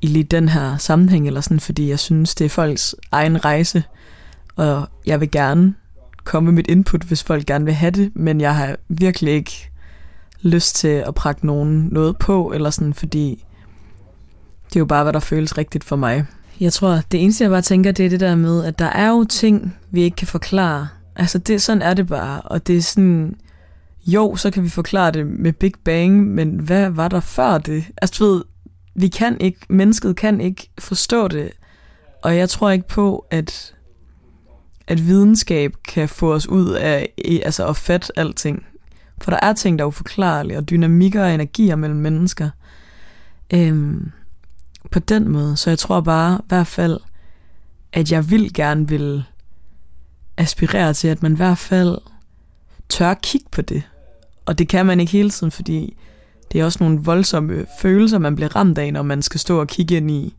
i 0.00 0.06
lige 0.06 0.24
den 0.24 0.48
her 0.48 0.76
sammenhæng, 0.76 1.26
eller 1.26 1.40
sådan, 1.40 1.60
fordi 1.60 1.88
jeg 1.88 1.98
synes, 1.98 2.34
det 2.34 2.44
er 2.44 2.48
folks 2.48 2.94
egen 3.12 3.44
rejse, 3.44 3.82
og 4.56 4.88
jeg 5.06 5.20
vil 5.20 5.30
gerne 5.30 5.74
komme 6.24 6.44
med 6.44 6.52
mit 6.52 6.68
input, 6.68 7.02
hvis 7.02 7.22
folk 7.22 7.46
gerne 7.46 7.64
vil 7.64 7.74
have 7.74 7.90
det, 7.90 8.12
men 8.14 8.40
jeg 8.40 8.56
har 8.56 8.76
virkelig 8.88 9.32
ikke 9.32 9.70
lyst 10.44 10.76
til 10.76 10.88
at 10.88 11.14
prakke 11.14 11.46
nogen 11.46 11.88
noget 11.92 12.18
på, 12.18 12.52
eller 12.54 12.70
sådan, 12.70 12.94
fordi 12.94 13.44
det 14.68 14.76
er 14.76 14.80
jo 14.80 14.86
bare, 14.86 15.02
hvad 15.02 15.12
der 15.12 15.20
føles 15.20 15.58
rigtigt 15.58 15.84
for 15.84 15.96
mig. 15.96 16.26
Jeg 16.60 16.72
tror, 16.72 17.00
det 17.12 17.22
eneste, 17.22 17.44
jeg 17.44 17.50
bare 17.50 17.62
tænker, 17.62 17.92
det 17.92 18.06
er 18.06 18.10
det 18.10 18.20
der 18.20 18.34
med, 18.34 18.64
at 18.64 18.78
der 18.78 18.84
er 18.84 19.08
jo 19.08 19.24
ting, 19.24 19.76
vi 19.90 20.02
ikke 20.02 20.16
kan 20.16 20.26
forklare. 20.26 20.88
Altså, 21.16 21.38
det, 21.38 21.62
sådan 21.62 21.82
er 21.82 21.94
det 21.94 22.06
bare, 22.06 22.40
og 22.40 22.66
det 22.66 22.76
er 22.76 22.82
sådan, 22.82 23.36
jo, 24.06 24.36
så 24.36 24.50
kan 24.50 24.62
vi 24.64 24.68
forklare 24.68 25.10
det 25.10 25.26
med 25.26 25.52
Big 25.52 25.72
Bang, 25.84 26.26
men 26.26 26.58
hvad 26.58 26.90
var 26.90 27.08
der 27.08 27.20
før 27.20 27.58
det? 27.58 27.84
Altså, 28.02 28.24
du 28.24 28.30
ved, 28.30 28.44
vi 28.94 29.08
kan 29.08 29.40
ikke, 29.40 29.58
mennesket 29.68 30.16
kan 30.16 30.40
ikke 30.40 30.70
forstå 30.78 31.28
det, 31.28 31.50
og 32.22 32.36
jeg 32.36 32.48
tror 32.48 32.70
ikke 32.70 32.88
på, 32.88 33.26
at, 33.30 33.74
at 34.86 35.06
videnskab 35.06 35.72
kan 35.88 36.08
få 36.08 36.34
os 36.34 36.48
ud 36.48 36.70
af 36.70 37.12
altså 37.44 37.66
at 37.66 37.76
fatte 37.76 38.18
alting. 38.18 38.66
For 39.22 39.30
der 39.30 39.38
er 39.42 39.52
ting, 39.52 39.78
der 39.78 39.84
er 39.84 39.88
uforklarlige, 39.88 40.58
og 40.58 40.70
dynamikker 40.70 41.24
og 41.24 41.34
energier 41.34 41.76
mellem 41.76 41.98
mennesker. 41.98 42.50
Øhm, 43.54 44.10
på 44.90 44.98
den 44.98 45.28
måde. 45.28 45.56
Så 45.56 45.70
jeg 45.70 45.78
tror 45.78 46.00
bare 46.00 46.38
i 46.38 46.44
hvert 46.48 46.66
fald, 46.66 47.00
at 47.92 48.12
jeg 48.12 48.30
vil 48.30 48.52
gerne 48.54 48.88
vil 48.88 49.24
aspirere 50.36 50.94
til, 50.94 51.08
at 51.08 51.22
man 51.22 51.32
i 51.32 51.36
hvert 51.36 51.58
fald 51.58 51.98
tør 52.88 53.14
kigge 53.14 53.46
på 53.50 53.62
det. 53.62 53.82
Og 54.46 54.58
det 54.58 54.68
kan 54.68 54.86
man 54.86 55.00
ikke 55.00 55.12
hele 55.12 55.30
tiden, 55.30 55.50
fordi 55.50 55.96
det 56.52 56.60
er 56.60 56.64
også 56.64 56.84
nogle 56.84 57.00
voldsomme 57.00 57.66
følelser, 57.80 58.18
man 58.18 58.34
bliver 58.34 58.56
ramt 58.56 58.78
af, 58.78 58.92
når 58.92 59.02
man 59.02 59.22
skal 59.22 59.40
stå 59.40 59.60
og 59.60 59.66
kigge 59.66 59.96
ind 59.96 60.10
i, 60.10 60.34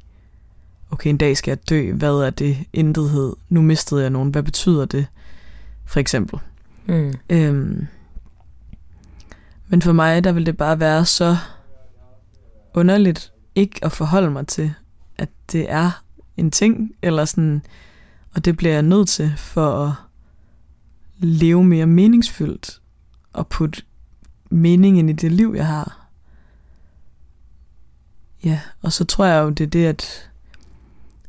okay, 0.91 1.09
en 1.09 1.17
dag 1.17 1.37
skal 1.37 1.51
jeg 1.51 1.69
dø, 1.69 1.93
hvad 1.93 2.13
er 2.13 2.29
det 2.29 2.57
intethed, 2.73 3.33
nu 3.49 3.61
mistede 3.61 4.01
jeg 4.01 4.09
nogen, 4.09 4.29
hvad 4.29 4.43
betyder 4.43 4.85
det, 4.85 5.07
for 5.85 5.99
eksempel. 5.99 6.39
Mm. 6.85 7.13
Øhm, 7.29 7.87
men 9.67 9.81
for 9.81 9.91
mig, 9.91 10.23
der 10.23 10.31
vil 10.31 10.45
det 10.45 10.57
bare 10.57 10.79
være 10.79 11.05
så 11.05 11.37
underligt 12.73 13.31
ikke 13.55 13.85
at 13.85 13.91
forholde 13.91 14.31
mig 14.31 14.47
til, 14.47 14.73
at 15.17 15.29
det 15.51 15.71
er 15.71 16.03
en 16.37 16.51
ting, 16.51 16.91
eller 17.01 17.25
sådan, 17.25 17.61
og 18.35 18.45
det 18.45 18.57
bliver 18.57 18.73
jeg 18.73 18.81
nødt 18.81 19.09
til 19.09 19.33
for 19.37 19.85
at 19.85 19.93
leve 21.17 21.63
mere 21.63 21.85
meningsfyldt 21.85 22.81
og 23.33 23.47
putte 23.47 23.81
mening 24.49 24.99
ind 24.99 25.09
i 25.09 25.13
det 25.13 25.31
liv, 25.31 25.53
jeg 25.55 25.67
har. 25.67 26.07
Ja, 28.43 28.59
og 28.81 28.93
så 28.93 29.05
tror 29.05 29.25
jeg 29.25 29.43
jo, 29.43 29.49
det 29.49 29.63
er 29.63 29.67
det, 29.67 29.85
at, 29.85 30.29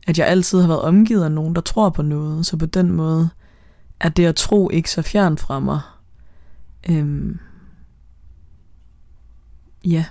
at 0.06 0.18
jeg 0.18 0.26
altid 0.26 0.60
har 0.60 0.68
været 0.68 0.82
omgivet 0.82 1.24
af 1.24 1.32
nogen, 1.32 1.54
der 1.54 1.60
tror 1.60 1.90
på 1.90 2.02
noget, 2.02 2.46
så 2.46 2.56
på 2.56 2.66
den 2.66 2.92
måde 2.92 3.28
er 4.00 4.08
det 4.08 4.26
at 4.26 4.36
tro 4.36 4.70
ikke 4.70 4.90
så 4.90 5.02
fjern 5.02 5.38
fra 5.38 5.60
mig. 5.60 5.80
Øhm, 6.88 7.38
ja. 9.86 10.04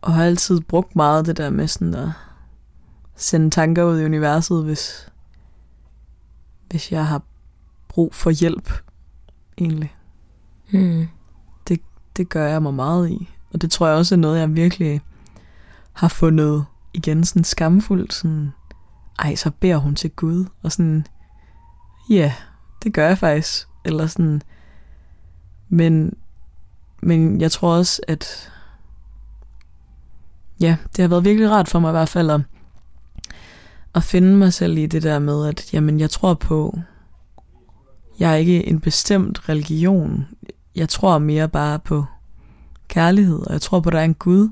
Og 0.00 0.14
har 0.14 0.24
altid 0.24 0.60
brugt 0.60 0.96
meget 0.96 1.26
det 1.26 1.36
der 1.36 1.50
med 1.50 1.68
sådan 1.68 1.94
at 1.94 2.10
sende 3.16 3.50
tanker 3.50 3.84
ud 3.84 4.00
i 4.00 4.04
universet, 4.04 4.64
hvis, 4.64 5.08
hvis 6.70 6.92
jeg 6.92 7.06
har 7.06 7.22
brug 7.88 8.14
for 8.14 8.30
hjælp, 8.30 8.72
egentlig. 9.58 9.94
Mm. 10.72 11.08
Det, 11.68 11.80
det 12.16 12.28
gør 12.28 12.48
jeg 12.48 12.62
mig 12.62 12.74
meget 12.74 13.10
i. 13.10 13.30
Og 13.52 13.62
det 13.62 13.70
tror 13.70 13.86
jeg 13.86 13.96
også 13.96 14.14
er 14.14 14.18
noget, 14.18 14.40
jeg 14.40 14.56
virkelig 14.56 15.00
har 15.92 16.08
fundet 16.08 16.64
igen 16.92 17.24
sådan 17.24 17.44
skamfuldt. 17.44 18.12
Sådan, 18.12 18.52
ej, 19.18 19.34
så 19.34 19.50
beder 19.50 19.76
hun 19.76 19.94
til 19.94 20.10
Gud. 20.10 20.46
Og 20.62 20.72
sådan, 20.72 21.06
ja, 22.10 22.14
yeah, 22.14 22.32
det 22.82 22.94
gør 22.94 23.08
jeg 23.08 23.18
faktisk. 23.18 23.68
Eller 23.84 24.06
sådan, 24.06 24.42
men, 25.68 26.14
men 27.04 27.40
jeg 27.40 27.52
tror 27.52 27.76
også, 27.76 28.02
at 28.08 28.52
ja, 30.60 30.76
det 30.96 31.02
har 31.02 31.08
været 31.08 31.24
virkelig 31.24 31.50
rart 31.50 31.68
for 31.68 31.78
mig 31.78 31.90
i 31.90 31.92
hvert 31.92 32.08
fald 32.08 32.30
at, 32.30 32.40
at 33.94 34.02
finde 34.02 34.36
mig 34.36 34.52
selv 34.52 34.78
i 34.78 34.86
det 34.86 35.02
der 35.02 35.18
med, 35.18 35.48
at 35.48 35.74
jamen, 35.74 36.00
jeg 36.00 36.10
tror 36.10 36.34
på, 36.34 36.78
jeg 38.18 38.32
er 38.32 38.36
ikke 38.36 38.66
en 38.68 38.80
bestemt 38.80 39.48
religion. 39.48 40.26
Jeg 40.76 40.88
tror 40.88 41.18
mere 41.18 41.48
bare 41.48 41.78
på 41.78 42.04
kærlighed, 42.88 43.40
og 43.46 43.52
jeg 43.52 43.60
tror 43.60 43.80
på, 43.80 43.88
at 43.88 43.92
der 43.92 44.00
er 44.00 44.04
en 44.04 44.14
Gud, 44.14 44.48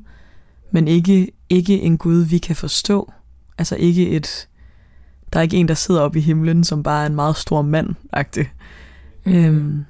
men 0.70 0.88
ikke, 0.88 1.32
ikke 1.48 1.80
en 1.80 1.98
Gud, 1.98 2.22
vi 2.22 2.38
kan 2.38 2.56
forstå. 2.56 3.12
Altså 3.58 3.76
ikke 3.76 4.10
et, 4.10 4.48
der 5.32 5.38
er 5.38 5.42
ikke 5.42 5.56
en, 5.56 5.68
der 5.68 5.74
sidder 5.74 6.00
oppe 6.00 6.18
i 6.18 6.22
himlen, 6.22 6.64
som 6.64 6.82
bare 6.82 7.02
er 7.02 7.06
en 7.06 7.14
meget 7.14 7.36
stor 7.36 7.62
mand 7.62 7.94
-agtig. 8.16 8.46
Mm. 9.24 9.32
Øhm, 9.32 9.84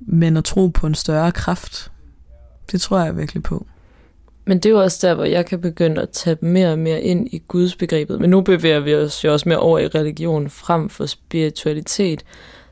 men 0.00 0.36
at 0.36 0.44
tro 0.44 0.66
på 0.66 0.86
en 0.86 0.94
større 0.94 1.32
kraft, 1.32 1.92
det 2.72 2.80
tror 2.80 3.00
jeg 3.00 3.16
virkelig 3.16 3.42
på. 3.42 3.66
Men 4.44 4.58
det 4.58 4.66
er 4.66 4.70
jo 4.70 4.82
også 4.82 5.06
der, 5.06 5.14
hvor 5.14 5.24
jeg 5.24 5.46
kan 5.46 5.60
begynde 5.60 6.02
at 6.02 6.10
tage 6.10 6.36
mere 6.40 6.72
og 6.72 6.78
mere 6.78 7.00
ind 7.02 7.28
i 7.32 7.42
Guds 7.48 7.76
begrebet. 7.76 8.20
Men 8.20 8.30
nu 8.30 8.40
bevæger 8.40 8.80
vi 8.80 8.94
os 8.94 9.24
jo 9.24 9.32
også 9.32 9.48
mere 9.48 9.58
over 9.58 9.78
i 9.78 9.86
religion 9.86 10.50
frem 10.50 10.88
for 10.88 11.06
spiritualitet. 11.06 12.24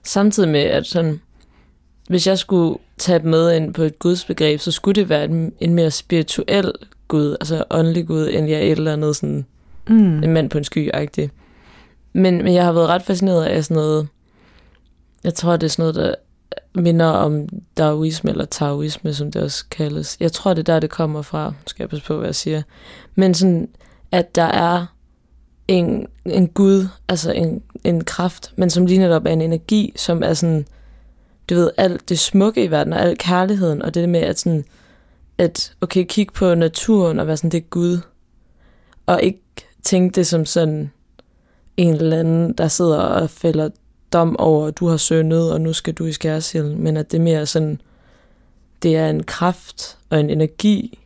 Samtidig 0.03 0.49
med, 0.49 0.61
at 0.61 0.87
sådan, 0.87 1.21
hvis 2.09 2.27
jeg 2.27 2.39
skulle 2.39 2.79
tage 2.99 3.19
med 3.19 3.57
ind 3.57 3.75
på 3.75 3.83
et 3.83 3.99
Guds 3.99 4.25
begreb, 4.25 4.61
så 4.61 4.73
skulle 4.73 5.01
det 5.01 5.09
være 5.09 5.25
en, 5.25 5.53
en 5.61 5.75
mere 5.75 5.91
spirituel 5.91 6.73
Gud, 7.09 7.37
altså 7.41 7.65
åndelig 7.71 8.07
Gud, 8.07 8.29
end 8.33 8.49
jeg 8.49 8.65
et 8.65 8.71
eller 8.71 8.93
andet 8.93 9.17
sådan, 9.17 9.47
Mm. 9.89 10.23
en 10.23 10.33
mand 10.33 10.51
på 10.51 10.59
en 10.59 10.65
sky 10.65 10.91
-agtig. 10.95 11.29
Men, 12.13 12.37
men 12.37 12.55
jeg 12.55 12.65
har 12.65 12.73
været 12.73 12.89
ret 12.89 13.03
fascineret 13.03 13.45
af 13.45 13.65
sådan 13.65 13.75
noget, 13.75 14.09
jeg 15.25 15.35
tror, 15.35 15.57
det 15.57 15.67
er 15.67 15.71
sådan 15.71 15.83
noget, 15.83 15.95
der 15.95 16.15
minder 16.75 17.07
om 17.07 17.49
Daoisme 17.77 18.31
eller 18.31 18.45
Taoisme, 18.45 19.15
som 19.15 19.33
det 19.33 19.43
også 19.43 19.65
kaldes. 19.71 20.17
Jeg 20.21 20.33
tror, 20.33 20.55
det 20.55 20.69
er 20.69 20.73
der, 20.73 20.81
det 20.81 20.91
kommer 20.91 21.23
fra. 21.23 21.53
Skal 21.67 21.83
jeg 21.83 21.91
passe 21.91 22.07
på, 22.07 22.17
hvad 22.17 22.27
jeg 22.27 22.35
siger. 22.35 22.63
Men 23.15 23.35
sådan, 23.35 23.69
at 24.13 24.35
der 24.35 24.43
er 24.43 24.87
en, 25.69 26.07
en 26.25 26.49
Gud, 26.49 26.87
altså 27.09 27.33
en, 27.33 27.63
en 27.85 28.05
kraft, 28.05 28.53
men 28.57 28.71
som 28.71 28.87
lige 28.87 28.99
netop 28.99 29.27
er 29.27 29.31
en 29.31 29.41
energi, 29.41 29.93
som 29.97 30.23
er 30.23 30.35
sådan, 30.35 30.67
du 31.51 31.55
ved, 31.55 31.71
alt 31.77 32.09
det 32.09 32.19
smukke 32.19 32.65
i 32.65 32.71
verden, 32.71 32.93
og 32.93 33.01
al 33.01 33.19
kærligheden, 33.19 33.83
og 33.83 33.95
det 33.95 34.09
med 34.09 34.21
at 34.21 34.39
sådan, 34.39 34.65
at 35.39 35.75
okay, 35.81 36.05
kigge 36.09 36.33
på 36.33 36.55
naturen 36.55 37.19
og 37.19 37.27
være 37.27 37.37
sådan, 37.37 37.51
det 37.51 37.59
er 37.59 37.69
Gud, 37.71 37.99
og 39.07 39.23
ikke 39.23 39.43
tænke 39.83 40.15
det 40.15 40.27
som 40.27 40.45
sådan 40.45 40.91
en 41.77 41.95
eller 41.95 42.19
anden, 42.19 42.53
der 42.53 42.69
sidder 42.69 42.99
og 42.99 43.31
fælder 43.31 43.69
dom 44.13 44.37
over, 44.39 44.67
at 44.67 44.79
du 44.79 44.87
har 44.87 44.97
syndet, 44.97 45.53
og 45.53 45.61
nu 45.61 45.73
skal 45.73 45.95
du 45.95 46.05
i 46.05 46.13
skærsild, 46.13 46.75
men 46.75 46.97
at 46.97 47.11
det 47.11 47.19
er 47.19 47.23
mere 47.23 47.47
sådan, 47.47 47.81
det 48.83 48.97
er 48.97 49.11
en 49.11 49.23
kraft 49.23 49.99
og 50.11 50.21
en 50.21 50.31
energi, 50.31 50.99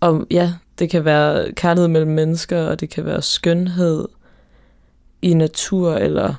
og 0.00 0.26
ja, 0.30 0.52
det 0.78 0.90
kan 0.90 1.04
være 1.04 1.52
kærlighed 1.52 1.88
mellem 1.88 2.10
mennesker, 2.10 2.62
og 2.62 2.80
det 2.80 2.90
kan 2.90 3.04
være 3.04 3.22
skønhed 3.22 4.08
i 5.22 5.34
natur, 5.34 5.94
eller 5.94 6.34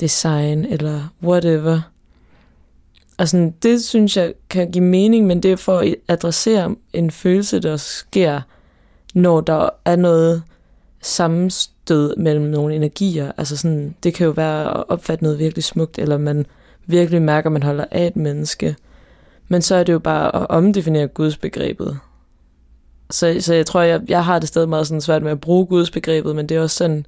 design, 0.00 0.64
eller 0.64 1.14
whatever. 1.22 1.80
Og 3.18 3.28
sådan, 3.28 3.54
det 3.62 3.84
synes 3.84 4.16
jeg 4.16 4.34
kan 4.50 4.70
give 4.70 4.84
mening, 4.84 5.26
men 5.26 5.42
det 5.42 5.52
er 5.52 5.56
for 5.56 5.78
at 5.78 5.94
adressere 6.08 6.76
en 6.92 7.10
følelse, 7.10 7.60
der 7.60 7.76
sker, 7.76 8.40
når 9.14 9.40
der 9.40 9.68
er 9.84 9.96
noget 9.96 10.42
sammenstød 11.00 12.16
mellem 12.16 12.44
nogle 12.44 12.74
energier. 12.74 13.32
Altså 13.36 13.56
sådan, 13.56 13.94
det 14.02 14.14
kan 14.14 14.26
jo 14.26 14.30
være 14.30 14.78
at 14.78 14.84
opfatte 14.88 15.24
noget 15.24 15.38
virkelig 15.38 15.64
smukt, 15.64 15.98
eller 15.98 16.18
man 16.18 16.46
virkelig 16.86 17.22
mærker, 17.22 17.48
at 17.48 17.52
man 17.52 17.62
holder 17.62 17.84
af 17.90 18.06
et 18.06 18.16
menneske. 18.16 18.76
Men 19.48 19.62
så 19.62 19.74
er 19.74 19.84
det 19.84 19.92
jo 19.92 19.98
bare 19.98 20.36
at 20.36 20.46
omdefinere 20.48 21.06
Guds 21.06 21.36
begrebet. 21.36 21.98
Så, 23.10 23.36
så 23.40 23.54
jeg 23.54 23.66
tror, 23.66 23.80
jeg, 23.80 24.00
jeg 24.08 24.24
har 24.24 24.38
det 24.38 24.48
stadig 24.48 24.68
meget 24.68 24.86
sådan 24.86 25.00
svært 25.00 25.22
med 25.22 25.30
at 25.30 25.40
bruge 25.40 25.66
Guds 25.66 25.90
begrebet, 25.90 26.36
men 26.36 26.48
det 26.48 26.56
er 26.56 26.60
også 26.60 26.76
sådan, 26.76 27.06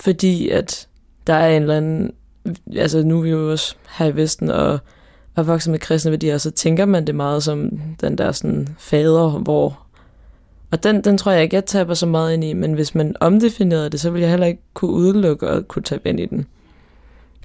fordi 0.00 0.48
at 0.48 0.88
der 1.26 1.34
er 1.34 1.56
en 1.56 1.62
eller 1.62 1.76
anden, 1.76 2.12
altså 2.76 3.02
nu 3.02 3.18
er 3.18 3.22
vi 3.22 3.30
jo 3.30 3.50
også 3.50 3.74
her 3.88 4.06
i 4.06 4.16
Vesten 4.16 4.50
og 4.50 4.78
er 5.36 5.42
vokset 5.42 5.70
med 5.70 5.78
kristne 5.78 6.10
værdier, 6.10 6.38
så 6.38 6.50
tænker 6.50 6.84
man 6.84 7.06
det 7.06 7.14
meget 7.14 7.42
som 7.42 7.70
den 8.00 8.18
der 8.18 8.32
sådan 8.32 8.68
fader, 8.78 9.28
hvor 9.28 9.78
og 10.72 10.82
den, 10.82 11.04
den 11.04 11.18
tror 11.18 11.32
jeg 11.32 11.42
ikke, 11.42 11.56
jeg 11.56 11.64
taber 11.64 11.94
så 11.94 12.06
meget 12.06 12.34
ind 12.34 12.44
i, 12.44 12.52
men 12.52 12.72
hvis 12.72 12.94
man 12.94 13.16
omdefinerede 13.20 13.90
det, 13.90 14.00
så 14.00 14.10
ville 14.10 14.22
jeg 14.22 14.30
heller 14.30 14.46
ikke 14.46 14.62
kunne 14.74 14.90
udelukke 14.90 15.48
og 15.48 15.68
kunne 15.68 15.82
tabe 15.82 16.08
ind 16.08 16.20
i 16.20 16.26
den. 16.26 16.46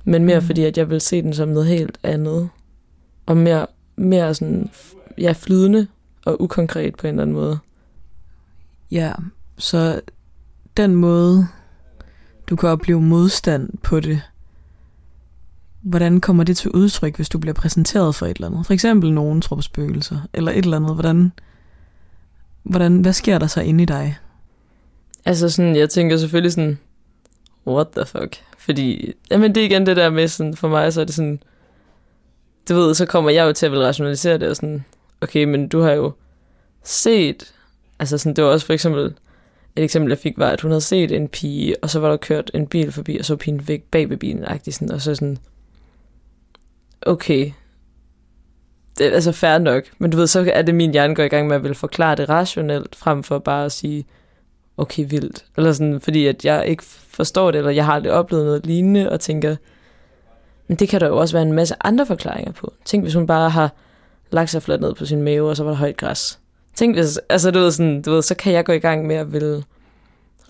Men 0.04 0.26
mere 0.26 0.40
mm. 0.40 0.46
fordi, 0.46 0.64
at 0.64 0.78
jeg 0.78 0.90
vil 0.90 1.02
se 1.02 1.22
den 1.22 1.34
som 1.34 1.50
noget 1.50 1.68
helt 1.68 1.98
andet. 2.04 2.50
Og 3.26 3.38
mere, 3.38 3.68
mere 3.96 4.34
sådan, 4.34 4.70
ja, 5.18 5.32
flydende 5.32 5.88
og 6.26 6.42
ukonkret 6.42 6.96
på 6.96 7.08
en 7.08 7.14
eller 7.14 7.22
anden 7.22 7.36
måde. 7.36 7.60
Ja, 8.92 9.12
så 9.58 10.02
den 10.78 10.96
måde, 10.96 11.48
du 12.50 12.56
kan 12.56 12.70
opleve 12.70 13.02
modstand 13.02 13.70
på 13.84 14.00
det, 14.00 14.22
hvordan 15.82 16.22
kommer 16.22 16.44
det 16.44 16.58
til 16.58 16.72
udtryk, 16.72 17.16
hvis 17.16 17.30
du 17.30 17.40
bliver 17.40 17.54
præsenteret 17.54 18.16
for 18.16 18.26
et 18.26 18.38
eller 18.38 18.48
andet? 18.48 18.66
For 18.66 18.74
eksempel 18.74 19.14
nogen 19.14 19.42
tror 19.42 19.56
på 19.56 19.62
spøgelser, 19.62 20.20
eller 20.34 20.52
et 20.52 20.58
eller 20.58 20.78
andet. 20.78 20.94
Hvordan, 20.94 21.32
hvordan, 22.70 23.02
hvad 23.02 23.14
sker 23.14 23.38
der 23.38 23.48
så 23.48 23.62
inde 23.62 23.84
i 23.84 23.86
dig? 23.86 24.18
Altså 25.26 25.50
sådan, 25.50 25.76
jeg 25.76 25.90
tænker 25.90 26.18
selvfølgelig 26.18 26.52
sådan, 26.52 26.80
what 27.68 27.88
the 27.88 28.06
fuck? 28.06 28.36
Fordi, 28.58 29.14
jamen 29.32 29.56
det 29.56 29.62
er 29.62 29.66
igen 29.66 29.86
det 29.86 29.98
der 29.98 30.10
med 30.10 30.28
sådan, 30.28 30.56
for 30.56 30.68
mig 30.68 30.94
så 30.94 31.02
er 31.02 31.06
det 31.06 31.16
sådan, 31.16 31.40
du 32.70 32.76
ved, 32.76 32.94
så 32.94 33.06
kommer 33.06 33.30
jeg 33.32 33.46
jo 33.48 33.54
til 33.54 33.66
at 33.66 33.72
vil 33.72 33.82
rationalisere 33.82 34.38
det 34.38 34.50
og 34.50 34.56
sådan, 34.56 34.86
okay, 35.22 35.44
men 35.44 35.68
du 35.68 35.82
har 35.82 35.92
jo 35.92 36.12
set, 36.84 37.54
altså 38.00 38.18
sådan, 38.18 38.36
det 38.36 38.44
var 38.44 38.50
også 38.50 38.66
for 38.66 38.74
eksempel, 38.74 39.14
et 39.76 39.84
eksempel 39.84 40.12
jeg 40.12 40.18
fik 40.18 40.38
var, 40.38 40.50
at 40.50 40.62
hun 40.62 40.72
havde 40.72 40.82
set 40.82 41.12
en 41.12 41.28
pige, 41.28 41.84
og 41.84 41.90
så 41.90 42.00
var 42.00 42.10
der 42.10 42.18
kørt 42.18 42.52
en 42.54 42.68
bil 42.68 42.92
forbi, 42.92 43.18
og 43.18 43.26
så 43.26 43.36
pigen 43.36 43.68
væk 43.68 43.84
bag 43.84 44.10
ved 44.10 44.18
bilen, 44.18 44.46
sådan, 44.72 44.92
og 44.92 45.02
så 45.02 45.16
sådan, 45.16 45.38
okay, 47.02 47.52
det 48.98 49.08
er 49.08 49.12
altså 49.12 49.32
fair 49.32 49.58
nok, 49.58 49.84
men 49.98 50.12
du 50.12 50.18
ved, 50.18 50.28
så 50.28 50.52
er 50.54 50.62
det 50.62 50.76
min 50.76 50.92
hjerne 50.92 51.16
går 51.16 51.24
i 51.24 51.28
gang 51.28 51.48
med 51.48 51.56
at 51.56 51.64
vil 51.64 51.76
forklare 51.76 52.16
det 52.16 52.30
rationelt, 52.30 52.96
frem 52.96 53.24
for 53.24 53.40
bare 53.40 53.66
at 53.66 53.72
sige, 53.72 54.06
okay, 54.78 55.06
vildt. 55.10 55.46
Eller 55.58 55.74
sådan, 55.74 56.02
fordi 56.02 56.28
at 56.28 56.46
jeg 56.46 56.68
ikke 56.68 56.84
forstår 57.10 57.52
det, 57.52 57.58
eller 57.58 57.72
jeg 57.72 57.86
har 57.86 57.94
aldrig 57.94 58.12
oplevet 58.12 58.46
noget 58.46 58.66
lignende, 58.66 59.12
og 59.12 59.20
tænker, 59.20 59.56
men 60.68 60.78
det 60.78 60.90
kan 60.90 61.02
der 61.02 61.08
jo 61.08 61.18
også 61.18 61.36
være 61.36 61.44
en 61.44 61.54
masse 61.54 61.76
andre 61.82 62.06
forklaringer 62.06 62.52
på. 62.52 62.74
Tænk, 62.86 63.04
hvis 63.04 63.14
hun 63.14 63.28
bare 63.28 63.50
har 63.50 63.74
lagt 64.32 64.50
sig 64.50 64.64
fladt 64.64 64.82
ned 64.82 64.94
på 64.94 65.06
sin 65.06 65.22
mave, 65.22 65.50
og 65.50 65.58
så 65.58 65.64
var 65.64 65.72
der 65.72 65.78
højt 65.78 65.98
græs. 65.98 66.40
Tænk 66.76 66.96
hvis, 66.96 67.20
altså 67.30 67.52
du 67.52 67.60
ved, 67.60 67.72
sådan, 67.72 68.02
du 68.02 68.12
ved, 68.12 68.22
så 68.22 68.36
kan 68.36 68.54
jeg 68.54 68.66
gå 68.66 68.72
i 68.72 68.80
gang 68.80 69.08
med 69.08 69.16
at 69.16 69.34
vil 69.34 69.64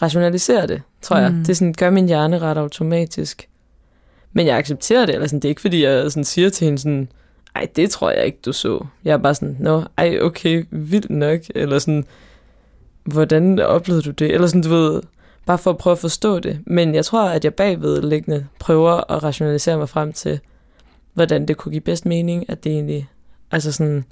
rationalisere 0.02 0.68
det, 0.68 0.82
tror 1.02 1.18
jeg. 1.18 1.32
Mm. 1.32 1.44
Det 1.46 1.58
sådan, 1.58 1.74
gør 1.74 1.90
min 1.90 2.08
hjerne 2.08 2.40
ret 2.40 2.58
automatisk. 2.58 3.50
Men 4.34 4.48
jeg 4.48 4.58
accepterer 4.58 5.06
det, 5.06 5.16
eller 5.16 5.28
sådan, 5.28 5.40
det 5.40 5.46
er 5.46 5.50
ikke 5.50 5.62
fordi, 5.62 5.84
jeg 5.84 6.12
sådan 6.12 6.24
siger 6.24 6.50
til 6.50 6.66
hende 6.66 6.80
sådan, 6.80 7.10
ej, 7.58 7.68
det 7.76 7.90
tror 7.90 8.12
jeg 8.12 8.26
ikke, 8.26 8.40
du 8.46 8.54
så. 8.54 8.86
Jeg 9.04 9.14
er 9.14 9.18
bare 9.18 9.36
sådan, 9.36 9.58
nå, 9.60 9.84
ej, 9.98 10.20
okay, 10.22 10.66
vildt 10.72 11.10
nok, 11.10 11.40
eller 11.56 11.80
sådan, 11.80 12.06
hvordan 13.04 13.60
oplevede 13.60 14.04
du 14.04 14.12
det? 14.12 14.34
Eller 14.34 14.48
sådan, 14.48 14.62
du 14.62 14.70
ved, 14.70 15.02
bare 15.46 15.58
for 15.58 15.72
at 15.72 15.78
prøve 15.78 15.92
at 15.92 16.00
forstå 16.00 16.40
det. 16.40 16.60
Men 16.66 16.96
jeg 16.96 17.06
tror, 17.06 17.30
at 17.30 17.44
jeg 17.44 17.54
bagvedliggende 17.54 18.48
prøver 18.60 19.12
at 19.12 19.24
rationalisere 19.24 19.78
mig 19.78 19.90
frem 19.90 20.14
til, 20.14 20.40
hvordan 21.14 21.48
det 21.48 21.58
kunne 21.58 21.72
give 21.72 21.82
bedst 21.82 22.06
mening, 22.06 22.50
at 22.50 22.64
det 22.64 22.72
egentlig, 22.72 23.10
altså 23.52 23.72
sådan, 23.72 24.06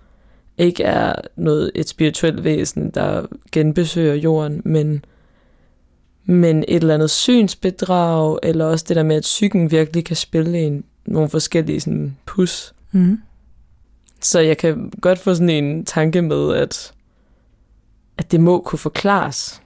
ikke 0.57 0.83
er 0.83 1.15
noget, 1.35 1.71
et 1.75 1.89
spirituelt 1.89 2.43
væsen, 2.43 2.89
der 2.89 3.25
genbesøger 3.51 4.13
jorden, 4.13 4.61
men, 4.65 5.05
men 6.25 6.59
et 6.67 6.75
eller 6.75 6.93
andet 6.93 7.09
synsbedrag, 7.09 8.39
eller 8.43 8.65
også 8.65 8.85
det 8.87 8.95
der 8.95 9.03
med, 9.03 9.15
at 9.15 9.21
psyken 9.21 9.71
virkelig 9.71 10.05
kan 10.05 10.15
spille 10.15 10.59
en, 10.59 10.83
nogle 11.05 11.29
forskellige 11.29 11.81
sådan, 11.81 12.17
pus. 12.25 12.73
Mm. 12.91 13.19
Så 14.25 14.39
jeg 14.39 14.57
kan 14.57 14.91
godt 15.01 15.19
få 15.19 15.33
sådan 15.33 15.49
en 15.49 15.85
tanke 15.85 16.21
med, 16.21 16.55
at, 16.55 16.93
at 18.17 18.31
det 18.31 18.39
må 18.39 18.61
kunne 18.61 18.79
forklares. 18.79 19.61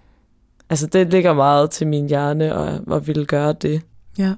Altså 0.69 0.87
det 0.87 1.11
ligger 1.11 1.33
meget 1.33 1.71
til 1.71 1.87
min 1.87 2.07
hjerne, 2.07 2.55
og, 2.55 2.79
og 2.87 3.07
ville 3.07 3.25
gøre 3.25 3.53
det. 3.53 3.81
Ja. 4.17 4.33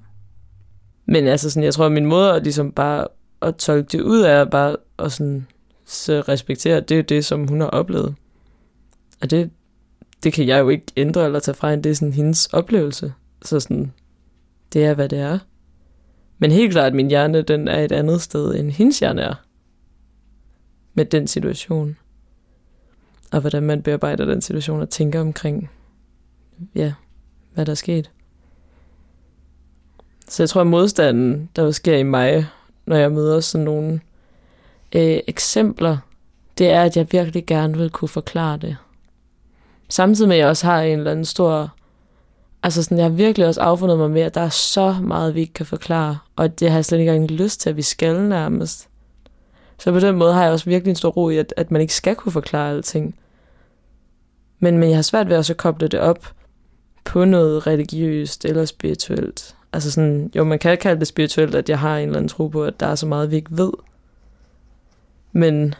Men 1.06 1.28
altså 1.28 1.50
sådan, 1.50 1.64
jeg 1.64 1.74
tror, 1.74 1.86
at 1.86 1.92
min 1.92 2.06
måde 2.06 2.34
at 2.34 2.44
ligesom 2.44 2.72
bare 2.72 3.08
at 3.42 3.56
tolke 3.56 3.98
det 3.98 4.02
ud 4.02 4.22
af, 4.22 4.50
bare 4.50 4.76
at 5.00 5.12
sådan, 5.12 5.48
så 5.86 6.22
respektere, 6.28 6.80
det 6.80 7.00
er 7.00 7.04
det, 7.04 7.26
som 7.26 7.48
hun 7.48 7.62
har 7.62 7.68
oplevet. 7.68 8.16
Og 9.22 9.30
det, 9.30 9.50
det 10.24 10.34
kan 10.34 10.48
jeg 10.48 10.60
jo 10.60 10.70
ikke 10.70 10.86
ændre 10.98 11.26
eller 11.26 11.40
tage 11.40 11.56
fra 11.56 11.74
en, 11.74 11.84
det 11.84 11.90
er 11.90 11.96
sådan 11.96 12.14
hendes 12.14 12.46
oplevelse. 12.46 13.14
Så 13.42 13.60
sådan, 13.60 13.94
det 14.74 14.86
er, 14.86 14.94
hvad 14.94 15.10
det 15.10 15.20
er. 15.20 15.40
Men 16.40 16.52
helt 16.52 16.72
klart, 16.72 16.88
at 16.88 16.94
min 16.94 17.08
hjerne, 17.08 17.42
den 17.42 17.68
er 17.68 17.80
et 17.80 17.92
andet 17.92 18.22
sted, 18.22 18.56
end 18.56 18.72
hendes 18.72 19.00
hjerne 19.00 19.22
er. 19.22 19.36
Med 20.93 21.06
den 21.06 21.27
situation. 21.27 21.97
Og 23.32 23.41
hvordan 23.41 23.63
man 23.63 23.82
bearbejder 23.82 24.25
den 24.25 24.41
situation 24.41 24.82
og 24.82 24.89
tænker 24.89 25.21
omkring, 25.21 25.69
ja, 26.75 26.93
hvad 27.54 27.65
der 27.65 27.71
er 27.71 27.75
sket. 27.75 28.12
Så 30.27 30.43
jeg 30.43 30.49
tror, 30.49 30.62
at 30.62 30.67
modstanden, 30.67 31.49
der 31.56 31.71
sker 31.71 31.97
i 31.97 32.04
mig, 32.04 32.45
når 32.86 32.95
jeg 32.95 33.12
møder 33.12 33.39
sådan 33.39 33.65
nogle 33.65 34.01
øh, 34.95 35.19
eksempler, 35.27 35.97
det 36.58 36.69
er, 36.69 36.84
at 36.84 36.97
jeg 36.97 37.08
virkelig 37.12 37.45
gerne 37.45 37.77
vil 37.77 37.89
kunne 37.89 38.10
forklare 38.10 38.58
det. 38.58 38.77
Samtidig 39.89 40.27
med, 40.27 40.36
at 40.36 40.39
jeg 40.39 40.47
også 40.47 40.65
har 40.65 40.82
en 40.82 40.97
eller 40.97 41.12
anden 41.12 41.25
stor... 41.25 41.75
Altså 42.63 42.84
sådan, 42.84 42.97
jeg 42.97 43.06
har 43.06 43.10
virkelig 43.10 43.47
også 43.47 43.62
affundet 43.62 43.97
mig 43.97 44.12
med, 44.12 44.21
at 44.21 44.36
der 44.36 44.41
er 44.41 44.49
så 44.49 44.93
meget, 45.01 45.36
vi 45.36 45.39
ikke 45.39 45.54
kan 45.54 45.65
forklare. 45.65 46.17
Og 46.36 46.60
det 46.60 46.69
har 46.69 46.77
jeg 46.77 46.86
slet 46.86 46.99
ikke 46.99 47.12
engang 47.12 47.32
lyst 47.32 47.62
til, 47.62 47.69
at 47.69 47.77
vi 47.77 47.82
skal 47.82 48.21
nærmest. 48.21 48.89
Så 49.82 49.91
på 49.91 50.00
den 50.00 50.15
måde 50.15 50.34
har 50.34 50.44
jeg 50.44 50.52
også 50.52 50.65
virkelig 50.65 50.89
en 50.89 50.96
stor 50.96 51.10
ro 51.10 51.30
i, 51.30 51.38
at, 51.38 51.54
at 51.58 51.72
man 51.72 51.82
ikke 51.82 51.94
skal 51.94 52.15
kunne 52.15 52.32
forklare 52.32 52.70
alting. 52.72 53.15
Men, 54.60 54.78
men 54.78 54.89
jeg 54.89 54.98
har 54.98 55.02
svært 55.02 55.30
ved 55.30 55.36
at 55.36 55.46
så 55.46 55.54
koble 55.54 55.88
det 55.88 56.00
op 56.00 56.34
på 57.04 57.26
noget 57.26 57.67
religiøst 57.67 58.46
eller 58.46 58.65
spirituelt. 58.65 59.56
Altså 59.74 59.91
sådan, 59.91 60.32
jo, 60.36 60.44
man 60.44 60.60
kan 60.60 60.78
kalde 60.78 61.00
det 61.00 61.08
spirituelt, 61.08 61.56
at 61.56 61.70
jeg 61.70 61.80
har 61.80 61.98
en 61.98 62.04
eller 62.04 62.17
anden 62.17 62.30
tro 62.30 62.48
på, 62.48 62.63
at 62.63 62.80
der 62.80 62.88
er 62.88 62.96
så 62.96 63.06
meget, 63.06 63.32
vi 63.32 63.36
ikke 63.36 63.58
ved. 63.58 63.72
Men, 65.32 65.76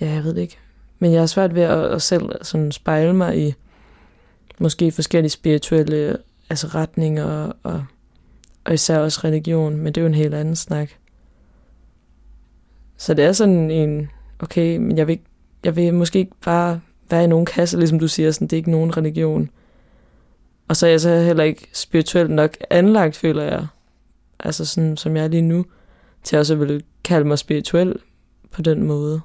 ja, 0.00 0.10
jeg 0.10 0.24
ved 0.24 0.34
det 0.34 0.40
ikke. 0.40 0.58
Men 0.98 1.12
jeg 1.12 1.20
har 1.20 1.26
svært 1.26 1.54
ved 1.54 1.62
at, 1.62 1.84
at 1.84 2.02
selv 2.02 2.30
sådan 2.42 2.72
spejle 2.72 3.12
mig 3.12 3.48
i 3.48 3.54
måske 4.58 4.92
forskellige 4.92 5.30
spirituelle 5.30 6.18
altså 6.50 6.66
retninger 6.66 7.52
og, 7.62 7.84
og 8.64 8.74
især 8.74 8.98
også 8.98 9.20
religion, 9.24 9.76
men 9.76 9.86
det 9.86 9.96
er 9.96 10.02
jo 10.02 10.08
en 10.08 10.14
helt 10.14 10.34
anden 10.34 10.56
snak. 10.56 10.90
Så 13.00 13.14
det 13.14 13.24
er 13.24 13.32
sådan 13.32 13.70
en, 13.70 14.10
okay, 14.38 14.76
men 14.76 14.98
jeg 14.98 15.06
vil, 15.06 15.18
jeg 15.64 15.76
vil 15.76 15.94
måske 15.94 16.18
ikke 16.18 16.32
bare 16.44 16.80
være 17.10 17.24
i 17.24 17.26
nogen 17.26 17.46
kasse, 17.46 17.78
ligesom 17.78 17.98
du 17.98 18.08
siger, 18.08 18.30
sådan, 18.30 18.48
det 18.48 18.52
er 18.52 18.56
ikke 18.56 18.70
nogen 18.70 18.96
religion. 18.96 19.50
Og 20.68 20.76
så 20.76 20.86
er 20.86 20.90
jeg 20.90 21.00
så 21.00 21.18
heller 21.18 21.44
ikke 21.44 21.68
spirituelt 21.72 22.30
nok 22.30 22.56
anlagt, 22.70 23.16
føler 23.16 23.42
jeg, 23.42 23.66
altså 24.40 24.64
sådan 24.64 24.96
som 24.96 25.16
jeg 25.16 25.24
er 25.24 25.28
lige 25.28 25.42
nu, 25.42 25.64
til 26.22 26.38
også 26.38 26.54
at 26.54 26.60
ville 26.60 26.82
kalde 27.04 27.28
mig 27.28 27.38
spirituel 27.38 27.96
på 28.50 28.62
den 28.62 28.82
måde, 28.82 29.20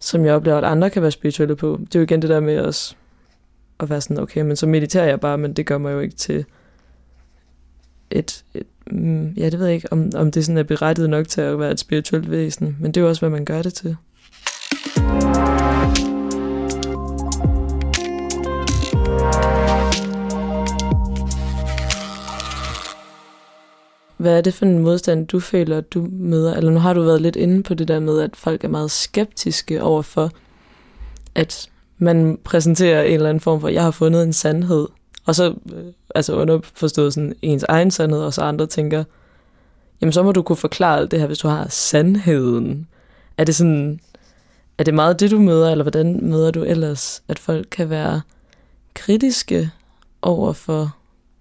som 0.00 0.24
jeg 0.24 0.34
oplever, 0.34 0.58
at 0.58 0.64
andre 0.64 0.90
kan 0.90 1.02
være 1.02 1.10
spirituelle 1.10 1.56
på. 1.56 1.78
Det 1.80 1.94
er 1.94 2.00
jo 2.00 2.04
igen 2.04 2.22
det 2.22 2.30
der 2.30 2.40
med 2.40 2.58
os 2.58 2.96
at 3.80 3.90
være 3.90 4.00
sådan, 4.00 4.22
okay, 4.22 4.42
men 4.42 4.56
så 4.56 4.66
mediterer 4.66 5.06
jeg 5.06 5.20
bare, 5.20 5.38
men 5.38 5.52
det 5.52 5.66
gør 5.66 5.78
mig 5.78 5.92
jo 5.92 6.00
ikke 6.00 6.16
til 6.16 6.44
et, 8.10 8.44
et 8.54 8.66
mm, 8.90 9.28
ja, 9.28 9.50
det 9.50 9.58
ved 9.58 9.66
jeg 9.66 9.74
ikke, 9.74 9.92
om, 9.92 10.10
om 10.14 10.30
det 10.30 10.44
sådan 10.44 10.58
er 10.58 10.62
berettiget 10.62 11.10
nok 11.10 11.28
til 11.28 11.40
at 11.40 11.58
være 11.58 11.70
et 11.70 11.80
spirituelt 11.80 12.30
væsen, 12.30 12.76
men 12.80 12.92
det 12.92 13.00
er 13.00 13.04
jo 13.04 13.08
også, 13.08 13.20
hvad 13.20 13.30
man 13.30 13.44
gør 13.44 13.62
det 13.62 13.74
til. 13.74 13.96
Hvad 24.16 24.36
er 24.36 24.40
det 24.40 24.54
for 24.54 24.66
en 24.66 24.78
modstand, 24.78 25.26
du 25.26 25.40
føler, 25.40 25.78
at 25.78 25.94
du 25.94 26.08
møder? 26.10 26.54
Eller 26.54 26.70
nu 26.70 26.78
har 26.78 26.94
du 26.94 27.02
været 27.02 27.22
lidt 27.22 27.36
inde 27.36 27.62
på 27.62 27.74
det 27.74 27.88
der 27.88 28.00
med, 28.00 28.20
at 28.20 28.36
folk 28.36 28.64
er 28.64 28.68
meget 28.68 28.90
skeptiske 28.90 29.82
over 29.82 30.02
for, 30.02 30.30
at 31.34 31.70
man 31.98 32.38
præsenterer 32.44 33.02
en 33.02 33.14
eller 33.14 33.28
anden 33.28 33.40
form 33.40 33.60
for, 33.60 33.68
jeg 33.68 33.82
har 33.82 33.90
fundet 33.90 34.22
en 34.22 34.32
sandhed. 34.32 34.88
Og 35.28 35.34
så 35.34 35.54
øh, 35.74 35.84
altså 36.14 36.34
underforstået 36.34 37.14
sådan 37.14 37.34
ens 37.42 37.64
egen 37.68 37.90
sandhed, 37.90 38.20
og 38.20 38.34
så 38.34 38.42
andre 38.42 38.66
tænker, 38.66 39.04
jamen 40.00 40.12
så 40.12 40.22
må 40.22 40.32
du 40.32 40.42
kunne 40.42 40.56
forklare 40.56 40.98
alt 40.98 41.10
det 41.10 41.20
her, 41.20 41.26
hvis 41.26 41.38
du 41.38 41.48
har 41.48 41.66
sandheden. 41.68 42.86
Er 43.38 43.44
det 43.44 43.54
sådan, 43.54 44.00
er 44.78 44.84
det 44.84 44.94
meget 44.94 45.20
det, 45.20 45.30
du 45.30 45.38
møder, 45.38 45.70
eller 45.70 45.84
hvordan 45.84 46.18
møder 46.22 46.50
du 46.50 46.62
ellers, 46.62 47.22
at 47.28 47.38
folk 47.38 47.66
kan 47.70 47.90
være 47.90 48.20
kritiske 48.94 49.70
over 50.22 50.52
for 50.52 50.96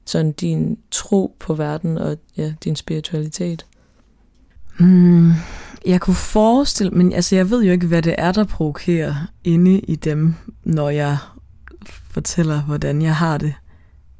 sådan 0.06 0.32
din 0.32 0.78
tro 0.92 1.36
på 1.40 1.54
verden 1.54 1.98
og 1.98 2.18
ja, 2.38 2.54
din 2.64 2.76
spiritualitet? 2.76 3.66
Hmm, 4.80 5.32
jeg 5.86 6.02
kunne 6.02 6.16
forestille, 6.16 6.92
men 6.92 7.14
altså 7.14 7.36
jeg 7.36 7.50
ved 7.50 7.64
jo 7.64 7.72
ikke, 7.72 7.88
hvad 7.88 8.02
det 8.02 8.16
er, 8.18 8.32
der 8.32 8.44
provokerer 8.44 9.16
inde 9.44 9.80
i 9.80 9.96
dem, 9.96 10.34
når 10.64 10.90
jeg 10.90 11.18
fortæller, 12.12 12.62
hvordan 12.62 13.02
jeg 13.02 13.16
har 13.16 13.38
det, 13.38 13.54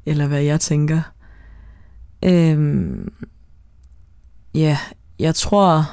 eller 0.08 0.26
hvad 0.26 0.42
jeg 0.42 0.60
tænker. 0.60 1.00
Øhm, 2.24 3.12
ja, 4.54 4.78
jeg 5.18 5.34
tror, 5.34 5.90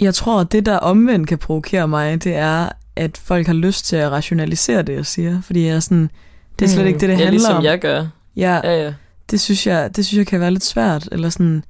jeg 0.00 0.14
tror, 0.14 0.40
at 0.40 0.52
det, 0.52 0.66
der 0.66 0.76
omvendt 0.78 1.28
kan 1.28 1.38
provokere 1.38 1.88
mig, 1.88 2.24
det 2.24 2.36
er, 2.36 2.68
at 2.96 3.16
folk 3.16 3.46
har 3.46 3.54
lyst 3.54 3.86
til 3.86 3.96
at 3.96 4.10
rationalisere 4.10 4.82
det, 4.82 4.94
jeg 4.94 5.06
siger. 5.06 5.40
Fordi 5.42 5.66
jeg 5.66 5.76
er 5.76 5.80
sådan, 5.80 6.10
det 6.58 6.64
er 6.64 6.68
slet 6.68 6.86
ikke 6.86 6.98
det, 6.98 7.08
det 7.08 7.14
ja, 7.14 7.16
handler 7.16 7.30
ligesom 7.30 7.56
om. 7.56 7.64
jeg 7.64 7.80
gør. 7.80 8.06
Ja, 8.36 8.60
Ja, 8.64 8.84
ja. 8.84 8.94
det 9.30 9.40
synes 9.40 9.66
jeg, 9.66 9.96
det 9.96 10.06
synes 10.06 10.18
jeg 10.18 10.26
kan 10.26 10.40
være 10.40 10.50
lidt 10.50 10.64
svært. 10.64 11.08
Eller 11.12 11.30
sådan, 11.30 11.64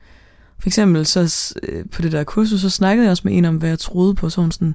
for 0.59 0.69
eksempel 0.69 1.07
så 1.07 1.55
øh, 1.63 1.85
på 1.93 2.03
det 2.03 2.13
der 2.13 2.25
kursus, 2.25 2.61
så 2.61 2.71
snakkede 2.71 3.05
jeg 3.05 3.11
også 3.11 3.23
med 3.25 3.37
en 3.39 3.45
om, 3.45 3.57
hvad 3.57 3.69
jeg 3.69 3.79
troede 3.79 4.15
på. 4.15 4.31
Så 4.31 4.41
hun 4.41 4.53
sådan, 4.53 4.75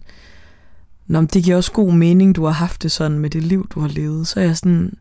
Nå, 1.09 1.19
men 1.21 1.27
det 1.33 1.43
giver 1.43 1.57
også 1.57 1.71
god 1.71 1.93
mening, 1.93 2.35
du 2.35 2.45
har 2.45 2.51
haft 2.51 2.83
det 2.83 2.91
sådan 2.91 3.19
med 3.19 3.29
det 3.29 3.43
liv, 3.43 3.67
du 3.69 3.79
har 3.79 3.87
levet. 3.87 4.27
Så 4.27 4.39
er 4.39 4.43
jeg 4.43 4.57
sådan, 4.57 4.93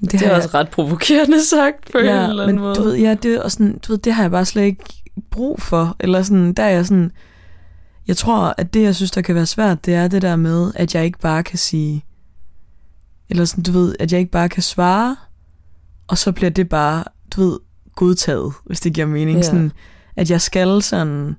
Det, 0.00 0.12
det 0.12 0.22
er 0.22 0.28
har 0.28 0.34
også 0.36 0.48
ret 0.54 0.68
provokerende 0.68 1.44
sagt 1.46 1.92
på 1.92 1.98
jeg, 1.98 2.24
en 2.24 2.30
eller 2.30 2.42
men 2.42 2.48
anden 2.48 2.62
måde. 2.64 2.74
du 2.74 2.82
ved, 2.82 2.96
ja, 2.96 3.14
det 3.22 3.42
også 3.42 3.54
sådan, 3.54 3.78
du 3.78 3.92
ved, 3.92 3.98
det 3.98 4.12
har 4.12 4.22
jeg 4.22 4.30
bare 4.30 4.44
slet 4.44 4.62
ikke 4.62 4.84
brug 5.30 5.62
for. 5.62 5.96
Eller 6.00 6.22
sådan, 6.22 6.52
der 6.52 6.62
er 6.62 6.70
jeg 6.70 6.86
sådan, 6.86 7.12
jeg 8.08 8.16
tror, 8.16 8.54
at 8.58 8.74
det, 8.74 8.82
jeg 8.82 8.94
synes, 8.94 9.10
der 9.10 9.20
kan 9.20 9.34
være 9.34 9.46
svært, 9.46 9.86
det 9.86 9.94
er 9.94 10.08
det 10.08 10.22
der 10.22 10.36
med, 10.36 10.72
at 10.74 10.94
jeg 10.94 11.04
ikke 11.04 11.18
bare 11.18 11.42
kan 11.42 11.58
sige, 11.58 12.04
eller 13.30 13.44
sådan, 13.44 13.64
du 13.64 13.72
ved, 13.72 13.94
at 14.00 14.12
jeg 14.12 14.20
ikke 14.20 14.32
bare 14.32 14.48
kan 14.48 14.62
svare, 14.62 15.16
og 16.06 16.18
så 16.18 16.32
bliver 16.32 16.50
det 16.50 16.68
bare, 16.68 17.04
du 17.36 17.40
ved, 17.40 17.58
godtaget, 17.96 18.52
hvis 18.66 18.80
det 18.80 18.92
giver 18.92 19.06
mening. 19.06 19.36
Ja. 19.36 19.42
Sådan, 19.42 19.72
at 20.16 20.30
jeg 20.30 20.40
skal 20.40 20.82
sådan, 20.82 21.36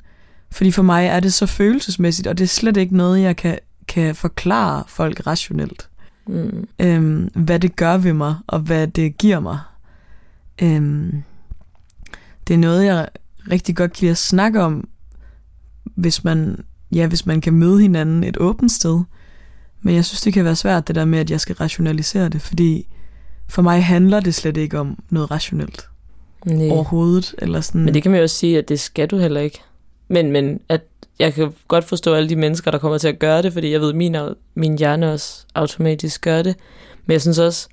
fordi 0.52 0.72
for 0.72 0.84
mig 0.84 1.06
er 1.08 1.20
det 1.20 1.34
så 1.34 1.46
følelsesmæssigt, 1.46 2.28
og 2.28 2.38
det 2.38 2.44
er 2.44 2.48
slet 2.48 2.78
ikke 2.78 2.98
noget, 2.98 3.22
jeg 3.22 3.36
kan, 3.36 3.58
kan 3.88 4.16
forklare 4.16 4.84
folk 4.88 5.28
rationelt. 5.28 5.90
Mm. 6.28 6.68
Øhm, 6.80 7.32
hvad 7.36 7.60
det 7.60 7.76
gør 7.76 7.98
ved 7.98 8.14
mig, 8.14 8.36
og 8.48 8.60
hvad 8.60 8.88
det 8.88 9.18
giver 9.18 9.40
mig. 9.40 9.60
Øhm, 10.62 11.24
det 12.48 12.54
er 12.54 12.58
noget, 12.58 12.86
jeg 12.86 13.08
rigtig 13.52 13.76
godt 13.76 13.94
kan 13.94 14.02
lide 14.02 14.12
at 14.12 14.18
snakke 14.18 14.62
om, 14.62 14.88
hvis 15.84 16.24
man, 16.24 16.64
ja, 16.92 17.08
hvis 17.08 17.26
man 17.26 17.42
kan 17.42 17.54
møde 17.54 17.82
hinanden 17.82 18.24
et 18.24 18.38
åbent 18.38 18.72
sted. 18.72 19.04
Men 19.82 19.96
jeg 19.96 20.06
synes, 20.06 20.22
det 20.22 20.34
kan 20.34 20.46
være 20.46 20.56
svært, 20.56 20.88
det 20.88 20.96
der 20.96 21.06
med, 21.06 21.20
at 21.20 21.32
jeg 21.32 21.40
skal 21.40 21.56
rationalisere 21.56 22.30
det, 22.30 22.42
fordi 22.42 22.88
for 23.48 23.62
mig 23.62 23.86
handler 23.86 24.20
det 24.20 24.36
slet 24.36 24.58
ikke 24.58 24.80
om 24.80 25.04
noget 25.10 25.32
rationelt 25.32 25.90
Nej. 26.46 26.70
overhovedet. 26.70 27.36
Eller 27.38 27.62
sådan. 27.62 27.86
Men 27.86 27.94
det 27.94 28.04
kan 28.04 28.12
man 28.12 28.20
jo 28.20 28.24
også 28.24 28.36
sige, 28.36 28.58
at 28.58 28.70
det 28.70 28.80
skal 28.80 29.08
du 29.08 29.18
heller 29.18 29.42
ikke. 29.42 29.60
Men, 30.08 30.32
men 30.32 30.60
at 30.70 30.82
jeg 31.20 31.34
kan 31.34 31.54
godt 31.68 31.86
forstå 31.86 32.14
alle 32.14 32.30
de 32.30 32.36
mennesker, 32.36 32.72
der 32.72 32.78
kommer 32.78 32.98
til 32.98 33.08
at 33.08 33.20
gøre 33.20 33.42
det, 33.42 33.54
fordi 33.54 33.72
jeg 33.72 33.82
ved, 33.82 33.90
at 33.90 33.96
min, 33.96 34.16
min 34.56 34.78
hjerne 34.78 35.12
også 35.14 35.46
automatisk 35.56 36.22
gør 36.22 36.42
det. 36.42 36.56
Men 37.06 37.12
jeg 37.14 37.22
synes 37.22 37.40
også, 37.40 37.68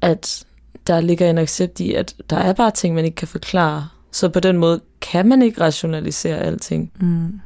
at 0.00 0.44
der 0.86 1.00
ligger 1.00 1.30
en 1.30 1.38
accept 1.38 1.80
i, 1.80 1.94
at 1.94 2.14
der 2.30 2.36
er 2.36 2.52
bare 2.52 2.70
ting, 2.70 2.94
man 2.94 3.04
ikke 3.04 3.14
kan 3.14 3.28
forklare. 3.28 3.88
Så 4.12 4.28
på 4.28 4.40
den 4.40 4.56
måde 4.56 4.80
kan 5.00 5.28
man 5.28 5.42
ikke 5.42 5.60
rationalisere 5.60 6.38
alting. 6.38 6.92
mm, 7.00 7.40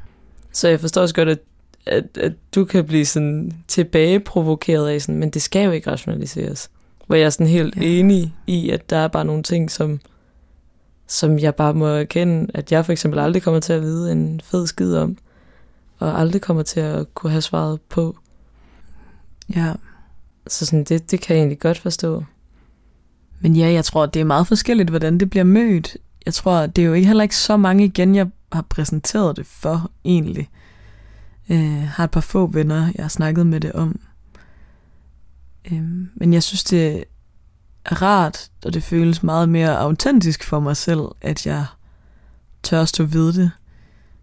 Så 0.53 0.69
jeg 0.69 0.81
forstår 0.81 1.03
også 1.03 1.15
godt, 1.15 1.29
at, 1.29 1.39
at, 1.87 2.05
at 2.21 2.33
du 2.55 2.65
kan 2.65 2.85
blive 2.85 3.07
sådan 3.07 3.53
tilbageprovokeret 3.69 4.89
af 4.89 5.03
sådan, 5.03 5.19
men 5.19 5.31
det 5.31 5.43
skal 5.43 5.65
jo 5.65 5.71
ikke 5.71 5.91
rationaliseres. 5.91 6.71
Hvor 7.07 7.17
jeg 7.17 7.25
er 7.27 7.31
sådan 7.31 7.47
helt 7.47 7.77
ja. 7.77 7.83
enig 7.83 8.35
i, 8.47 8.71
at 8.71 8.91
der 8.91 8.97
er 8.97 9.09
bare 9.09 9.25
nogle 9.25 9.43
ting, 9.43 9.71
som, 9.71 10.01
som 11.13 11.39
jeg 11.39 11.55
bare 11.55 11.75
må 11.75 11.87
erkende, 11.87 12.51
at 12.55 12.73
jeg 12.73 12.85
for 12.85 12.93
eksempel 12.93 13.21
aldrig 13.21 13.43
kommer 13.43 13.61
til 13.61 13.73
at 13.73 13.83
vide 13.83 14.13
en 14.13 14.41
fed 14.45 14.67
skid 14.67 14.97
om, 14.97 15.17
og 15.99 16.21
aldrig 16.21 16.43
kommer 16.43 16.63
til 16.63 16.81
at 16.81 17.15
kunne 17.15 17.31
have 17.31 17.43
svaret 17.43 17.81
på. 17.81 18.17
ja. 19.55 19.73
Så 20.47 20.67
sådan, 20.67 20.85
det, 20.85 21.11
det 21.11 21.21
kan 21.21 21.37
jeg 21.37 21.41
egentlig 21.41 21.59
godt 21.59 21.79
forstå. 21.79 22.25
Men 23.41 23.57
ja, 23.57 23.73
jeg 23.73 23.85
tror, 23.85 24.07
det 24.07 24.21
er 24.21 24.25
meget 24.25 24.47
forskelligt, 24.47 24.91
hvordan 24.91 25.19
det 25.19 25.31
bliver 25.31 25.45
mødt. 25.45 25.97
Jeg 26.27 26.35
tror, 26.35 26.67
det 26.67 26.83
er 26.83 26.87
jo 26.87 26.93
ikke 26.93 27.07
heller 27.07 27.23
ikke 27.23 27.37
så 27.37 27.57
mange 27.57 27.85
igen, 27.85 28.15
jeg 28.15 28.27
har 28.53 28.63
præsenteret 28.63 29.37
det 29.37 29.47
for, 29.47 29.91
egentlig. 30.05 30.51
Øh, 31.51 31.83
har 31.83 32.05
et 32.05 32.11
par 32.11 32.21
få 32.21 32.47
venner, 32.47 32.93
jeg 32.95 33.05
har 33.05 33.09
snakket 33.09 33.47
med 33.47 33.61
det 33.61 33.73
om. 33.73 34.01
Øh, 35.73 35.83
men 36.15 36.33
jeg 36.33 36.43
synes, 36.43 36.65
det 36.65 37.05
rart, 37.87 38.51
og 38.65 38.75
det 38.75 38.83
føles 38.83 39.23
meget 39.23 39.49
mere 39.49 39.79
autentisk 39.79 40.45
for 40.45 40.61
mig 40.61 40.77
selv, 40.77 41.01
at 41.21 41.47
jeg 41.47 41.67
tør 42.63 42.85
stå 42.85 43.05
ved 43.05 43.33
det. 43.33 43.51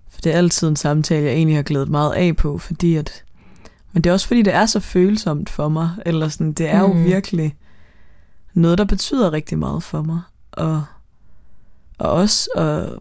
For 0.09 0.21
det 0.21 0.33
er 0.33 0.37
altid 0.37 0.67
en 0.67 0.75
samtale, 0.75 1.25
jeg 1.25 1.33
egentlig 1.33 1.55
har 1.55 1.63
glædet 1.63 1.89
meget 1.89 2.13
af 2.13 2.35
på, 2.35 2.57
fordi 2.57 2.95
at... 2.95 3.23
Men 3.93 4.03
det 4.03 4.09
er 4.09 4.13
også 4.13 4.27
fordi, 4.27 4.41
det 4.41 4.53
er 4.53 4.65
så 4.65 4.79
følsomt 4.79 5.49
for 5.49 5.69
mig, 5.69 5.89
eller 6.05 6.27
sådan, 6.29 6.51
det 6.53 6.69
er 6.69 6.79
jo 6.79 6.93
Mhm. 6.93 7.03
virkelig 7.03 7.55
noget, 8.53 8.77
der 8.77 8.85
betyder 8.85 9.33
rigtig 9.33 9.59
meget 9.59 9.83
for 9.83 10.01
mig. 10.01 10.21
Og, 10.51 10.83
og 11.97 12.11
også 12.11 12.49
at 12.55 12.99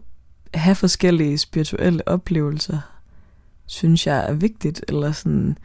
have 0.59 0.75
forskellige 0.75 1.37
spirituelle 1.37 2.07
oplevelser, 2.07 2.79
synes 3.65 4.07
jeg 4.07 4.29
er 4.29 4.33
vigtigt. 4.33 4.85
Eller 4.87 5.11
sådan, 5.11 5.57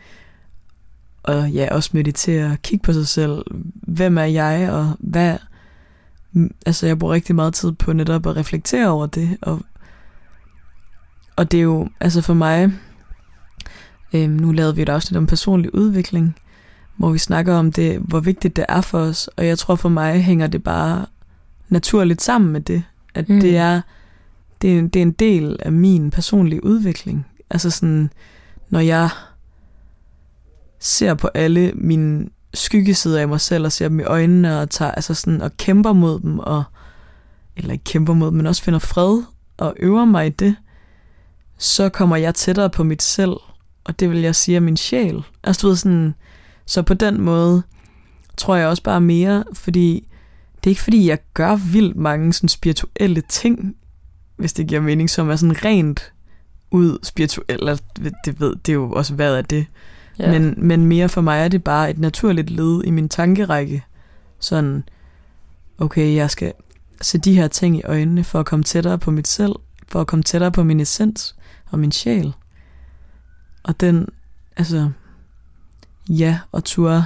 og 1.25 1.51
ja, 1.51 1.75
også 1.75 1.91
meditere, 1.93 2.57
kigge 2.63 2.83
på 2.83 2.93
sig 2.93 3.09
selv. 3.09 3.45
Hvem 3.75 4.19
er 4.19 4.25
jeg, 4.25 4.71
og 4.71 4.97
hvad... 4.99 5.37
Altså, 6.67 6.87
jeg 6.87 6.99
bruger 6.99 7.15
rigtig 7.15 7.35
meget 7.35 7.55
tid 7.55 7.73
på 7.73 7.93
netop 7.93 8.27
at 8.27 8.37
reflektere 8.37 8.89
over 8.89 9.07
det, 9.07 9.37
og, 9.43 9.61
og 11.37 11.51
det 11.51 11.59
er 11.59 11.63
jo, 11.63 11.89
altså 12.01 12.23
for 12.23 12.35
mig, 12.35 12.73
øhm, 14.13 14.31
nu 14.31 14.53
lavede 14.53 14.75
vi 14.75 14.83
et 14.83 14.89
afsnit 14.89 15.19
om 15.19 15.27
personlig 15.27 15.75
udvikling, 15.75 16.37
hvor 16.97 17.11
vi 17.11 17.19
snakker 17.19 17.55
om 17.55 17.73
det, 17.73 17.99
hvor 17.99 18.21
vigtigt 18.21 18.57
det 18.57 18.65
er 18.69 18.81
for 18.81 18.99
os, 18.99 19.29
og 19.37 19.47
jeg 19.47 19.59
tror 19.59 19.75
for 19.75 19.89
mig 19.89 20.23
hænger 20.23 20.47
det 20.47 20.63
bare 20.63 21.07
naturligt 21.69 22.23
sammen 22.23 22.53
med 22.53 22.61
det, 22.61 22.83
at 23.15 23.29
mm. 23.29 23.41
Det 23.41 23.57
er 23.57 23.81
det 24.63 24.79
er, 24.79 24.83
det 24.83 24.97
er 24.97 25.03
en 25.03 25.13
del 25.13 25.57
af 25.61 25.73
min 25.73 26.11
personlige 26.11 26.65
udvikling. 26.65 27.27
Altså 27.51 27.71
sådan, 27.71 28.11
når 28.71 28.81
jeg 28.81 29.09
ser 30.81 31.15
på 31.15 31.29
alle 31.35 31.73
mine 31.75 32.29
skyggesider 32.55 33.21
af 33.21 33.29
mig 33.29 33.41
selv 33.41 33.65
og 33.65 33.73
ser 33.73 33.89
dem 33.89 34.01
i 34.01 34.03
øjnene 34.03 34.61
og 34.61 34.71
tager 34.71 34.91
altså 34.91 35.15
sådan 35.15 35.43
og 35.43 35.57
kæmper 35.57 35.93
mod 35.93 36.21
dem 36.21 36.39
og 36.39 36.65
eller 37.57 37.73
ikke 37.73 37.85
kæmper 37.85 38.15
mod 38.15 38.27
dem, 38.27 38.37
men 38.37 38.47
også 38.47 38.63
finder 38.63 38.79
fred 38.79 39.23
og 39.57 39.75
øver 39.79 40.05
mig 40.05 40.27
i 40.27 40.31
det, 40.31 40.57
så 41.59 41.89
kommer 41.89 42.17
jeg 42.17 42.35
tættere 42.35 42.71
på 42.71 42.85
mit 42.85 43.03
selv, 43.03 43.37
og 43.85 44.01
det 44.01 44.11
vil 44.11 44.19
jeg 44.21 44.35
sige 44.35 44.57
er 44.57 44.61
min 44.61 44.77
sjæl. 44.77 45.23
Altså 45.45 45.63
du 45.63 45.69
ved 45.69 45.77
sådan, 45.77 46.15
så 46.67 46.83
på 46.83 46.95
den 46.95 47.21
måde 47.21 47.63
tror 48.37 48.57
jeg 48.57 48.69
også 48.69 48.83
bare 48.83 49.01
mere, 49.01 49.45
fordi 49.53 50.09
det 50.57 50.67
er 50.67 50.73
ikke 50.73 50.83
fordi, 50.83 51.09
jeg 51.09 51.19
gør 51.35 51.57
vildt 51.57 51.97
mange 51.97 52.33
sådan 52.33 52.49
spirituelle 52.49 53.23
ting, 53.29 53.77
hvis 54.37 54.53
det 54.53 54.67
giver 54.67 54.81
mening, 54.81 55.11
som 55.11 55.31
er 55.31 55.37
sådan 55.37 55.65
rent 55.65 56.13
ud 56.71 56.99
spirituelt. 57.03 57.83
Det 58.25 58.41
ved, 58.41 58.57
det 58.57 58.73
er 58.73 58.75
jo 58.75 58.93
også, 58.93 59.15
hvad 59.15 59.37
er 59.37 59.43
det? 59.43 59.67
Ja. 60.19 60.31
Men, 60.31 60.55
men 60.57 60.87
mere 60.87 61.09
for 61.09 61.21
mig 61.21 61.45
er 61.45 61.49
det 61.49 61.65
bare 61.65 61.91
et 61.91 61.99
naturligt 61.99 62.51
led 62.51 62.85
i 62.85 62.91
min 62.91 63.09
tankerække. 63.09 63.85
Sådan, 64.39 64.85
okay, 65.79 66.15
jeg 66.15 66.31
skal 66.31 66.53
se 67.01 67.19
de 67.19 67.35
her 67.35 67.49
ting 67.49 67.77
i 67.77 67.83
øjnene 67.83 68.25
for 68.25 68.41
at 68.41 68.47
komme 68.47 68.63
tættere 68.63 68.99
på 68.99 69.11
mit 69.11 69.29
selv, 69.29 69.53
for 69.89 70.01
at 70.01 70.07
komme 70.07 70.23
tættere 70.23 70.53
på 70.53 70.63
min 70.63 70.81
essens 70.81 71.37
og 71.71 71.79
min 71.79 71.93
sjæl. 71.93 72.35
Og 73.63 73.81
den, 73.81 74.09
altså, 74.57 74.91
ja, 76.09 76.39
og 76.53 76.65
turde 76.65 77.05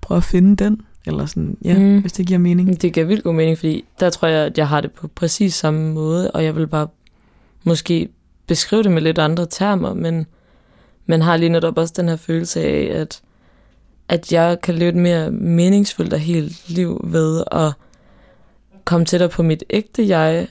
prøve 0.00 0.16
at 0.16 0.24
finde 0.24 0.64
den, 0.64 0.80
eller 1.06 1.26
sådan, 1.26 1.56
ja, 1.64 1.78
mm. 1.78 2.00
Hvis 2.00 2.12
det 2.12 2.26
giver 2.26 2.38
mening. 2.38 2.82
Det 2.82 2.92
giver 2.92 3.06
vildt 3.06 3.24
god 3.24 3.34
mening, 3.34 3.58
fordi 3.58 3.84
der 4.00 4.10
tror 4.10 4.28
jeg, 4.28 4.46
at 4.46 4.58
jeg 4.58 4.68
har 4.68 4.80
det 4.80 4.92
på 4.92 5.08
præcis 5.08 5.54
samme 5.54 5.92
måde, 5.92 6.30
og 6.30 6.44
jeg 6.44 6.56
vil 6.56 6.66
bare 6.66 6.88
måske 7.64 8.08
beskrive 8.46 8.82
det 8.82 8.92
med 8.92 9.02
lidt 9.02 9.18
andre 9.18 9.46
termer, 9.46 9.94
men 9.94 10.26
man 11.06 11.22
har 11.22 11.36
lige 11.36 11.48
netop 11.48 11.78
også 11.78 11.94
den 11.96 12.08
her 12.08 12.16
følelse 12.16 12.62
af, 12.62 13.00
at, 13.00 13.20
at 14.08 14.32
jeg 14.32 14.60
kan 14.60 14.74
leve 14.74 14.88
et 14.88 14.96
mere 14.96 15.30
meningsfuldt 15.30 16.12
og 16.12 16.18
helt 16.18 16.68
liv 16.68 17.00
ved 17.04 17.44
at 17.52 17.72
komme 18.84 19.06
tættere 19.06 19.28
på 19.28 19.42
mit 19.42 19.64
ægte 19.70 20.08
jeg, 20.08 20.48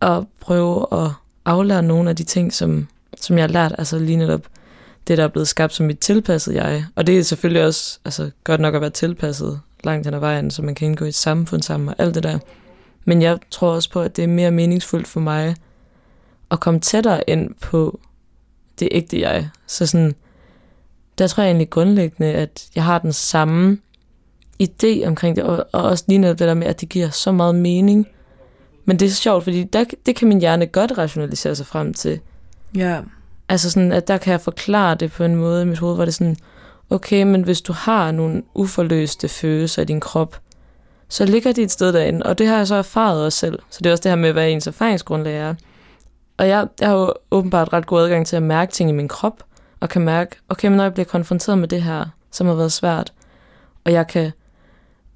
og 0.00 0.28
prøve 0.40 0.86
at 0.92 1.10
aflære 1.44 1.82
nogle 1.82 2.10
af 2.10 2.16
de 2.16 2.24
ting, 2.24 2.52
som, 2.52 2.88
som 3.20 3.36
jeg 3.36 3.42
har 3.42 3.48
lært, 3.48 3.74
altså 3.78 3.98
lige 3.98 4.16
netop 4.16 4.42
det, 5.08 5.18
der 5.18 5.24
er 5.24 5.28
blevet 5.28 5.48
skabt 5.48 5.72
som 5.72 5.86
mit 5.86 5.98
tilpassede 5.98 6.62
jeg. 6.64 6.84
Og 6.94 7.06
det 7.06 7.18
er 7.18 7.22
selvfølgelig 7.22 7.64
også 7.64 7.98
altså, 8.04 8.30
godt 8.44 8.60
nok 8.60 8.74
at 8.74 8.80
være 8.80 8.90
tilpasset 8.90 9.60
langt 9.84 10.06
hen 10.06 10.14
ad 10.14 10.20
vejen, 10.20 10.50
så 10.50 10.62
man 10.62 10.74
kan 10.74 10.88
indgå 10.88 11.04
i 11.04 11.08
et 11.08 11.14
samfund 11.14 11.62
sammen 11.62 11.88
og 11.88 11.94
alt 11.98 12.14
det 12.14 12.22
der. 12.22 12.38
Men 13.04 13.22
jeg 13.22 13.38
tror 13.50 13.74
også 13.74 13.90
på, 13.90 14.00
at 14.00 14.16
det 14.16 14.24
er 14.24 14.28
mere 14.28 14.50
meningsfuldt 14.50 15.06
for 15.06 15.20
mig 15.20 15.56
at 16.50 16.60
komme 16.60 16.80
tættere 16.80 17.30
ind 17.30 17.54
på 17.60 18.00
det 18.82 18.88
ægte 18.92 19.20
jeg. 19.20 19.48
Så 19.66 19.86
sådan, 19.86 20.14
der 21.18 21.26
tror 21.26 21.42
jeg 21.42 21.50
egentlig 21.50 21.70
grundlæggende, 21.70 22.32
at 22.32 22.68
jeg 22.74 22.84
har 22.84 22.98
den 22.98 23.12
samme 23.12 23.78
idé 24.62 25.06
omkring 25.06 25.36
det, 25.36 25.44
og, 25.44 25.66
og 25.72 25.82
også 25.82 26.04
lige 26.08 26.18
noget 26.18 26.38
det 26.38 26.48
der 26.48 26.54
med, 26.54 26.66
at 26.66 26.80
det 26.80 26.88
giver 26.88 27.10
så 27.10 27.32
meget 27.32 27.54
mening 27.54 28.08
Men 28.84 28.98
det 28.98 29.06
er 29.06 29.10
sjovt, 29.10 29.44
fordi 29.44 29.62
der, 29.62 29.84
det 30.06 30.16
kan 30.16 30.28
min 30.28 30.40
hjerne 30.40 30.66
godt 30.66 30.98
rationalisere 30.98 31.54
sig 31.54 31.66
frem 31.66 31.94
til. 31.94 32.20
Ja. 32.76 33.00
Altså 33.48 33.70
sådan, 33.70 33.92
at 33.92 34.08
der 34.08 34.16
kan 34.16 34.32
jeg 34.32 34.40
forklare 34.40 34.94
det 34.94 35.12
på 35.12 35.24
en 35.24 35.36
måde 35.36 35.62
i 35.62 35.66
mit 35.66 35.78
hoved, 35.78 35.94
hvor 35.94 36.04
det 36.04 36.12
er 36.12 36.14
sådan, 36.14 36.36
okay, 36.90 37.22
men 37.22 37.42
hvis 37.42 37.60
du 37.60 37.72
har 37.72 38.12
nogle 38.12 38.42
uforløste 38.54 39.28
følelser 39.28 39.82
i 39.82 39.84
din 39.84 40.00
krop, 40.00 40.40
så 41.08 41.24
ligger 41.24 41.52
de 41.52 41.62
et 41.62 41.70
sted 41.70 41.92
derinde, 41.92 42.26
og 42.26 42.38
det 42.38 42.46
har 42.46 42.56
jeg 42.56 42.66
så 42.66 42.74
erfaret 42.74 43.24
også 43.24 43.38
selv. 43.38 43.58
Så 43.70 43.78
det 43.78 43.86
er 43.86 43.92
også 43.92 44.02
det 44.02 44.10
her 44.10 44.16
med, 44.16 44.32
hvad 44.32 44.50
ens 44.50 44.66
erfaringsgrundlag 44.66 45.36
er. 45.36 45.54
Og 46.36 46.48
jeg, 46.48 46.66
jeg 46.80 46.88
har 46.88 46.96
jo 46.96 47.12
åbenbart 47.30 47.72
ret 47.72 47.86
god 47.86 48.00
adgang 48.00 48.26
til 48.26 48.36
at 48.36 48.42
mærke 48.42 48.72
ting 48.72 48.90
i 48.90 48.92
min 48.92 49.08
krop, 49.08 49.42
og 49.80 49.88
kan 49.88 50.02
mærke, 50.02 50.36
okay, 50.48 50.68
men 50.68 50.76
når 50.76 50.84
jeg 50.84 50.94
bliver 50.94 51.04
konfronteret 51.06 51.58
med 51.58 51.68
det 51.68 51.82
her, 51.82 52.04
som 52.30 52.46
har 52.46 52.54
været 52.54 52.72
svært, 52.72 53.12
og 53.84 53.92
jeg 53.92 54.06
kan 54.06 54.30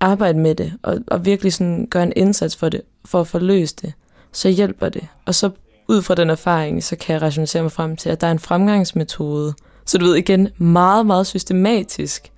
arbejde 0.00 0.38
med 0.38 0.54
det, 0.54 0.72
og, 0.82 0.98
og 1.06 1.24
virkelig 1.24 1.52
sådan 1.52 1.86
gøre 1.90 2.02
en 2.02 2.12
indsats 2.16 2.56
for 2.56 2.68
det, 2.68 2.82
for 3.04 3.20
at 3.20 3.26
forløse 3.26 3.74
det, 3.82 3.92
så 4.32 4.48
hjælper 4.48 4.88
det. 4.88 5.08
Og 5.26 5.34
så 5.34 5.50
ud 5.88 6.02
fra 6.02 6.14
den 6.14 6.30
erfaring, 6.30 6.84
så 6.84 6.96
kan 6.96 7.12
jeg 7.14 7.22
rationalisere 7.22 7.62
mig 7.62 7.72
frem 7.72 7.96
til, 7.96 8.10
at 8.10 8.20
der 8.20 8.26
er 8.26 8.30
en 8.30 8.38
fremgangsmetode. 8.38 9.54
Så 9.86 9.98
du 9.98 10.04
ved 10.04 10.14
igen, 10.16 10.48
meget, 10.58 11.06
meget 11.06 11.26
systematisk 11.26 12.32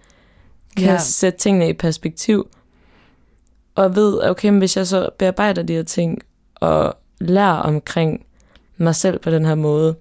kan 0.77 0.87
Ja. 0.87 0.99
sætte 0.99 1.39
tingene 1.39 1.69
i 1.69 1.73
perspektiv. 1.73 2.49
Og 3.75 3.95
ved, 3.97 4.23
okay, 4.25 4.49
men 4.49 4.59
hvis 4.59 4.77
jeg 4.77 4.87
så 4.87 5.09
bearbejder 5.19 5.63
de 5.63 5.73
her 5.73 5.83
ting, 5.83 6.19
og 6.55 6.97
lærer 7.21 7.53
omkring 7.57 8.25
mig 8.79 8.95
selv 8.95 9.19
på 9.19 9.31
den 9.31 9.45
her 9.45 9.55
måde, 9.55 9.95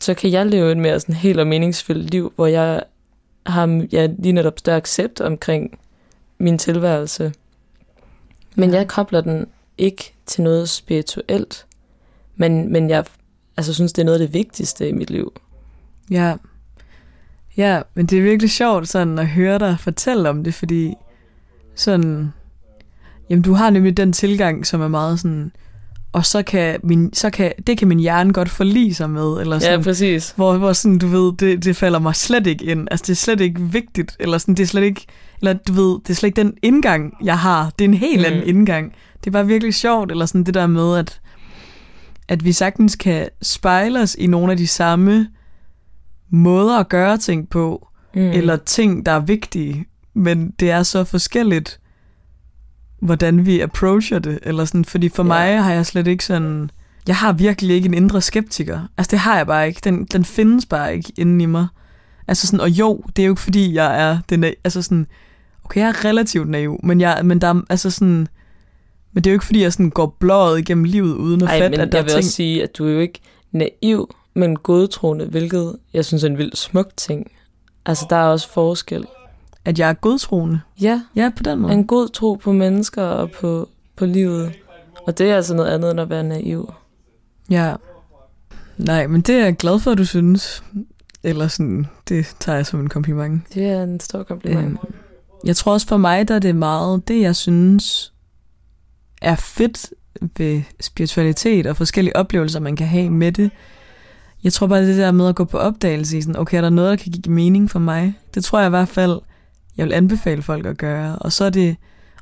så 0.00 0.14
kan 0.14 0.30
jeg 0.30 0.46
leve 0.46 0.72
et 0.72 0.76
mere 0.78 1.00
sådan 1.00 1.14
helt 1.14 1.40
og 1.40 1.46
meningsfyldt 1.46 2.10
liv, 2.10 2.32
hvor 2.36 2.46
jeg 2.46 2.82
har 3.46 3.86
ja, 3.92 4.08
lige 4.18 4.32
netop 4.32 4.58
større 4.58 4.76
accept 4.76 5.20
omkring 5.20 5.78
min 6.38 6.58
tilværelse. 6.58 7.32
Men 8.54 8.70
Ja. 8.70 8.76
jeg 8.76 8.88
kobler 8.88 9.20
den 9.20 9.46
ikke 9.78 10.14
til 10.26 10.42
noget 10.42 10.68
spirituelt, 10.68 11.66
men, 12.36 12.72
men 12.72 12.90
jeg 12.90 13.04
altså, 13.56 13.74
synes, 13.74 13.92
det 13.92 14.02
er 14.02 14.06
noget 14.06 14.20
af 14.20 14.26
det 14.26 14.34
vigtigste 14.34 14.88
i 14.88 14.92
mit 14.92 15.10
liv. 15.10 15.32
Ja. 16.10 16.36
Ja, 17.56 17.82
men 17.94 18.06
det 18.06 18.18
er 18.18 18.22
virkelig 18.22 18.50
sjovt 18.50 18.88
sådan 18.88 19.18
at 19.18 19.26
høre 19.26 19.58
dig 19.58 19.76
fortælle 19.80 20.28
om 20.28 20.44
det, 20.44 20.54
fordi 20.54 20.94
sådan, 21.74 22.32
jamen 23.30 23.42
du 23.42 23.52
har 23.52 23.70
nemlig 23.70 23.96
den 23.96 24.12
tilgang, 24.12 24.66
som 24.66 24.80
er 24.80 24.88
meget 24.88 25.20
sådan, 25.20 25.52
og 26.12 26.26
så 26.26 26.42
kan, 26.42 26.80
min, 26.84 27.12
så 27.14 27.30
kan 27.30 27.52
det 27.66 27.78
kan 27.78 27.88
min 27.88 27.98
hjerne 28.00 28.32
godt 28.32 28.48
forlige 28.48 28.94
sig 28.94 29.10
med, 29.10 29.40
eller 29.40 29.58
sådan, 29.58 29.78
Ja, 29.78 29.84
præcis. 29.84 30.32
hvor, 30.36 30.58
hvor 30.58 30.72
sådan, 30.72 30.98
du 30.98 31.06
ved, 31.06 31.32
det, 31.36 31.64
det 31.64 31.76
falder 31.76 31.98
mig 31.98 32.16
slet 32.16 32.46
ikke 32.46 32.64
ind. 32.64 32.88
Altså, 32.90 33.04
det 33.06 33.10
er 33.12 33.16
slet 33.16 33.40
ikke 33.40 33.60
vigtigt, 33.60 34.16
eller 34.20 34.38
sådan, 34.38 34.54
det 34.54 34.62
er 34.62 34.66
slet 34.66 34.82
ikke, 34.82 35.06
eller 35.40 35.52
du 35.52 35.72
ved, 35.72 35.98
det 36.02 36.10
er 36.10 36.14
slet 36.14 36.26
ikke 36.28 36.42
den 36.42 36.54
indgang, 36.62 37.14
jeg 37.24 37.38
har. 37.38 37.70
Det 37.78 37.84
er 37.84 37.88
en 37.88 37.94
helt 37.94 38.20
Mm. 38.20 38.24
anden 38.26 38.42
indgang. 38.48 38.92
Det 39.20 39.26
er 39.26 39.30
bare 39.30 39.46
virkelig 39.46 39.74
sjovt, 39.74 40.10
eller 40.10 40.26
sådan 40.26 40.44
det 40.44 40.54
der 40.54 40.66
med, 40.66 40.96
at, 40.98 41.20
at 42.28 42.44
vi 42.44 42.52
sagtens 42.52 42.96
kan 42.96 43.28
spejle 43.42 44.00
os 44.00 44.14
i 44.18 44.26
nogle 44.26 44.52
af 44.52 44.58
de 44.58 44.66
samme 44.66 45.28
måder 46.30 46.78
at 46.78 46.88
gøre 46.88 47.18
ting 47.18 47.48
på, 47.48 47.88
Mm. 48.14 48.20
eller 48.20 48.56
ting, 48.56 49.06
der 49.06 49.12
er 49.12 49.20
vigtige, 49.20 49.84
men 50.14 50.50
det 50.60 50.70
er 50.70 50.82
så 50.82 51.04
forskelligt, 51.04 51.80
hvordan 53.02 53.46
vi 53.46 53.60
approacher 53.60 54.18
det, 54.18 54.38
eller 54.42 54.64
sådan, 54.64 54.84
fordi 54.84 55.08
for 55.08 55.22
Ja. 55.22 55.26
mig 55.28 55.62
har 55.62 55.72
jeg 55.72 55.86
slet 55.86 56.06
ikke 56.06 56.24
sådan, 56.24 56.70
jeg 57.06 57.16
har 57.16 57.32
virkelig 57.32 57.76
ikke 57.76 57.86
en 57.86 57.94
indre 57.94 58.20
skeptiker. 58.20 58.80
Altså 58.96 59.10
det 59.10 59.18
har 59.18 59.36
jeg 59.36 59.46
bare 59.46 59.66
ikke. 59.68 59.80
Den, 59.84 60.04
den 60.04 60.24
findes 60.24 60.66
bare 60.66 60.96
ikke 60.96 61.12
inden 61.18 61.40
i 61.40 61.46
mig. 61.46 61.66
Altså 62.28 62.46
sådan, 62.46 62.60
og 62.60 62.70
jo, 62.70 63.02
det 63.16 63.22
er 63.22 63.26
jo 63.26 63.32
ikke 63.32 63.42
fordi, 63.42 63.74
jeg 63.74 64.02
er 64.02 64.18
den, 64.28 64.44
altså 64.44 64.82
sådan, 64.82 65.06
okay, 65.64 65.80
jeg 65.80 65.88
er 65.88 66.04
relativt 66.04 66.48
naiv, 66.48 66.80
men 66.82 67.00
jeg, 67.00 67.20
men 67.24 67.40
der 67.40 67.46
er, 67.48 67.60
altså 67.70 67.90
sådan, 67.90 68.28
men 69.12 69.24
det 69.24 69.26
er 69.26 69.32
jo 69.32 69.36
ikke 69.36 69.44
fordi, 69.46 69.62
jeg 69.62 69.72
sådan 69.72 69.90
går 69.90 70.16
blåret 70.20 70.58
igennem 70.58 70.84
livet 70.84 71.14
uden 71.14 71.42
at 71.42 71.48
Ej, 71.48 71.58
fatte, 71.60 71.76
men 71.78 71.86
at 71.86 71.92
der 71.92 71.98
jeg 71.98 72.02
er 72.02 72.04
vil 72.04 72.10
ting. 72.10 72.18
også 72.18 72.30
sige, 72.30 72.62
at 72.62 72.78
du 72.78 72.86
er 72.86 72.90
jo 72.92 72.98
ikke 73.00 73.20
naiv, 73.52 74.14
men 74.34 74.56
godtroende, 74.56 75.24
hvilket 75.26 75.76
jeg 75.94 76.04
synes 76.04 76.24
er 76.24 76.28
en 76.28 76.38
vild 76.38 76.52
smuk 76.56 76.88
ting. 76.96 77.30
Altså, 77.86 78.06
der 78.10 78.16
er 78.16 78.24
også 78.24 78.48
forskel. 78.52 79.04
At 79.64 79.78
jeg 79.78 79.88
er 79.88 79.92
godtroende. 79.92 80.60
Ja, 80.80 81.02
Ja, 81.16 81.30
på 81.36 81.42
den 81.42 81.58
måde. 81.58 81.72
en 81.74 81.86
god 81.86 82.08
tro 82.08 82.34
på 82.34 82.52
mennesker 82.52 83.02
og 83.02 83.30
på, 83.30 83.68
på 83.96 84.06
livet. 84.06 84.52
Og 85.06 85.18
det 85.18 85.30
er 85.30 85.36
altså 85.36 85.54
noget 85.54 85.68
andet 85.70 85.90
end 85.90 86.00
at 86.00 86.10
være 86.10 86.22
naiv. 86.24 86.72
Ja. 87.50 87.74
Nej, 88.76 89.06
men 89.06 89.20
det 89.20 89.34
er 89.34 89.44
jeg 89.44 89.56
glad 89.56 89.78
for, 89.80 89.90
at 89.90 89.98
du 89.98 90.04
synes. 90.04 90.64
Eller 91.22 91.48
sådan, 91.48 91.86
det 92.08 92.36
tager 92.40 92.56
jeg 92.56 92.66
som 92.66 92.80
en 92.80 92.88
kompliment. 92.88 93.42
Det 93.54 93.66
er 93.66 93.82
en 93.82 94.00
stor 94.00 94.22
kompliment. 94.22 94.66
Øhm, 94.84 94.94
jeg 95.44 95.56
tror 95.56 95.72
også 95.72 95.86
for 95.86 95.96
mig, 95.96 96.28
der 96.28 96.34
er 96.34 96.38
det 96.38 96.56
meget 96.56 97.08
det, 97.08 97.20
jeg 97.20 97.36
synes 97.36 98.12
er 99.22 99.34
fedt 99.36 99.90
ved 100.38 100.62
spiritualitet 100.80 101.66
og 101.66 101.76
forskellige 101.76 102.16
oplevelser, 102.16 102.60
man 102.60 102.76
kan 102.76 102.86
have 102.86 103.10
med 103.10 103.32
det. 103.32 103.50
Jeg 104.44 104.52
tror 104.52 104.66
bare, 104.66 104.86
det 104.86 104.96
der 104.96 105.12
med 105.12 105.28
at 105.28 105.34
gå 105.34 105.44
på 105.44 105.58
opdagelse 105.58 106.18
i 106.18 106.22
sådan, 106.22 106.36
okay, 106.36 106.56
er 106.56 106.60
der 106.60 106.70
noget, 106.70 106.90
der 106.90 106.96
kan 107.04 107.12
give 107.12 107.34
mening 107.34 107.70
for 107.70 107.78
mig? 107.78 108.14
Det 108.34 108.44
tror 108.44 108.58
jeg 108.58 108.66
i 108.66 108.70
hvert 108.70 108.88
fald, 108.88 109.18
jeg 109.76 109.86
vil 109.86 109.92
anbefale 109.92 110.42
folk 110.42 110.66
at 110.66 110.78
gøre. 110.78 111.18
Og 111.18 111.32
så, 111.32 111.44
er 111.44 111.50
det, 111.50 111.76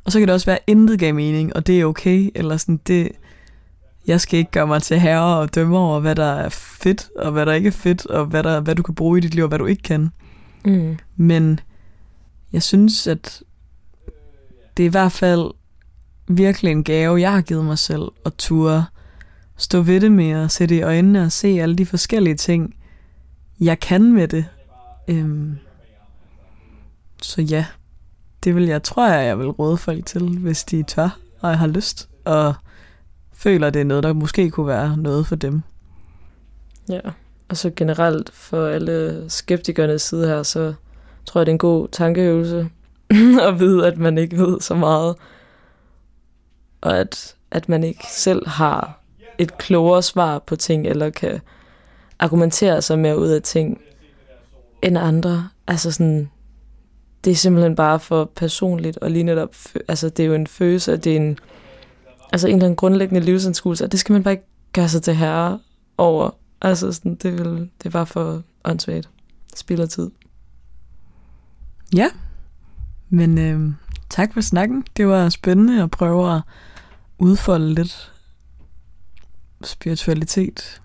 og 0.04 0.12
så 0.12 0.18
kan 0.18 0.28
det 0.28 0.34
også 0.34 0.46
være, 0.46 0.56
at 0.56 0.64
intet 0.66 0.98
gav 0.98 1.14
mening, 1.14 1.56
og 1.56 1.66
det 1.66 1.80
er 1.80 1.84
okay. 1.84 2.30
Eller 2.34 2.56
sådan, 2.56 2.80
det, 2.86 3.12
jeg 4.06 4.20
skal 4.20 4.38
ikke 4.38 4.50
gøre 4.50 4.66
mig 4.66 4.82
til 4.82 5.00
herre 5.00 5.36
og 5.36 5.54
dømme 5.54 5.78
over, 5.78 6.00
hvad 6.00 6.14
der 6.14 6.32
er 6.32 6.48
fedt, 6.48 7.08
og 7.16 7.32
hvad 7.32 7.46
der 7.46 7.52
ikke 7.52 7.66
er 7.66 7.72
fedt, 7.72 8.06
og 8.06 8.26
hvad, 8.26 8.42
der, 8.42 8.60
hvad 8.60 8.74
du 8.74 8.82
kan 8.82 8.94
bruge 8.94 9.18
i 9.18 9.20
dit 9.20 9.34
liv, 9.34 9.44
og 9.44 9.48
hvad 9.48 9.58
du 9.58 9.66
ikke 9.66 9.82
kan. 9.82 10.10
Mm. 10.64 10.98
Men 11.16 11.60
jeg 12.52 12.62
synes, 12.62 13.06
at 13.06 13.42
det 14.76 14.82
er 14.82 14.88
i 14.88 14.90
hvert 14.90 15.12
fald 15.12 15.50
virkelig 16.28 16.72
en 16.72 16.84
gave, 16.84 17.20
jeg 17.20 17.32
har 17.32 17.40
givet 17.40 17.64
mig 17.64 17.78
selv, 17.78 18.02
at 18.26 18.32
ture 18.38 18.84
stå 19.56 19.80
ved 19.80 20.00
det 20.00 20.34
at 20.34 20.50
sætte 20.50 20.76
i 20.76 20.82
øjnene 20.82 21.22
og 21.22 21.32
se 21.32 21.48
alle 21.48 21.76
de 21.76 21.86
forskellige 21.86 22.36
ting, 22.36 22.74
jeg 23.60 23.80
kan 23.80 24.12
med 24.12 24.28
det. 24.28 24.46
Øhm, 25.08 25.56
så 27.24 27.42
ja, 27.42 27.66
det 28.44 28.54
vil 28.54 28.64
jeg, 28.66 28.82
tror 28.82 29.08
jeg, 29.08 29.26
jeg 29.26 29.38
vil 29.38 29.48
råde 29.48 29.76
folk 29.76 30.06
til, 30.06 30.38
hvis 30.38 30.64
de 30.64 30.82
tør 30.82 31.18
og 31.40 31.58
har 31.58 31.66
lyst, 31.66 32.08
og 32.24 32.54
føler, 33.32 33.70
det 33.70 33.80
er 33.80 33.84
noget, 33.84 34.04
der 34.04 34.12
måske 34.12 34.50
kunne 34.50 34.66
være 34.66 34.96
noget 34.96 35.26
for 35.26 35.36
dem. 35.36 35.62
Ja, 36.88 37.00
og 37.48 37.56
så 37.56 37.70
generelt 37.76 38.30
for 38.32 38.66
alle 38.66 39.24
skeptikernes 39.28 40.02
side 40.02 40.28
her, 40.28 40.42
så 40.42 40.74
tror 41.26 41.40
jeg, 41.40 41.46
det 41.46 41.50
er 41.50 41.54
en 41.54 41.58
god 41.58 41.88
tankeøvelse 41.88 42.70
at 43.48 43.60
vide, 43.60 43.86
at 43.86 43.98
man 43.98 44.18
ikke 44.18 44.38
ved 44.38 44.60
så 44.60 44.74
meget, 44.74 45.16
og 46.80 46.98
at, 46.98 47.34
at 47.50 47.68
man 47.68 47.84
ikke 47.84 48.06
selv 48.10 48.48
har 48.48 49.00
et 49.38 49.58
klogere 49.58 50.02
svar 50.02 50.38
på 50.38 50.56
ting, 50.56 50.86
eller 50.86 51.10
kan 51.10 51.40
argumentere 52.18 52.82
sig 52.82 52.98
mere 52.98 53.18
ud 53.18 53.28
af 53.28 53.42
ting 53.42 53.80
end 54.82 54.98
andre. 54.98 55.48
Altså 55.66 55.92
sådan, 55.92 56.30
det 57.24 57.30
er 57.30 57.34
simpelthen 57.34 57.76
bare 57.76 58.00
for 58.00 58.24
personligt, 58.36 58.96
og 58.96 59.10
lige 59.10 59.22
netop, 59.22 59.54
altså 59.88 60.08
det 60.08 60.22
er 60.22 60.26
jo 60.26 60.34
en 60.34 60.46
følelse, 60.46 60.92
og 60.92 61.04
det 61.04 61.12
er 61.12 61.16
en, 61.16 61.38
altså 62.32 62.48
en 62.48 62.54
eller 62.54 62.66
anden 62.66 62.76
grundlæggende 62.76 63.20
livsanskuelse, 63.20 63.84
og 63.84 63.92
det 63.92 64.00
skal 64.00 64.12
man 64.12 64.22
bare 64.22 64.32
ikke 64.32 64.46
gøre 64.72 64.88
sig 64.88 65.02
til 65.02 65.14
herre 65.14 65.58
over. 65.98 66.30
Altså 66.62 66.92
sådan, 66.92 67.14
det, 67.14 67.32
vil, 67.32 67.70
det 67.78 67.86
er 67.86 67.90
bare 67.90 68.06
for 68.06 68.42
åndssvagt. 68.64 69.08
Spiller 69.56 69.86
tid. 69.86 70.10
Ja, 71.94 72.08
men 73.08 73.38
øh, 73.38 73.72
tak 74.10 74.34
for 74.34 74.40
snakken. 74.40 74.84
Det 74.96 75.06
var 75.06 75.28
spændende 75.28 75.82
at 75.82 75.90
prøve 75.90 76.34
at 76.34 76.40
udfolde 77.18 77.74
lidt 77.74 78.12
spiritualitet. 79.64 80.82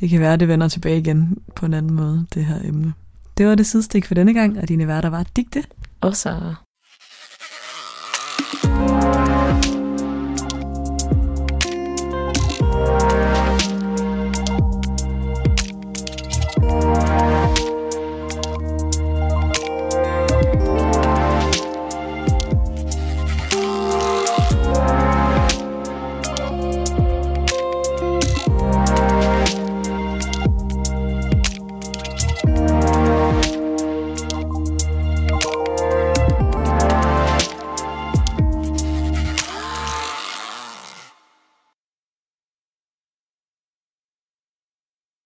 Det 0.00 0.10
kan 0.10 0.20
være, 0.20 0.32
at 0.32 0.40
det 0.40 0.48
vender 0.48 0.68
tilbage 0.68 0.98
igen 0.98 1.38
på 1.56 1.66
en 1.66 1.74
anden 1.74 1.94
måde, 1.94 2.26
det 2.34 2.44
her 2.44 2.60
emne. 2.64 2.94
Det 3.38 3.46
var 3.46 3.54
det 3.54 3.66
sidste 3.66 3.90
stik 3.90 4.06
for 4.06 4.14
denne 4.14 4.34
gang, 4.34 4.58
og 4.58 4.68
dine 4.68 4.86
værter 4.86 5.10
var 5.10 5.26
Digte 5.36 5.64
Og 6.00 6.16
Sara. 6.16 6.65